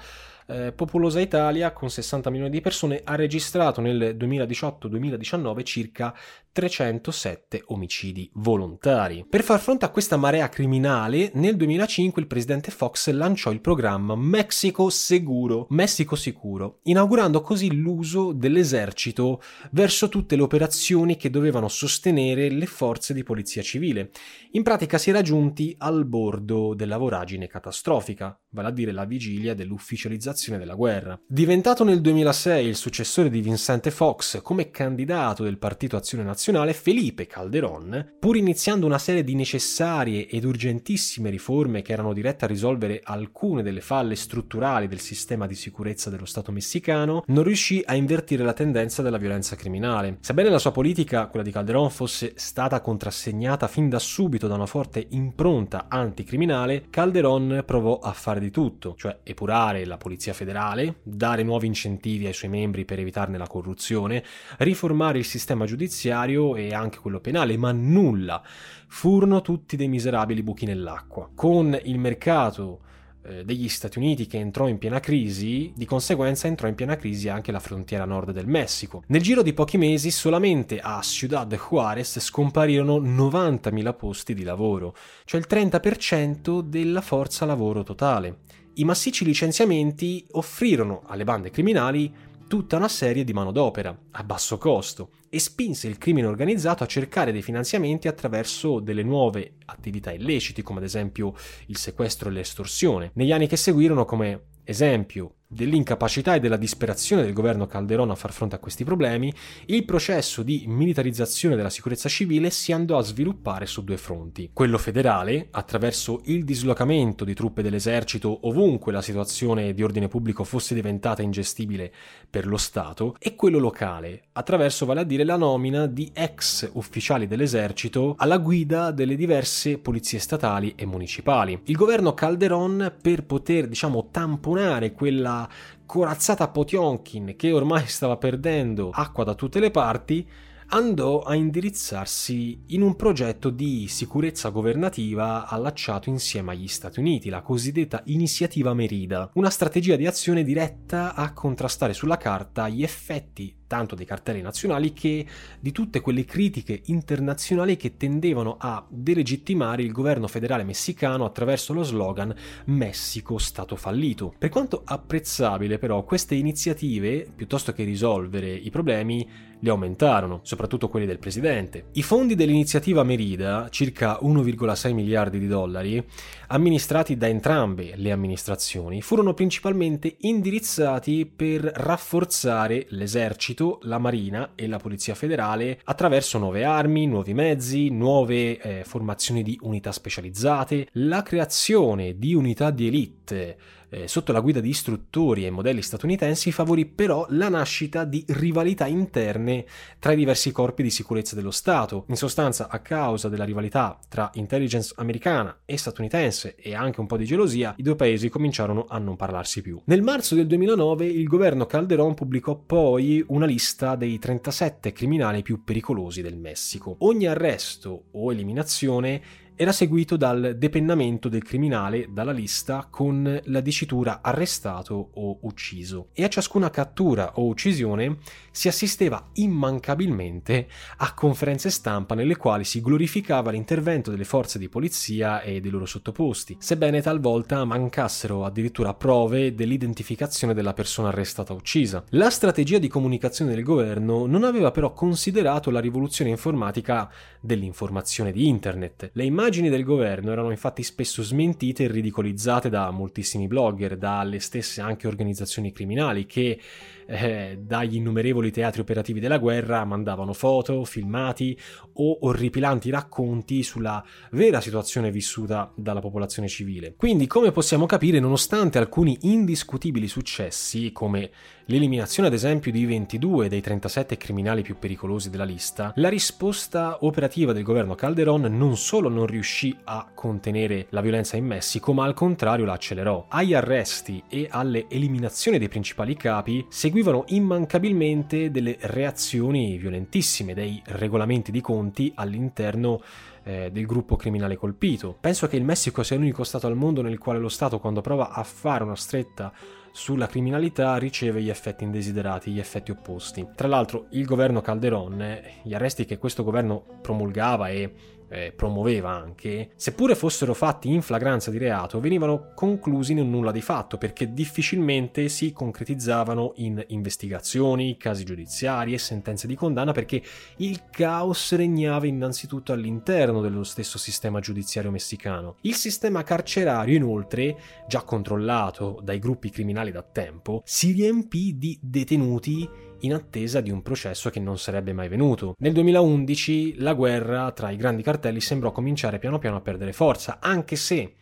eh, 0.50 0.72
popolosa 0.72 1.20
Italia 1.20 1.72
con 1.72 1.90
60 1.90 2.30
milioni 2.30 2.50
di 2.50 2.60
persone 2.60 3.02
ha 3.04 3.14
registrato 3.14 3.80
nel 3.80 4.16
2018-2019 4.16 5.62
circa 5.62 6.14
307 6.52 7.62
omicidi 7.66 8.30
volontari. 8.34 9.24
Per 9.28 9.42
far 9.42 9.60
fronte 9.60 9.84
a 9.84 9.90
questa 9.90 10.16
marea 10.16 10.48
criminale, 10.48 11.30
nel 11.34 11.56
2005 11.56 12.20
il 12.20 12.28
presidente 12.28 12.70
Fox 12.70 13.10
lanciò 13.10 13.50
il 13.50 13.60
programma 13.60 14.16
Mexico 14.16 14.90
Seguro, 14.90 15.66
Messico 15.70 16.16
Sicuro, 16.16 16.80
inaugurando 16.84 17.40
così 17.40 17.74
l'uso 17.74 18.32
dell'esercito 18.32 19.40
verso 19.70 20.08
tutte 20.08 20.36
le 20.36 20.42
operazioni 20.42 21.16
che 21.16 21.30
dovevano 21.30 21.68
sostenere 21.68 22.50
le 22.50 22.66
forze 22.66 23.14
di 23.14 23.22
polizia 23.22 23.62
civile. 23.62 24.10
In 24.52 24.62
pratica 24.62 24.98
si 24.98 25.10
era 25.10 25.22
giunti 25.22 25.74
al 25.78 26.04
bordo 26.04 26.74
della 26.74 26.96
voragine 26.96 27.46
catastrofica, 27.46 28.38
vale 28.50 28.68
a 28.68 28.72
dire 28.72 28.92
la 28.92 29.04
vigilia 29.04 29.54
dell'ufficializzazione 29.54 30.58
della 30.58 30.74
guerra. 30.74 31.18
Diventato 31.26 31.84
nel 31.84 32.00
2006 32.00 32.66
il 32.66 32.76
successore 32.76 33.30
di 33.30 33.40
Vincente 33.40 33.90
Fox 33.90 34.42
come 34.42 34.70
candidato 34.70 35.42
del 35.44 35.58
Partito 35.58 35.96
Azione 35.96 36.24
Nazionale, 36.24 36.46
nazionale 36.48 36.72
Felipe 36.72 37.26
Calderón, 37.26 38.14
pur 38.18 38.34
iniziando 38.34 38.86
una 38.86 38.98
serie 38.98 39.22
di 39.22 39.34
necessarie 39.34 40.28
ed 40.28 40.44
urgentissime 40.44 41.28
riforme 41.28 41.82
che 41.82 41.92
erano 41.92 42.14
dirette 42.14 42.46
a 42.46 42.48
risolvere 42.48 43.02
alcune 43.04 43.62
delle 43.62 43.82
falle 43.82 44.14
strutturali 44.14 44.88
del 44.88 44.98
sistema 44.98 45.46
di 45.46 45.54
sicurezza 45.54 46.08
dello 46.08 46.24
Stato 46.24 46.50
messicano, 46.50 47.22
non 47.26 47.44
riuscì 47.44 47.82
a 47.84 47.94
invertire 47.94 48.44
la 48.44 48.54
tendenza 48.54 49.02
della 49.02 49.18
violenza 49.18 49.56
criminale. 49.56 50.16
Sebbene 50.20 50.48
la 50.48 50.58
sua 50.58 50.72
politica, 50.72 51.26
quella 51.26 51.44
di 51.44 51.52
Calderón, 51.52 51.90
fosse 51.90 52.32
stata 52.36 52.80
contrassegnata 52.80 53.68
fin 53.68 53.90
da 53.90 53.98
subito 53.98 54.46
da 54.46 54.54
una 54.54 54.64
forte 54.64 55.06
impronta 55.10 55.84
anticriminale, 55.90 56.86
Calderón 56.88 57.62
provò 57.66 57.98
a 57.98 58.12
fare 58.12 58.40
di 58.40 58.50
tutto, 58.50 58.94
cioè 58.96 59.18
epurare 59.22 59.84
la 59.84 59.98
polizia 59.98 60.32
federale, 60.32 61.00
dare 61.02 61.42
nuovi 61.42 61.66
incentivi 61.66 62.24
ai 62.24 62.32
suoi 62.32 62.48
membri 62.50 62.86
per 62.86 63.00
evitarne 63.00 63.36
la 63.36 63.46
corruzione, 63.46 64.24
riformare 64.58 65.18
il 65.18 65.26
sistema 65.26 65.66
giudiziario 65.66 66.27
giudiziario 66.28 66.56
e 66.56 66.72
anche 66.74 66.98
quello 66.98 67.20
penale, 67.20 67.56
ma 67.56 67.72
nulla. 67.72 68.42
Furono 68.86 69.40
tutti 69.40 69.76
dei 69.76 69.88
miserabili 69.88 70.42
buchi 70.42 70.66
nell'acqua. 70.66 71.30
Con 71.34 71.78
il 71.84 71.98
mercato 71.98 72.80
eh, 73.22 73.44
degli 73.44 73.68
Stati 73.68 73.98
Uniti 73.98 74.26
che 74.26 74.38
entrò 74.38 74.68
in 74.68 74.78
piena 74.78 75.00
crisi, 75.00 75.72
di 75.74 75.84
conseguenza 75.84 76.46
entrò 76.46 76.68
in 76.68 76.74
piena 76.74 76.96
crisi 76.96 77.28
anche 77.28 77.52
la 77.52 77.60
frontiera 77.60 78.04
nord 78.04 78.32
del 78.32 78.46
Messico. 78.46 79.02
Nel 79.08 79.22
giro 79.22 79.42
di 79.42 79.52
pochi 79.52 79.78
mesi 79.78 80.10
solamente 80.10 80.78
a 80.80 81.00
Ciudad 81.02 81.54
Juárez 81.54 82.18
scomparirono 82.20 82.98
90.000 82.98 83.96
posti 83.96 84.34
di 84.34 84.42
lavoro, 84.42 84.94
cioè 85.24 85.40
il 85.40 85.46
30% 85.48 86.60
della 86.60 87.00
forza 87.00 87.44
lavoro 87.44 87.82
totale. 87.82 88.40
I 88.74 88.84
massicci 88.84 89.24
licenziamenti 89.24 90.24
offrirono 90.32 91.02
alle 91.06 91.24
bande 91.24 91.50
criminali 91.50 92.14
tutta 92.48 92.76
una 92.76 92.88
serie 92.88 93.24
di 93.24 93.34
manodopera 93.34 93.96
a 94.10 94.24
basso 94.24 94.56
costo 94.56 95.10
e 95.28 95.38
spinse 95.38 95.86
il 95.86 95.98
crimine 95.98 96.26
organizzato 96.26 96.82
a 96.82 96.86
cercare 96.86 97.30
dei 97.30 97.42
finanziamenti 97.42 98.08
attraverso 98.08 98.80
delle 98.80 99.02
nuove 99.02 99.56
attività 99.66 100.10
illeciti 100.10 100.62
come 100.62 100.78
ad 100.78 100.84
esempio 100.84 101.34
il 101.66 101.76
sequestro 101.76 102.30
e 102.30 102.32
l'estorsione. 102.32 103.10
Negli 103.14 103.32
anni 103.32 103.46
che 103.46 103.56
seguirono 103.56 104.06
come 104.06 104.46
esempio 104.64 105.34
dell'incapacità 105.50 106.34
e 106.34 106.40
della 106.40 106.58
disperazione 106.58 107.22
del 107.22 107.32
governo 107.32 107.66
Calderón 107.66 108.10
a 108.10 108.14
far 108.14 108.32
fronte 108.32 108.54
a 108.54 108.58
questi 108.58 108.84
problemi, 108.84 109.32
il 109.66 109.84
processo 109.86 110.42
di 110.42 110.64
militarizzazione 110.66 111.56
della 111.56 111.70
sicurezza 111.70 112.08
civile 112.08 112.50
si 112.50 112.72
andò 112.72 112.98
a 112.98 113.02
sviluppare 113.02 113.64
su 113.64 113.82
due 113.82 113.96
fronti. 113.96 114.50
Quello 114.52 114.76
federale, 114.76 115.48
attraverso 115.50 116.20
il 116.24 116.44
dislocamento 116.44 117.24
di 117.24 117.32
truppe 117.32 117.62
dell'esercito 117.62 118.46
ovunque 118.46 118.92
la 118.92 119.00
situazione 119.00 119.72
di 119.72 119.82
ordine 119.82 120.08
pubblico 120.08 120.44
fosse 120.44 120.74
diventata 120.74 121.22
ingestibile 121.22 121.92
per 122.28 122.46
lo 122.46 122.58
Stato, 122.58 123.16
e 123.18 123.34
quello 123.34 123.58
locale, 123.58 124.24
attraverso 124.32 124.84
vale 124.84 125.00
a 125.00 125.04
dire 125.04 125.24
la 125.24 125.36
nomina 125.36 125.86
di 125.86 126.10
ex 126.12 126.68
ufficiali 126.74 127.26
dell'esercito 127.26 128.14
alla 128.18 128.36
guida 128.38 128.90
delle 128.90 129.16
diverse 129.16 129.78
polizie 129.78 130.18
statali 130.18 130.74
e 130.76 130.84
municipali. 130.84 131.58
Il 131.64 131.76
governo 131.76 132.12
Calderón, 132.12 132.96
per 133.00 133.24
poter, 133.24 133.66
diciamo, 133.66 134.08
tamponare 134.10 134.92
quella 134.92 135.37
corazzata 135.84 136.48
Potionkin, 136.48 137.34
che 137.36 137.52
ormai 137.52 137.84
stava 137.88 138.16
perdendo 138.16 138.90
acqua 138.90 139.24
da 139.24 139.34
tutte 139.34 139.60
le 139.60 139.70
parti, 139.70 140.26
andò 140.70 141.20
a 141.20 141.34
indirizzarsi 141.34 142.64
in 142.68 142.82
un 142.82 142.96
progetto 142.96 143.50
di 143.50 143.86
sicurezza 143.88 144.50
governativa 144.50 145.46
allacciato 145.46 146.08
insieme 146.08 146.52
agli 146.52 146.68
Stati 146.68 147.00
Uniti, 147.00 147.28
la 147.28 147.42
cosiddetta 147.42 148.02
Iniziativa 148.06 148.74
Merida, 148.74 149.30
una 149.34 149.50
strategia 149.50 149.96
di 149.96 150.06
azione 150.06 150.42
diretta 150.42 151.14
a 151.14 151.32
contrastare 151.32 151.92
sulla 151.92 152.16
carta 152.16 152.68
gli 152.68 152.82
effetti 152.82 153.57
tanto 153.68 153.94
dei 153.94 154.04
cartelli 154.04 154.40
nazionali 154.40 154.92
che 154.92 155.24
di 155.60 155.70
tutte 155.70 156.00
quelle 156.00 156.24
critiche 156.24 156.80
internazionali 156.86 157.76
che 157.76 157.96
tendevano 157.96 158.56
a 158.58 158.84
delegittimare 158.88 159.82
il 159.82 159.92
governo 159.92 160.26
federale 160.26 160.64
messicano 160.64 161.24
attraverso 161.24 161.72
lo 161.72 161.84
slogan 161.84 162.34
Messico 162.64 163.38
Stato 163.38 163.76
fallito. 163.76 164.34
Per 164.36 164.48
quanto 164.48 164.82
apprezzabile 164.84 165.78
però 165.78 166.02
queste 166.02 166.34
iniziative, 166.34 167.28
piuttosto 167.32 167.72
che 167.72 167.84
risolvere 167.84 168.50
i 168.52 168.70
problemi, 168.70 169.46
li 169.60 169.68
aumentarono, 169.68 170.40
soprattutto 170.42 170.88
quelli 170.88 171.06
del 171.06 171.18
presidente. 171.18 171.86
I 171.92 172.02
fondi 172.02 172.34
dell'iniziativa 172.34 173.02
Merida, 173.02 173.68
circa 173.70 174.18
1,6 174.22 174.92
miliardi 174.92 175.38
di 175.38 175.46
dollari, 175.46 176.04
amministrati 176.48 177.16
da 177.16 177.28
entrambe 177.28 177.92
le 177.96 178.10
amministrazioni, 178.10 179.02
furono 179.02 179.34
principalmente 179.34 180.16
indirizzati 180.20 181.26
per 181.26 181.62
rafforzare 181.62 182.86
l'esercito 182.90 183.16
esercito, 183.18 183.78
la 183.82 183.98
marina 183.98 184.52
e 184.54 184.66
la 184.66 184.78
polizia 184.78 185.14
federale 185.14 185.80
attraverso 185.84 186.38
nuove 186.38 186.64
armi, 186.64 187.06
nuovi 187.06 187.34
mezzi, 187.34 187.90
nuove 187.90 188.58
eh, 188.58 188.84
formazioni 188.84 189.42
di 189.42 189.58
unità 189.62 189.92
specializzate, 189.92 190.88
la 190.92 191.22
creazione 191.22 192.18
di 192.18 192.34
unità 192.34 192.70
di 192.70 192.86
elite 192.86 193.56
eh, 193.90 194.08
sotto 194.08 194.32
la 194.32 194.40
guida 194.40 194.60
di 194.60 194.68
istruttori 194.68 195.46
e 195.46 195.50
modelli 195.50 195.82
statunitensi 195.82 196.52
favorì 196.52 196.86
però 196.86 197.26
la 197.30 197.48
nascita 197.48 198.04
di 198.04 198.24
rivalità 198.28 198.86
interne 198.86 199.64
tra 199.98 200.12
i 200.12 200.16
diversi 200.16 200.52
corpi 200.52 200.82
di 200.82 200.90
sicurezza 200.90 201.34
dello 201.34 201.50
Stato. 201.50 202.04
In 202.08 202.16
sostanza, 202.16 202.68
a 202.68 202.80
causa 202.80 203.28
della 203.28 203.44
rivalità 203.44 203.98
tra 204.08 204.30
intelligence 204.34 204.92
americana 204.96 205.60
e 205.64 205.76
statunitense 205.76 206.54
e 206.56 206.74
anche 206.74 207.00
un 207.00 207.06
po' 207.06 207.16
di 207.16 207.24
gelosia, 207.24 207.74
i 207.76 207.82
due 207.82 207.96
paesi 207.96 208.28
cominciarono 208.28 208.86
a 208.88 208.98
non 208.98 209.16
parlarsi 209.16 209.62
più. 209.62 209.80
Nel 209.84 210.02
marzo 210.02 210.34
del 210.34 210.46
2009 210.46 211.06
il 211.06 211.26
governo 211.26 211.66
Calderón 211.66 212.14
pubblicò 212.14 212.56
poi 212.56 213.24
una 213.28 213.46
lista 213.46 213.96
dei 213.96 214.18
37 214.18 214.92
criminali 214.92 215.42
più 215.42 215.64
pericolosi 215.64 216.22
del 216.22 216.36
Messico. 216.36 216.96
Ogni 217.00 217.26
arresto 217.26 218.04
o 218.12 218.32
eliminazione 218.32 219.46
era 219.60 219.72
seguito 219.72 220.16
dal 220.16 220.54
depennamento 220.56 221.28
del 221.28 221.42
criminale 221.42 222.06
dalla 222.12 222.30
lista 222.30 222.86
con 222.88 223.40
la 223.46 223.60
dicitura 223.60 224.20
arrestato 224.22 225.10
o 225.14 225.38
ucciso 225.42 226.10
e 226.12 226.22
a 226.22 226.28
ciascuna 226.28 226.70
cattura 226.70 227.32
o 227.34 227.46
uccisione 227.48 228.18
si 228.52 228.68
assisteva 228.68 229.30
immancabilmente 229.34 230.68
a 230.98 231.12
conferenze 231.12 231.70
stampa 231.70 232.14
nelle 232.14 232.36
quali 232.36 232.62
si 232.62 232.80
glorificava 232.80 233.50
l'intervento 233.50 234.12
delle 234.12 234.22
forze 234.22 234.60
di 234.60 234.68
polizia 234.68 235.42
e 235.42 235.60
dei 235.60 235.72
loro 235.72 235.86
sottoposti, 235.86 236.56
sebbene 236.60 237.02
talvolta 237.02 237.64
mancassero 237.64 238.44
addirittura 238.44 238.94
prove 238.94 239.56
dell'identificazione 239.56 240.54
della 240.54 240.72
persona 240.72 241.08
arrestata 241.08 241.52
o 241.52 241.56
uccisa. 241.56 242.04
La 242.10 242.30
strategia 242.30 242.78
di 242.78 242.86
comunicazione 242.86 243.52
del 243.52 243.64
governo 243.64 244.26
non 244.26 244.44
aveva 244.44 244.70
però 244.70 244.92
considerato 244.92 245.70
la 245.72 245.80
rivoluzione 245.80 246.30
informatica 246.30 247.10
dell'informazione 247.40 248.30
di 248.30 248.46
internet. 248.46 249.10
Le 249.14 249.24
immagini 249.24 249.46
immagini 249.48 249.70
del 249.70 249.84
governo 249.84 250.30
erano 250.30 250.50
infatti 250.50 250.82
spesso 250.82 251.22
smentite 251.22 251.84
e 251.84 251.88
ridicolizzate 251.88 252.68
da 252.68 252.90
moltissimi 252.90 253.46
blogger, 253.46 253.96
dalle 253.96 254.40
stesse 254.40 254.82
anche 254.82 255.06
organizzazioni 255.06 255.72
criminali 255.72 256.26
che 256.26 256.60
eh, 257.06 257.58
dagli 257.58 257.96
innumerevoli 257.96 258.50
teatri 258.50 258.82
operativi 258.82 259.20
della 259.20 259.38
guerra 259.38 259.86
mandavano 259.86 260.34
foto, 260.34 260.84
filmati 260.84 261.58
o 261.94 262.18
orripilanti 262.26 262.90
racconti 262.90 263.62
sulla 263.62 264.04
vera 264.32 264.60
situazione 264.60 265.10
vissuta 265.10 265.72
dalla 265.74 266.00
popolazione 266.00 266.46
civile. 266.46 266.94
Quindi, 266.94 267.26
come 267.26 267.50
possiamo 267.50 267.86
capire, 267.86 268.20
nonostante 268.20 268.76
alcuni 268.76 269.16
indiscutibili 269.22 270.08
successi, 270.08 270.92
come 270.92 271.30
l'eliminazione 271.70 272.28
ad 272.28 272.34
esempio 272.34 272.72
di 272.72 272.86
22 272.86 273.48
dei 273.48 273.60
37 273.60 274.16
criminali 274.16 274.62
più 274.62 274.78
pericolosi 274.78 275.28
della 275.28 275.44
lista, 275.44 275.92
la 275.96 276.08
risposta 276.08 276.98
operativa 277.00 277.52
del 277.52 277.62
governo 277.62 277.94
Calderon 277.94 278.42
non 278.56 278.76
solo 278.76 279.10
non 279.10 279.26
riuscì 279.26 279.76
a 279.84 280.08
contenere 280.14 280.86
la 280.90 281.02
violenza 281.02 281.36
in 281.36 281.44
Messico, 281.44 281.92
ma 281.92 282.04
al 282.04 282.14
contrario 282.14 282.64
la 282.64 282.72
accelerò. 282.72 283.26
Agli 283.28 283.52
arresti 283.52 284.22
e 284.28 284.48
alle 284.50 284.86
eliminazioni 284.88 285.58
dei 285.58 285.68
principali 285.68 286.16
capi 286.16 286.64
seguivano 286.70 287.24
immancabilmente 287.28 288.50
delle 288.50 288.78
reazioni 288.80 289.76
violentissime, 289.76 290.54
dei 290.54 290.80
regolamenti 290.86 291.50
di 291.50 291.60
conti 291.60 292.10
all'interno 292.14 293.02
eh, 293.44 293.70
del 293.70 293.84
gruppo 293.84 294.16
criminale 294.16 294.56
colpito. 294.56 295.14
Penso 295.20 295.46
che 295.48 295.56
il 295.56 295.64
Messico 295.64 296.02
sia 296.02 296.16
l'unico 296.16 296.44
Stato 296.44 296.66
al 296.66 296.76
mondo 296.76 297.02
nel 297.02 297.18
quale 297.18 297.38
lo 297.38 297.48
Stato, 297.48 297.78
quando 297.78 298.00
prova 298.00 298.30
a 298.30 298.42
fare 298.42 298.84
una 298.84 298.96
stretta 298.96 299.52
sulla 299.98 300.28
criminalità 300.28 300.96
riceve 300.96 301.42
gli 301.42 301.50
effetti 301.50 301.82
indesiderati, 301.82 302.52
gli 302.52 302.60
effetti 302.60 302.92
opposti. 302.92 303.48
Tra 303.56 303.66
l'altro 303.66 304.06
il 304.10 304.24
governo 304.26 304.60
Calderon, 304.60 305.40
gli 305.64 305.74
arresti 305.74 306.04
che 306.04 306.18
questo 306.18 306.44
governo 306.44 306.84
promulgava 307.02 307.68
e 307.68 307.92
eh, 308.28 308.52
promuoveva 308.54 309.10
anche, 309.10 309.70
seppure 309.76 310.14
fossero 310.14 310.54
fatti 310.54 310.88
in 310.88 311.02
flagranza 311.02 311.50
di 311.50 311.58
reato, 311.58 312.00
venivano 312.00 312.52
conclusi 312.54 313.12
in 313.12 313.20
un 313.20 313.30
nulla 313.30 313.52
di 313.52 313.60
fatto 313.60 313.98
perché 313.98 314.32
difficilmente 314.32 315.28
si 315.28 315.52
concretizzavano 315.52 316.52
in 316.56 316.84
investigazioni, 316.88 317.96
casi 317.96 318.24
giudiziari 318.24 318.92
e 318.92 318.98
sentenze 318.98 319.46
di 319.46 319.54
condanna 319.54 319.92
perché 319.92 320.22
il 320.56 320.84
caos 320.90 321.54
regnava 321.54 322.06
innanzitutto 322.06 322.72
all'interno 322.72 323.40
dello 323.40 323.64
stesso 323.64 323.98
sistema 323.98 324.40
giudiziario 324.40 324.90
messicano. 324.90 325.56
Il 325.62 325.74
sistema 325.74 326.22
carcerario, 326.22 326.96
inoltre, 326.96 327.56
già 327.86 328.02
controllato 328.02 329.00
dai 329.02 329.18
gruppi 329.18 329.50
criminali 329.50 329.90
da 329.90 330.02
tempo, 330.02 330.62
si 330.64 330.92
riempì 330.92 331.56
di 331.58 331.78
detenuti 331.80 332.68
in 333.00 333.14
attesa 333.14 333.60
di 333.60 333.70
un 333.70 333.82
processo 333.82 334.30
che 334.30 334.40
non 334.40 334.58
sarebbe 334.58 334.92
mai 334.92 335.08
venuto. 335.08 335.54
Nel 335.58 335.72
2011 335.72 336.80
la 336.80 336.94
guerra 336.94 337.50
tra 337.52 337.70
i 337.70 337.76
grandi 337.76 338.02
cartelli 338.02 338.40
sembrò 338.40 338.72
cominciare 338.72 339.18
piano 339.18 339.38
piano 339.38 339.56
a 339.56 339.60
perdere 339.60 339.92
forza, 339.92 340.38
anche 340.40 340.76
se 340.76 341.14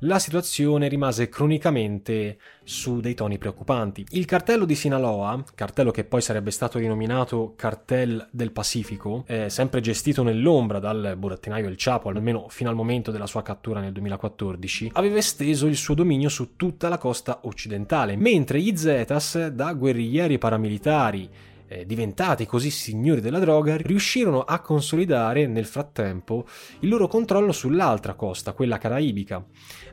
la 0.00 0.18
situazione 0.18 0.88
rimase 0.88 1.28
cronicamente 1.28 2.38
su 2.62 3.00
dei 3.00 3.14
toni 3.14 3.38
preoccupanti. 3.38 4.06
Il 4.10 4.24
cartello 4.24 4.64
di 4.64 4.74
Sinaloa, 4.74 5.42
cartello 5.54 5.90
che 5.90 6.04
poi 6.04 6.22
sarebbe 6.22 6.50
stato 6.50 6.78
rinominato 6.78 7.54
Cartel 7.56 8.28
del 8.30 8.52
Pacifico, 8.52 9.24
sempre 9.46 9.80
gestito 9.80 10.22
nell'ombra 10.22 10.78
dal 10.78 11.16
burattinaio 11.18 11.66
El 11.66 11.74
Chapo, 11.76 12.08
almeno 12.08 12.46
fino 12.48 12.70
al 12.70 12.76
momento 12.76 13.10
della 13.10 13.26
sua 13.26 13.42
cattura 13.42 13.80
nel 13.80 13.92
2014, 13.92 14.90
aveva 14.94 15.18
esteso 15.18 15.66
il 15.66 15.76
suo 15.76 15.94
dominio 15.94 16.28
su 16.28 16.56
tutta 16.56 16.88
la 16.88 16.98
costa 16.98 17.40
occidentale, 17.42 18.16
mentre 18.16 18.60
gli 18.60 18.76
Zetas, 18.76 19.48
da 19.48 19.72
guerriglieri 19.74 20.38
paramilitari 20.38 21.28
eh, 21.70 21.86
diventati 21.86 22.46
così 22.46 22.68
signori 22.68 23.20
della 23.20 23.38
droga, 23.38 23.76
riuscirono 23.76 24.42
a 24.42 24.58
consolidare 24.58 25.46
nel 25.46 25.66
frattempo 25.66 26.44
il 26.80 26.88
loro 26.88 27.06
controllo 27.06 27.52
sull'altra 27.52 28.14
costa, 28.14 28.52
quella 28.52 28.78
caraibica. 28.78 29.44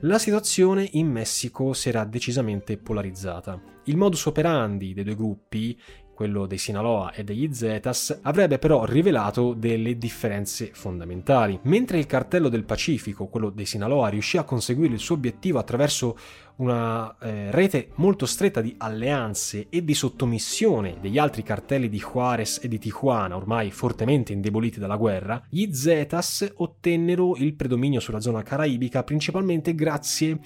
La 0.01 0.17
situazione 0.17 0.87
in 0.93 1.07
Messico 1.07 1.73
si 1.73 1.89
era 1.89 2.03
decisamente 2.03 2.77
polarizzata. 2.77 3.61
Il 3.83 3.95
modus 3.95 4.25
operandi 4.25 4.93
dei 4.93 5.03
due 5.03 5.15
gruppi 5.15 5.79
quello 6.17 6.47
dei 6.47 6.57
Sinaloa 6.57 7.13
e 7.13 7.23
degli 7.23 7.53
Zetas, 7.53 8.21
avrebbe 8.23 8.57
però 8.57 8.85
rivelato 8.85 9.53
delle 9.53 9.99
differenze 9.99 10.71
fondamentali. 10.73 11.59
Mentre 11.65 11.99
il 11.99 12.07
cartello 12.07 12.49
del 12.49 12.63
Pacifico, 12.63 13.27
quello 13.27 13.51
dei 13.51 13.67
Sinaloa, 13.67 14.07
riuscì 14.07 14.37
a 14.37 14.43
conseguire 14.43 14.95
il 14.95 14.99
suo 14.99 15.13
obiettivo 15.13 15.59
attraverso 15.59 16.17
una 16.57 17.17
eh, 17.19 17.51
rete 17.51 17.89
molto 17.95 18.25
stretta 18.25 18.61
di 18.61 18.75
alleanze 18.77 19.67
e 19.69 19.83
di 19.83 19.93
sottomissione 19.93 20.97
degli 21.01 21.17
altri 21.17 21.43
cartelli 21.43 21.89
di 21.89 21.99
Juarez 21.99 22.59
e 22.63 22.67
di 22.67 22.79
Tijuana, 22.79 23.35
ormai 23.35 23.71
fortemente 23.71 24.33
indeboliti 24.33 24.79
dalla 24.79 24.95
guerra, 24.95 25.41
gli 25.49 25.73
Zetas 25.73 26.53
ottennero 26.57 27.35
il 27.35 27.53
predominio 27.53 27.99
sulla 27.99 28.19
zona 28.19 28.43
caraibica 28.43 29.03
principalmente 29.03 29.75
grazie 29.75 30.39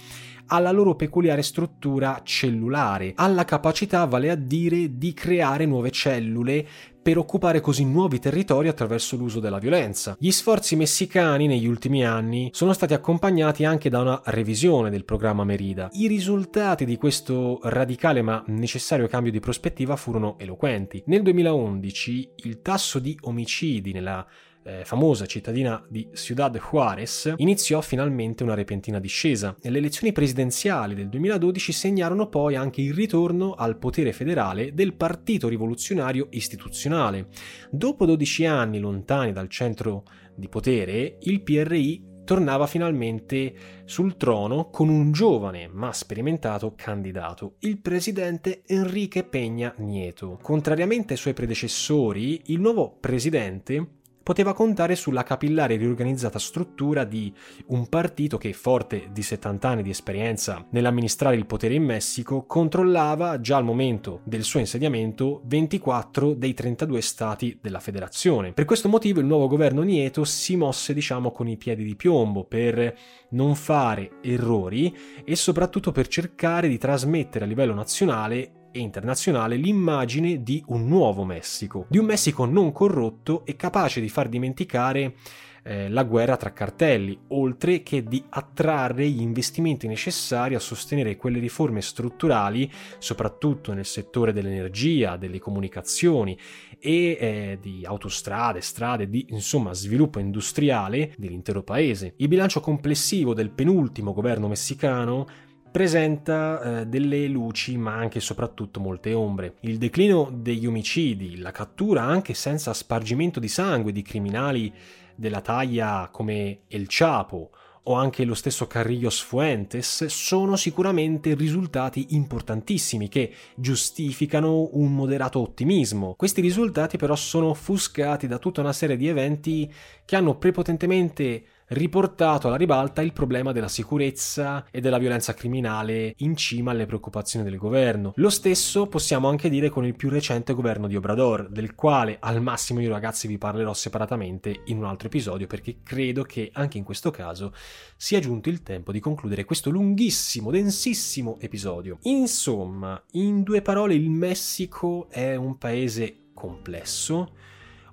alla 0.47 0.71
loro 0.71 0.95
peculiare 0.95 1.41
struttura 1.41 2.21
cellulare, 2.23 3.13
alla 3.15 3.45
capacità, 3.45 4.05
vale 4.05 4.29
a 4.29 4.35
dire, 4.35 4.97
di 4.97 5.13
creare 5.13 5.65
nuove 5.65 5.91
cellule 5.91 6.67
per 7.01 7.17
occupare 7.17 7.61
così 7.61 7.85
nuovi 7.85 8.19
territori 8.19 8.67
attraverso 8.67 9.15
l'uso 9.15 9.39
della 9.39 9.57
violenza. 9.57 10.15
Gli 10.19 10.31
sforzi 10.31 10.75
messicani 10.75 11.47
negli 11.47 11.67
ultimi 11.67 12.05
anni 12.05 12.49
sono 12.53 12.73
stati 12.73 12.93
accompagnati 12.93 13.65
anche 13.65 13.89
da 13.89 13.99
una 13.99 14.21
revisione 14.25 14.89
del 14.89 15.05
programma 15.05 15.43
Merida. 15.43 15.89
I 15.93 16.07
risultati 16.07 16.85
di 16.85 16.97
questo 16.97 17.59
radicale 17.63 18.21
ma 18.21 18.43
necessario 18.47 19.07
cambio 19.07 19.31
di 19.31 19.39
prospettiva 19.39 19.95
furono 19.95 20.37
eloquenti. 20.37 21.03
Nel 21.07 21.23
2011 21.23 22.31
il 22.43 22.61
tasso 22.61 22.99
di 22.99 23.17
omicidi 23.21 23.91
nella 23.91 24.25
eh, 24.63 24.83
famosa 24.85 25.25
cittadina 25.25 25.83
di 25.89 26.09
Ciudad 26.13 26.57
Juárez, 26.57 27.33
iniziò 27.37 27.81
finalmente 27.81 28.43
una 28.43 28.53
repentina 28.53 28.99
discesa 28.99 29.55
e 29.61 29.69
le 29.69 29.79
elezioni 29.79 30.11
presidenziali 30.11 30.95
del 30.95 31.09
2012 31.09 31.71
segnarono 31.71 32.27
poi 32.27 32.55
anche 32.55 32.81
il 32.81 32.93
ritorno 32.93 33.53
al 33.53 33.77
potere 33.77 34.13
federale 34.13 34.73
del 34.73 34.93
Partito 34.93 35.47
Rivoluzionario 35.47 36.27
Istituzionale. 36.31 37.27
Dopo 37.69 38.05
12 38.05 38.45
anni 38.45 38.79
lontani 38.79 39.31
dal 39.31 39.49
centro 39.49 40.03
di 40.35 40.47
potere, 40.47 41.17
il 41.21 41.41
PRI 41.41 42.09
tornava 42.23 42.67
finalmente 42.67 43.53
sul 43.85 44.15
trono 44.15 44.69
con 44.69 44.89
un 44.89 45.11
giovane 45.11 45.67
ma 45.67 45.91
sperimentato 45.91 46.73
candidato, 46.75 47.55
il 47.59 47.79
presidente 47.79 48.61
Enrique 48.67 49.27
Peña 49.29 49.73
Nieto. 49.77 50.39
Contrariamente 50.41 51.13
ai 51.13 51.19
suoi 51.19 51.33
predecessori, 51.33 52.43
il 52.45 52.61
nuovo 52.61 52.95
presidente 52.99 53.99
poteva 54.23 54.53
contare 54.53 54.95
sulla 54.95 55.23
capillare 55.23 55.73
e 55.73 55.77
riorganizzata 55.77 56.39
struttura 56.39 57.03
di 57.03 57.33
un 57.67 57.87
partito 57.87 58.37
che, 58.37 58.53
forte 58.53 59.09
di 59.11 59.21
70 59.21 59.67
anni 59.67 59.83
di 59.83 59.89
esperienza 59.89 60.65
nell'amministrare 60.71 61.35
il 61.35 61.45
potere 61.45 61.73
in 61.73 61.83
Messico, 61.83 62.45
controllava 62.45 63.39
già 63.39 63.57
al 63.57 63.63
momento 63.63 64.21
del 64.23 64.43
suo 64.43 64.59
insediamento 64.59 65.41
24 65.45 66.33
dei 66.33 66.53
32 66.53 67.01
stati 67.01 67.57
della 67.61 67.79
federazione. 67.79 68.53
Per 68.53 68.65
questo 68.65 68.89
motivo 68.89 69.19
il 69.19 69.25
nuovo 69.25 69.47
governo 69.47 69.81
Nieto 69.81 70.23
si 70.23 70.55
mosse, 70.55 70.93
diciamo, 70.93 71.31
con 71.31 71.47
i 71.47 71.57
piedi 71.57 71.83
di 71.83 71.95
piombo 71.95 72.43
per 72.43 72.95
non 73.31 73.55
fare 73.55 74.11
errori 74.21 74.95
e 75.23 75.35
soprattutto 75.35 75.91
per 75.91 76.07
cercare 76.07 76.67
di 76.67 76.77
trasmettere 76.77 77.45
a 77.45 77.47
livello 77.47 77.73
nazionale 77.73 78.60
e 78.71 78.79
internazionale 78.79 79.55
l'immagine 79.55 80.43
di 80.43 80.63
un 80.67 80.87
nuovo 80.87 81.23
Messico, 81.23 81.85
di 81.89 81.97
un 81.97 82.05
Messico 82.05 82.45
non 82.45 82.71
corrotto 82.71 83.45
e 83.45 83.55
capace 83.55 84.01
di 84.01 84.09
far 84.09 84.29
dimenticare 84.29 85.15
eh, 85.63 85.89
la 85.89 86.03
guerra 86.03 86.37
tra 86.37 86.53
cartelli, 86.53 87.17
oltre 87.29 87.83
che 87.83 88.03
di 88.03 88.23
attrarre 88.29 89.07
gli 89.07 89.21
investimenti 89.21 89.87
necessari 89.87 90.55
a 90.55 90.59
sostenere 90.59 91.17
quelle 91.17 91.39
riforme 91.39 91.81
strutturali, 91.81 92.71
soprattutto 92.97 93.73
nel 93.73 93.85
settore 93.85 94.33
dell'energia, 94.33 95.17
delle 95.17 95.39
comunicazioni 95.39 96.37
e 96.79 97.17
eh, 97.19 97.57
di 97.61 97.85
autostrade, 97.85 98.61
strade, 98.61 99.09
di 99.09 99.27
insomma 99.29 99.73
sviluppo 99.73 100.19
industriale 100.19 101.13
dell'intero 101.17 101.63
paese. 101.63 102.13
Il 102.17 102.27
bilancio 102.27 102.59
complessivo 102.59 103.33
del 103.33 103.51
penultimo 103.51 104.13
governo 104.13 104.47
messicano 104.47 105.27
presenta 105.71 106.81
eh, 106.81 106.85
delle 106.87 107.27
luci 107.27 107.77
ma 107.77 107.95
anche 107.95 108.17
e 108.17 108.21
soprattutto 108.21 108.79
molte 108.79 109.13
ombre. 109.13 109.55
Il 109.61 109.77
declino 109.77 110.29
degli 110.33 110.67
omicidi, 110.67 111.37
la 111.37 111.51
cattura 111.51 112.03
anche 112.03 112.33
senza 112.33 112.73
spargimento 112.73 113.39
di 113.39 113.47
sangue 113.47 113.91
di 113.91 114.01
criminali 114.01 114.73
della 115.15 115.41
taglia 115.41 116.09
come 116.11 116.61
El 116.67 116.85
Chapo 116.87 117.51
o 117.83 117.93
anche 117.93 118.25
lo 118.25 118.35
stesso 118.35 118.67
Carrillos 118.67 119.21
Fuentes 119.21 120.05
sono 120.05 120.55
sicuramente 120.55 121.33
risultati 121.33 122.07
importantissimi 122.09 123.09
che 123.09 123.33
giustificano 123.55 124.69
un 124.73 124.93
moderato 124.93 125.39
ottimismo. 125.39 126.13
Questi 126.15 126.41
risultati 126.41 126.97
però 126.97 127.15
sono 127.15 127.47
offuscati 127.47 128.27
da 128.27 128.37
tutta 128.37 128.61
una 128.61 128.73
serie 128.73 128.97
di 128.97 129.07
eventi 129.07 129.71
che 130.05 130.15
hanno 130.15 130.35
prepotentemente 130.35 131.43
riportato 131.71 132.47
alla 132.47 132.57
ribalta 132.57 133.01
il 133.01 133.13
problema 133.13 133.51
della 133.51 133.67
sicurezza 133.67 134.65
e 134.71 134.81
della 134.81 134.97
violenza 134.97 135.33
criminale 135.33 136.13
in 136.17 136.35
cima 136.35 136.71
alle 136.71 136.85
preoccupazioni 136.85 137.45
del 137.45 137.57
governo. 137.57 138.13
Lo 138.15 138.29
stesso 138.29 138.87
possiamo 138.87 139.29
anche 139.29 139.49
dire 139.49 139.69
con 139.69 139.85
il 139.85 139.95
più 139.95 140.09
recente 140.09 140.53
governo 140.53 140.87
di 140.87 140.95
Obrador, 140.95 141.47
del 141.49 141.73
quale 141.75 142.17
al 142.19 142.41
massimo 142.41 142.81
io 142.81 142.89
ragazzi 142.89 143.27
vi 143.27 143.37
parlerò 143.37 143.73
separatamente 143.73 144.63
in 144.65 144.77
un 144.77 144.85
altro 144.85 145.07
episodio 145.07 145.47
perché 145.47 145.77
credo 145.83 146.23
che 146.23 146.49
anche 146.53 146.77
in 146.77 146.83
questo 146.83 147.09
caso 147.09 147.53
sia 147.95 148.19
giunto 148.19 148.49
il 148.49 148.63
tempo 148.63 148.91
di 148.91 148.99
concludere 148.99 149.45
questo 149.45 149.69
lunghissimo, 149.69 150.51
densissimo 150.51 151.37
episodio. 151.39 151.99
Insomma, 152.03 153.01
in 153.11 153.43
due 153.43 153.61
parole 153.61 153.93
il 153.93 154.09
Messico 154.09 155.07
è 155.09 155.35
un 155.35 155.57
paese 155.57 156.31
complesso, 156.33 157.33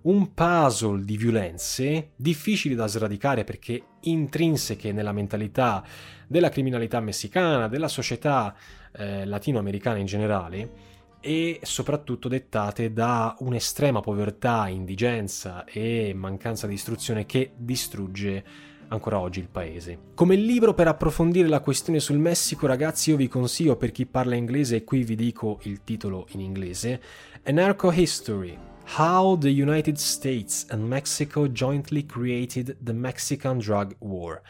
un 0.02 0.32
puzzle 0.32 1.04
di 1.04 1.16
violenze 1.16 2.10
difficili 2.16 2.74
da 2.74 2.86
sradicare 2.86 3.44
perché 3.44 3.82
intrinseche 4.00 4.92
nella 4.92 5.12
mentalità 5.12 5.84
della 6.26 6.48
criminalità 6.48 7.00
messicana, 7.00 7.68
della 7.68 7.88
società 7.88 8.54
eh, 8.92 9.24
latinoamericana 9.24 9.98
in 9.98 10.06
generale 10.06 10.70
e 11.20 11.58
soprattutto 11.62 12.28
dettate 12.28 12.92
da 12.92 13.34
un'estrema 13.40 14.00
povertà, 14.00 14.68
indigenza 14.68 15.64
e 15.64 16.12
mancanza 16.14 16.66
di 16.66 16.74
istruzione 16.74 17.26
che 17.26 17.52
distrugge 17.56 18.44
ancora 18.88 19.18
oggi 19.18 19.40
il 19.40 19.48
paese. 19.48 19.98
Come 20.14 20.36
libro 20.36 20.74
per 20.74 20.88
approfondire 20.88 21.48
la 21.48 21.60
questione 21.60 22.00
sul 22.00 22.18
Messico, 22.18 22.66
ragazzi, 22.66 23.10
io 23.10 23.16
vi 23.16 23.28
consiglio 23.28 23.76
per 23.76 23.90
chi 23.90 24.06
parla 24.06 24.34
inglese, 24.34 24.76
e 24.76 24.84
qui 24.84 25.02
vi 25.02 25.14
dico 25.14 25.58
il 25.62 25.82
titolo 25.84 26.26
in 26.30 26.40
inglese, 26.40 27.00
Anarcho 27.44 27.92
History. 27.92 28.56
How 28.92 29.36
the 29.36 29.50
United 29.50 29.98
States 29.98 30.64
and 30.70 30.88
Mexico 30.88 31.46
jointly 31.46 32.02
created 32.02 32.78
the 32.80 32.94
Mexican 32.94 33.58
Drug 33.58 33.94
War. 34.00 34.42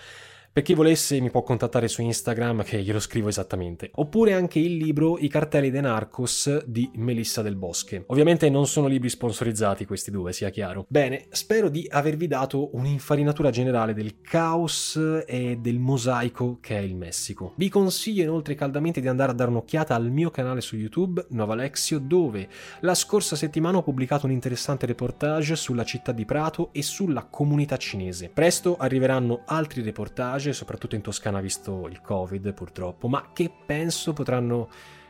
Per 0.58 0.66
chi 0.66 0.74
volesse 0.74 1.20
mi 1.20 1.30
può 1.30 1.44
contattare 1.44 1.86
su 1.86 2.02
Instagram 2.02 2.64
che 2.64 2.82
glielo 2.82 2.98
scrivo 2.98 3.28
esattamente. 3.28 3.92
Oppure 3.94 4.32
anche 4.32 4.58
il 4.58 4.76
libro 4.76 5.16
I 5.16 5.28
cartelli 5.28 5.70
de 5.70 5.80
Narcos 5.80 6.64
di 6.64 6.90
Melissa 6.94 7.42
del 7.42 7.54
Bosche. 7.54 8.02
Ovviamente 8.08 8.50
non 8.50 8.66
sono 8.66 8.88
libri 8.88 9.08
sponsorizzati 9.08 9.84
questi 9.86 10.10
due, 10.10 10.32
sia 10.32 10.50
chiaro. 10.50 10.84
Bene, 10.88 11.26
spero 11.30 11.68
di 11.68 11.86
avervi 11.88 12.26
dato 12.26 12.74
un'infarinatura 12.74 13.50
generale 13.50 13.94
del 13.94 14.20
caos 14.20 15.00
e 15.28 15.58
del 15.60 15.78
mosaico 15.78 16.58
che 16.60 16.76
è 16.76 16.80
il 16.80 16.96
Messico. 16.96 17.52
Vi 17.54 17.68
consiglio 17.68 18.24
inoltre 18.24 18.56
caldamente 18.56 19.00
di 19.00 19.06
andare 19.06 19.30
a 19.30 19.34
dare 19.36 19.50
un'occhiata 19.50 19.94
al 19.94 20.10
mio 20.10 20.32
canale 20.32 20.60
su 20.60 20.74
YouTube, 20.74 21.24
Nova 21.28 21.52
Alexio, 21.52 22.00
dove 22.00 22.48
la 22.80 22.96
scorsa 22.96 23.36
settimana 23.36 23.76
ho 23.76 23.84
pubblicato 23.84 24.26
un 24.26 24.32
interessante 24.32 24.86
reportage 24.86 25.54
sulla 25.54 25.84
città 25.84 26.10
di 26.10 26.24
Prato 26.24 26.70
e 26.72 26.82
sulla 26.82 27.28
comunità 27.30 27.76
cinese. 27.76 28.28
Presto 28.34 28.76
arriveranno 28.76 29.42
altri 29.44 29.82
reportage 29.82 30.46
soprattutto 30.52 30.94
in 30.94 31.02
Toscana 31.02 31.40
visto 31.40 31.86
il 31.88 32.00
Covid 32.00 32.52
purtroppo, 32.52 33.08
ma 33.08 33.30
che 33.32 33.50
penso 33.66 34.12
potranno 34.12 34.68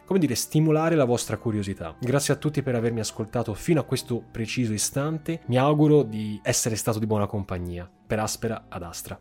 come 0.08 0.20
dire, 0.20 0.34
stimolare 0.36 0.94
la 0.94 1.04
vostra 1.04 1.36
curiosità. 1.36 1.94
Grazie 2.00 2.32
a 2.32 2.38
tutti 2.38 2.62
per 2.62 2.74
avermi 2.74 2.98
ascoltato 2.98 3.52
fino 3.52 3.80
a 3.80 3.84
questo 3.84 4.24
preciso 4.30 4.72
istante. 4.72 5.42
Mi 5.48 5.58
auguro 5.58 6.02
di 6.02 6.40
essere 6.42 6.76
stato 6.76 6.98
di 6.98 7.04
buona 7.04 7.26
compagnia. 7.26 7.86
Per 8.06 8.18
Aspera 8.18 8.64
ad 8.70 8.82
Astra. 8.84 9.20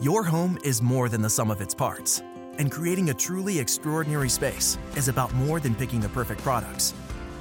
Your 0.00 0.24
home 0.24 0.56
is 0.62 0.80
more 0.80 1.08
than 1.08 1.20
the 1.20 1.28
sum 1.28 1.50
of 1.50 1.60
its 1.60 1.74
parts, 1.74 2.22
and 2.58 2.70
creating 2.70 3.10
a 3.10 3.14
truly 3.14 3.58
extraordinary 3.58 4.28
space 4.28 4.78
is 4.94 5.08
about 5.08 5.32
more 5.34 5.58
than 5.58 5.74
picking 5.74 6.00
the 6.00 6.08
perfect 6.08 6.40
products. 6.42 6.94